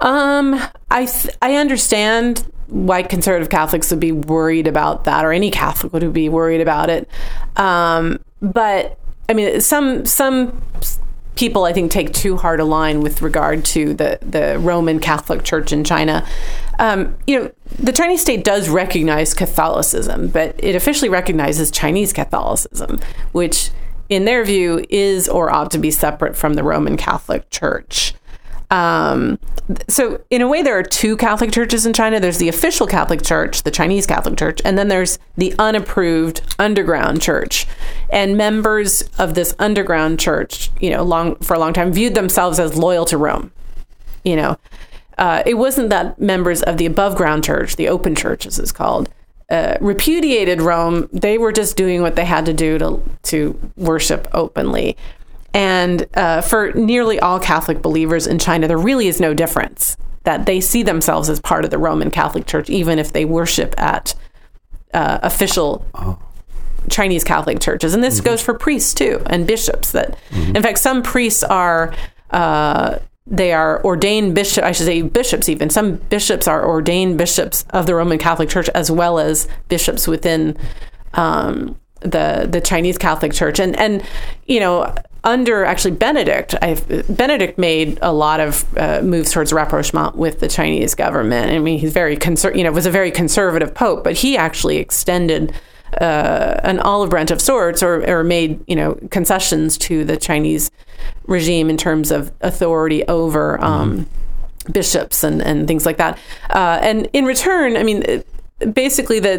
um, 0.00 0.60
I 0.90 1.06
th- 1.06 1.34
I 1.40 1.54
understand 1.54 2.44
why 2.66 3.02
conservative 3.02 3.48
Catholics 3.48 3.90
would 3.90 4.00
be 4.00 4.12
worried 4.12 4.66
about 4.66 5.04
that, 5.04 5.24
or 5.24 5.32
any 5.32 5.50
Catholic 5.50 5.92
would 5.92 6.12
be 6.12 6.28
worried 6.28 6.60
about 6.60 6.90
it. 6.90 7.08
Um, 7.56 8.18
but 8.42 8.98
I 9.28 9.34
mean, 9.34 9.60
some 9.60 10.04
some 10.04 10.62
people 11.36 11.64
I 11.64 11.72
think 11.72 11.90
take 11.90 12.12
too 12.12 12.36
hard 12.36 12.60
a 12.60 12.64
line 12.64 13.00
with 13.00 13.22
regard 13.22 13.64
to 13.66 13.94
the 13.94 14.18
the 14.20 14.58
Roman 14.58 15.00
Catholic 15.00 15.44
Church 15.44 15.72
in 15.72 15.84
China. 15.84 16.26
Um, 16.78 17.16
you 17.26 17.38
know, 17.38 17.52
the 17.78 17.92
Chinese 17.92 18.20
state 18.20 18.44
does 18.44 18.68
recognize 18.68 19.34
Catholicism, 19.34 20.28
but 20.28 20.54
it 20.58 20.74
officially 20.74 21.08
recognizes 21.08 21.70
Chinese 21.70 22.12
Catholicism, 22.12 23.00
which, 23.32 23.70
in 24.08 24.24
their 24.24 24.44
view, 24.44 24.84
is 24.88 25.28
or 25.28 25.50
ought 25.50 25.70
to 25.70 25.78
be 25.78 25.90
separate 25.90 26.36
from 26.36 26.54
the 26.54 26.62
Roman 26.62 26.96
Catholic 26.96 27.48
Church. 27.50 28.14
Um, 28.72 29.38
so, 29.86 30.24
in 30.30 30.40
a 30.40 30.48
way, 30.48 30.62
there 30.62 30.78
are 30.78 30.82
two 30.82 31.14
Catholic 31.18 31.52
churches 31.52 31.84
in 31.84 31.92
China. 31.92 32.18
There's 32.18 32.38
the 32.38 32.48
official 32.48 32.86
Catholic 32.86 33.22
Church, 33.22 33.62
the 33.64 33.70
Chinese 33.70 34.06
Catholic 34.06 34.38
Church, 34.38 34.60
and 34.64 34.78
then 34.78 34.88
there's 34.88 35.18
the 35.36 35.54
unapproved 35.58 36.40
underground 36.58 37.20
church. 37.20 37.66
And 38.10 38.36
members 38.36 39.02
of 39.18 39.34
this 39.34 39.54
underground 39.58 40.18
church, 40.18 40.70
you 40.80 40.88
know, 40.88 41.02
long 41.02 41.36
for 41.36 41.54
a 41.54 41.58
long 41.58 41.74
time, 41.74 41.92
viewed 41.92 42.14
themselves 42.14 42.58
as 42.58 42.76
loyal 42.76 43.04
to 43.06 43.18
Rome. 43.18 43.52
You 44.24 44.36
know, 44.36 44.58
uh, 45.18 45.42
it 45.44 45.54
wasn't 45.54 45.90
that 45.90 46.18
members 46.18 46.62
of 46.62 46.78
the 46.78 46.86
above 46.86 47.14
ground 47.14 47.44
church, 47.44 47.76
the 47.76 47.88
open 47.88 48.14
church, 48.14 48.46
as 48.46 48.58
it's 48.58 48.72
called, 48.72 49.10
uh, 49.50 49.76
repudiated 49.82 50.62
Rome. 50.62 51.10
They 51.12 51.36
were 51.36 51.52
just 51.52 51.76
doing 51.76 52.00
what 52.00 52.16
they 52.16 52.24
had 52.24 52.46
to 52.46 52.54
do 52.54 52.78
to 52.78 53.02
to 53.24 53.72
worship 53.76 54.28
openly. 54.32 54.96
And 55.54 56.06
uh, 56.14 56.40
for 56.40 56.72
nearly 56.72 57.20
all 57.20 57.38
Catholic 57.38 57.82
believers 57.82 58.26
in 58.26 58.38
China, 58.38 58.68
there 58.68 58.78
really 58.78 59.06
is 59.06 59.20
no 59.20 59.34
difference 59.34 59.96
that 60.24 60.46
they 60.46 60.60
see 60.60 60.82
themselves 60.82 61.28
as 61.28 61.40
part 61.40 61.64
of 61.64 61.70
the 61.70 61.78
Roman 61.78 62.10
Catholic 62.10 62.46
Church, 62.46 62.70
even 62.70 62.98
if 62.98 63.12
they 63.12 63.24
worship 63.24 63.74
at 63.78 64.14
uh, 64.94 65.18
official 65.22 65.86
oh. 65.94 66.18
Chinese 66.90 67.24
Catholic 67.24 67.60
churches. 67.60 67.94
And 67.94 68.02
this 68.02 68.16
mm-hmm. 68.16 68.26
goes 68.26 68.42
for 68.42 68.54
priests 68.54 68.94
too 68.94 69.22
and 69.26 69.46
bishops. 69.46 69.92
That, 69.92 70.16
mm-hmm. 70.30 70.56
in 70.56 70.62
fact, 70.62 70.78
some 70.78 71.02
priests 71.02 71.42
are. 71.42 71.94
Uh, 72.30 72.98
they 73.26 73.52
are 73.52 73.82
ordained 73.84 74.34
bishop 74.34 74.64
i 74.64 74.72
should 74.72 74.86
say 74.86 75.00
bishops 75.00 75.48
even 75.48 75.70
some 75.70 75.94
bishops 75.94 76.48
are 76.48 76.66
ordained 76.66 77.16
bishops 77.16 77.64
of 77.70 77.86
the 77.86 77.94
roman 77.94 78.18
catholic 78.18 78.48
church 78.48 78.68
as 78.70 78.90
well 78.90 79.20
as 79.20 79.46
bishops 79.68 80.08
within 80.08 80.56
um, 81.14 81.78
the 82.00 82.48
the 82.50 82.60
chinese 82.60 82.98
catholic 82.98 83.32
church 83.32 83.60
and 83.60 83.76
and 83.76 84.02
you 84.46 84.58
know 84.58 84.92
under 85.24 85.64
actually 85.64 85.92
Benedict, 85.92 86.54
I've, 86.60 86.86
Benedict 87.16 87.58
made 87.58 87.98
a 88.02 88.12
lot 88.12 88.40
of 88.40 88.64
uh, 88.76 89.02
moves 89.02 89.32
towards 89.32 89.52
rapprochement 89.52 90.16
with 90.16 90.40
the 90.40 90.48
Chinese 90.48 90.94
government. 90.94 91.50
I 91.50 91.58
mean, 91.58 91.78
he's 91.78 91.92
very 91.92 92.16
conser- 92.16 92.56
you 92.56 92.64
know, 92.64 92.72
was 92.72 92.86
a 92.86 92.90
very 92.90 93.10
conservative 93.10 93.74
pope, 93.74 94.02
but 94.02 94.14
he 94.14 94.36
actually 94.36 94.78
extended 94.78 95.54
uh, 96.00 96.60
an 96.64 96.80
olive 96.80 97.10
branch 97.10 97.30
of 97.30 97.40
sorts, 97.40 97.82
or, 97.82 98.08
or 98.08 98.24
made 98.24 98.64
you 98.66 98.74
know 98.74 98.94
concessions 99.10 99.76
to 99.76 100.04
the 100.04 100.16
Chinese 100.16 100.70
regime 101.26 101.68
in 101.68 101.76
terms 101.76 102.10
of 102.10 102.32
authority 102.40 103.04
over 103.04 103.62
um, 103.62 104.06
mm-hmm. 104.06 104.72
bishops 104.72 105.22
and, 105.22 105.42
and 105.42 105.68
things 105.68 105.84
like 105.84 105.98
that. 105.98 106.18
Uh, 106.50 106.78
and 106.82 107.08
in 107.12 107.26
return, 107.26 107.76
I 107.76 107.82
mean, 107.82 108.24
basically, 108.72 109.20
the, 109.20 109.36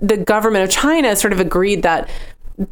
the 0.00 0.06
the 0.06 0.16
government 0.16 0.64
of 0.64 0.70
China 0.70 1.16
sort 1.16 1.32
of 1.32 1.40
agreed 1.40 1.82
that 1.82 2.08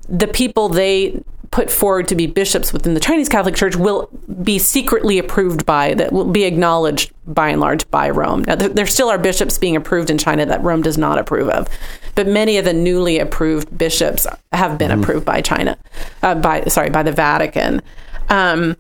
the 0.09 0.29
people 0.29 0.69
they 0.69 1.23
put 1.51 1.71
forward 1.71 2.09
to 2.09 2.15
be 2.15 2.27
bishops 2.27 2.73
within 2.73 2.95
the 2.95 3.01
Chinese 3.01 3.29
Catholic 3.29 3.55
Church 3.55 3.77
will 3.77 4.11
be 4.43 4.59
secretly 4.59 5.19
approved 5.19 5.65
by, 5.65 5.95
that 5.95 6.13
will 6.13 6.27
be 6.27 6.45
acknowledged 6.45 7.13
by 7.27 7.49
and 7.49 7.61
large 7.61 7.91
by 7.91 8.11
Rome. 8.11 8.45
Now, 8.45 8.55
there 8.55 8.87
still 8.87 9.09
are 9.09 9.19
bishops 9.19 9.59
being 9.59 9.77
approved 9.77 10.11
in 10.11 10.19
China 10.19 10.45
that 10.47 10.63
Rome 10.63 10.83
does 10.83 10.99
not 10.99 11.19
approve 11.19 11.49
of, 11.49 11.69
but 12.15 12.27
many 12.27 12.59
of 12.59 12.65
the 12.65 12.73
newly 12.73 13.19
approved 13.19 13.77
bishops 13.77 14.27
have 14.53 14.79
been 14.79 14.91
mm-hmm. 14.91 15.03
approved 15.03 15.25
by 15.25 15.41
China, 15.41 15.79
uh, 16.23 16.35
by 16.35 16.65
sorry, 16.65 16.91
by 16.91 17.03
the 17.03 17.13
Vatican. 17.13 17.81
Um, 18.29 18.77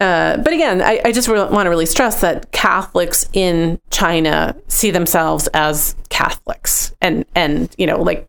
uh, 0.00 0.36
but 0.36 0.52
again, 0.52 0.80
I, 0.80 1.00
I 1.04 1.12
just 1.12 1.28
re- 1.28 1.48
want 1.48 1.66
to 1.66 1.70
really 1.70 1.86
stress 1.86 2.20
that 2.20 2.52
Catholics 2.52 3.28
in 3.32 3.80
China 3.90 4.56
see 4.68 4.92
themselves 4.92 5.48
as 5.48 5.96
Catholics, 6.08 6.94
and 7.00 7.24
and 7.34 7.74
you 7.78 7.86
know, 7.86 8.00
like 8.00 8.27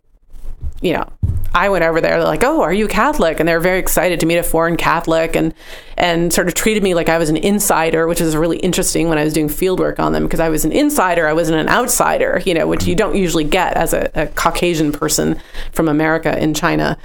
you 0.82 0.94
know, 0.94 1.06
I 1.54 1.70
went 1.70 1.84
over 1.84 2.00
there. 2.00 2.18
They're 2.18 2.24
like, 2.24 2.44
"Oh, 2.44 2.62
are 2.62 2.74
you 2.74 2.88
Catholic?" 2.88 3.40
And 3.40 3.50
they 3.50 3.54
were 3.54 3.60
very 3.60 3.80
excited 3.80 4.20
to 4.20 4.26
meet 4.26 4.38
a 4.38 4.44
foreign 4.44 4.78
Catholic, 4.78 5.36
and 5.36 5.54
and 5.98 6.32
sort 6.32 6.48
of 6.48 6.54
treated 6.54 6.84
me 6.84 6.94
like 6.94 7.10
I 7.10 7.18
was 7.18 7.30
an 7.30 7.38
insider, 7.38 8.08
which 8.08 8.22
is 8.22 8.36
really 8.36 8.58
interesting 8.58 9.10
when 9.10 9.18
I 9.18 9.24
was 9.24 9.34
doing 9.34 9.50
field 9.50 9.80
work 9.80 10.00
on 10.00 10.14
them 10.14 10.24
because 10.24 10.40
I 10.40 10.50
was 10.50 10.64
an 10.66 10.72
insider, 10.72 11.28
I 11.28 11.34
wasn't 11.34 11.60
an 11.60 11.68
outsider, 11.70 12.42
you 12.46 12.54
know, 12.54 12.68
which 12.68 12.86
you 12.86 12.96
don't 12.96 13.16
usually 13.16 13.44
get 13.44 13.76
as 13.76 13.94
a, 13.94 14.10
a 14.16 14.28
Caucasian 14.28 14.92
person 14.92 15.42
from 15.72 15.88
America 15.88 16.38
in 16.42 16.54
China. 16.54 16.98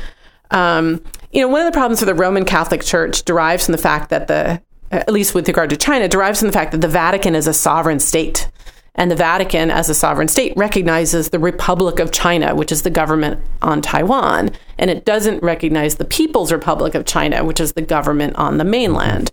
Um, 0.51 1.03
you 1.33 1.41
know, 1.41 1.49
one 1.49 1.67
of 1.67 1.73
the 1.73 1.77
problems 1.77 2.01
with 2.01 2.09
the 2.09 2.15
Roman 2.15 2.45
Catholic 2.45 2.83
Church 2.83 3.25
derives 3.25 3.67
from 3.67 3.73
the 3.73 3.79
fact 3.79 4.11
that 4.11 4.29
the, 4.29 4.63
at 4.93 5.13
least 5.13 5.35
with 5.35 5.49
regard 5.49 5.71
to 5.71 5.77
China, 5.77 6.07
derives 6.07 6.39
from 6.39 6.49
the 6.49 6.53
fact 6.53 6.71
that 6.73 6.81
the 6.81 6.89
Vatican 6.89 7.35
is 7.35 7.49
a 7.49 7.55
sovereign 7.55 7.99
state. 7.99 8.49
And 8.97 9.11
the 9.11 9.17
Vatican, 9.17 9.71
as 9.71 9.89
a 9.89 9.95
sovereign 9.95 10.29
state, 10.29 10.53
recognizes 10.57 11.31
the 11.31 11.41
Republic 11.41 11.99
of 11.99 12.13
China, 12.13 12.55
which 12.55 12.71
is 12.71 12.83
the 12.83 12.91
government 12.91 13.41
on 13.61 13.83
Taiwan. 13.83 14.53
And 14.79 14.89
it 14.89 15.05
doesn't 15.05 15.43
recognize 15.43 15.97
the 15.97 16.05
People's 16.05 16.53
Republic 16.53 16.95
of 16.95 17.05
China, 17.05 17.45
which 17.45 17.59
is 17.59 17.73
the 17.73 17.83
government 17.83 18.37
on 18.37 18.59
the 18.59 18.65
mainland. 18.65 19.33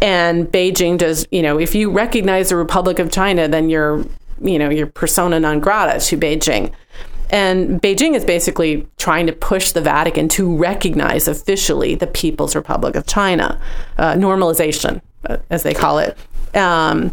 And 0.00 0.46
Beijing 0.46 0.98
does, 0.98 1.26
you 1.32 1.42
know, 1.42 1.58
if 1.58 1.74
you 1.74 1.90
recognize 1.90 2.50
the 2.50 2.56
Republic 2.56 3.00
of 3.00 3.10
China, 3.10 3.48
then 3.48 3.68
you're, 3.68 4.04
you 4.40 4.58
know, 4.58 4.70
you're 4.70 4.86
persona 4.86 5.40
non 5.40 5.58
grata 5.58 5.98
to 6.06 6.16
Beijing. 6.16 6.72
And 7.30 7.80
Beijing 7.80 8.14
is 8.14 8.24
basically 8.24 8.86
trying 8.98 9.26
to 9.26 9.32
push 9.32 9.72
the 9.72 9.80
Vatican 9.80 10.28
to 10.30 10.56
recognize 10.56 11.26
officially 11.26 11.94
the 11.94 12.06
People's 12.06 12.54
Republic 12.54 12.94
of 12.94 13.06
China, 13.06 13.60
uh, 13.96 14.12
normalization, 14.14 15.00
uh, 15.28 15.38
as 15.50 15.62
they 15.62 15.72
call 15.72 15.98
it. 15.98 16.16
Um, 16.54 17.10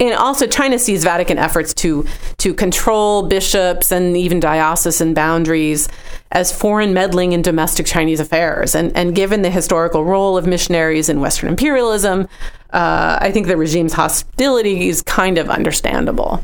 and 0.00 0.14
also 0.14 0.46
China 0.46 0.78
sees 0.78 1.04
Vatican 1.04 1.38
efforts 1.38 1.74
to 1.74 2.06
to 2.38 2.54
control 2.54 3.24
bishops 3.28 3.92
and 3.92 4.16
even 4.16 4.40
diocesan 4.40 5.14
boundaries 5.14 5.88
as 6.32 6.52
foreign 6.52 6.92
meddling 6.92 7.32
in 7.32 7.42
domestic 7.42 7.86
Chinese 7.86 8.20
affairs. 8.20 8.74
And 8.74 8.96
and 8.96 9.14
given 9.14 9.42
the 9.42 9.50
historical 9.50 10.04
role 10.04 10.36
of 10.36 10.46
missionaries 10.46 11.08
in 11.08 11.20
Western 11.20 11.48
imperialism, 11.48 12.28
uh, 12.72 13.18
I 13.20 13.30
think 13.30 13.46
the 13.46 13.56
regime's 13.56 13.92
hostility 13.92 14.88
is 14.88 15.02
kind 15.02 15.38
of 15.38 15.48
understandable. 15.48 16.42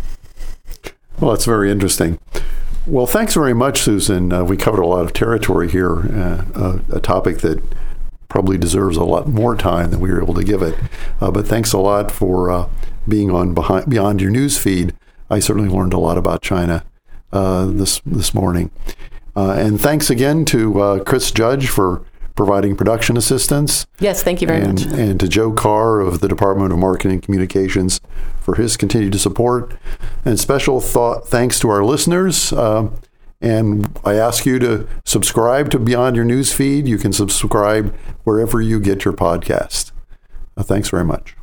Well, 1.18 1.32
that's 1.32 1.44
very 1.44 1.70
interesting. 1.70 2.18
Well, 2.86 3.06
thanks 3.06 3.34
very 3.34 3.52
much, 3.52 3.82
Susan. 3.82 4.32
Uh, 4.32 4.42
we 4.42 4.56
covered 4.56 4.80
a 4.80 4.86
lot 4.86 5.04
of 5.04 5.12
territory 5.12 5.68
here, 5.68 5.98
uh, 5.98 6.78
a 6.90 7.00
topic 7.00 7.38
that 7.38 7.62
probably 8.28 8.56
deserves 8.56 8.96
a 8.96 9.04
lot 9.04 9.28
more 9.28 9.54
time 9.54 9.90
than 9.90 10.00
we 10.00 10.10
were 10.10 10.22
able 10.22 10.32
to 10.34 10.44
give 10.44 10.62
it. 10.62 10.74
Uh, 11.20 11.30
but 11.30 11.46
thanks 11.46 11.74
a 11.74 11.78
lot 11.78 12.10
for 12.10 12.50
uh, 12.50 12.68
being 13.08 13.30
on 13.30 13.54
behind, 13.54 13.88
beyond 13.88 14.20
your 14.20 14.30
news 14.30 14.58
feed. 14.58 14.94
I 15.28 15.38
certainly 15.38 15.68
learned 15.68 15.92
a 15.92 15.98
lot 15.98 16.18
about 16.18 16.42
China 16.42 16.84
uh, 17.32 17.66
this 17.66 18.00
this 18.04 18.34
morning. 18.34 18.70
Uh, 19.36 19.52
and 19.52 19.80
thanks 19.80 20.10
again 20.10 20.44
to 20.46 20.80
uh, 20.80 21.04
Chris 21.04 21.30
Judge 21.30 21.68
for 21.68 22.04
providing 22.34 22.74
production 22.74 23.16
assistance. 23.16 23.86
Yes, 23.98 24.22
thank 24.22 24.40
you 24.40 24.46
very 24.46 24.62
and, 24.62 24.86
much. 24.86 24.98
And 24.98 25.20
to 25.20 25.28
Joe 25.28 25.52
Carr 25.52 26.00
of 26.00 26.20
the 26.20 26.28
Department 26.28 26.72
of 26.72 26.78
Marketing 26.78 27.12
and 27.12 27.22
Communications 27.22 28.00
for 28.40 28.54
his 28.54 28.76
continued 28.76 29.18
support. 29.20 29.74
And 30.24 30.40
special 30.40 30.80
thought 30.80 31.28
thanks 31.28 31.60
to 31.60 31.68
our 31.68 31.84
listeners. 31.84 32.52
Uh, 32.52 32.88
and 33.40 33.98
I 34.04 34.14
ask 34.14 34.44
you 34.44 34.58
to 34.58 34.86
subscribe 35.04 35.70
to 35.70 35.78
Beyond 35.78 36.16
Your 36.16 36.24
News 36.24 36.52
feed. 36.52 36.88
You 36.88 36.98
can 36.98 37.12
subscribe 37.12 37.94
wherever 38.24 38.60
you 38.60 38.80
get 38.80 39.04
your 39.04 39.14
podcast. 39.14 39.92
Uh, 40.56 40.62
thanks 40.62 40.88
very 40.90 41.04
much. 41.04 41.36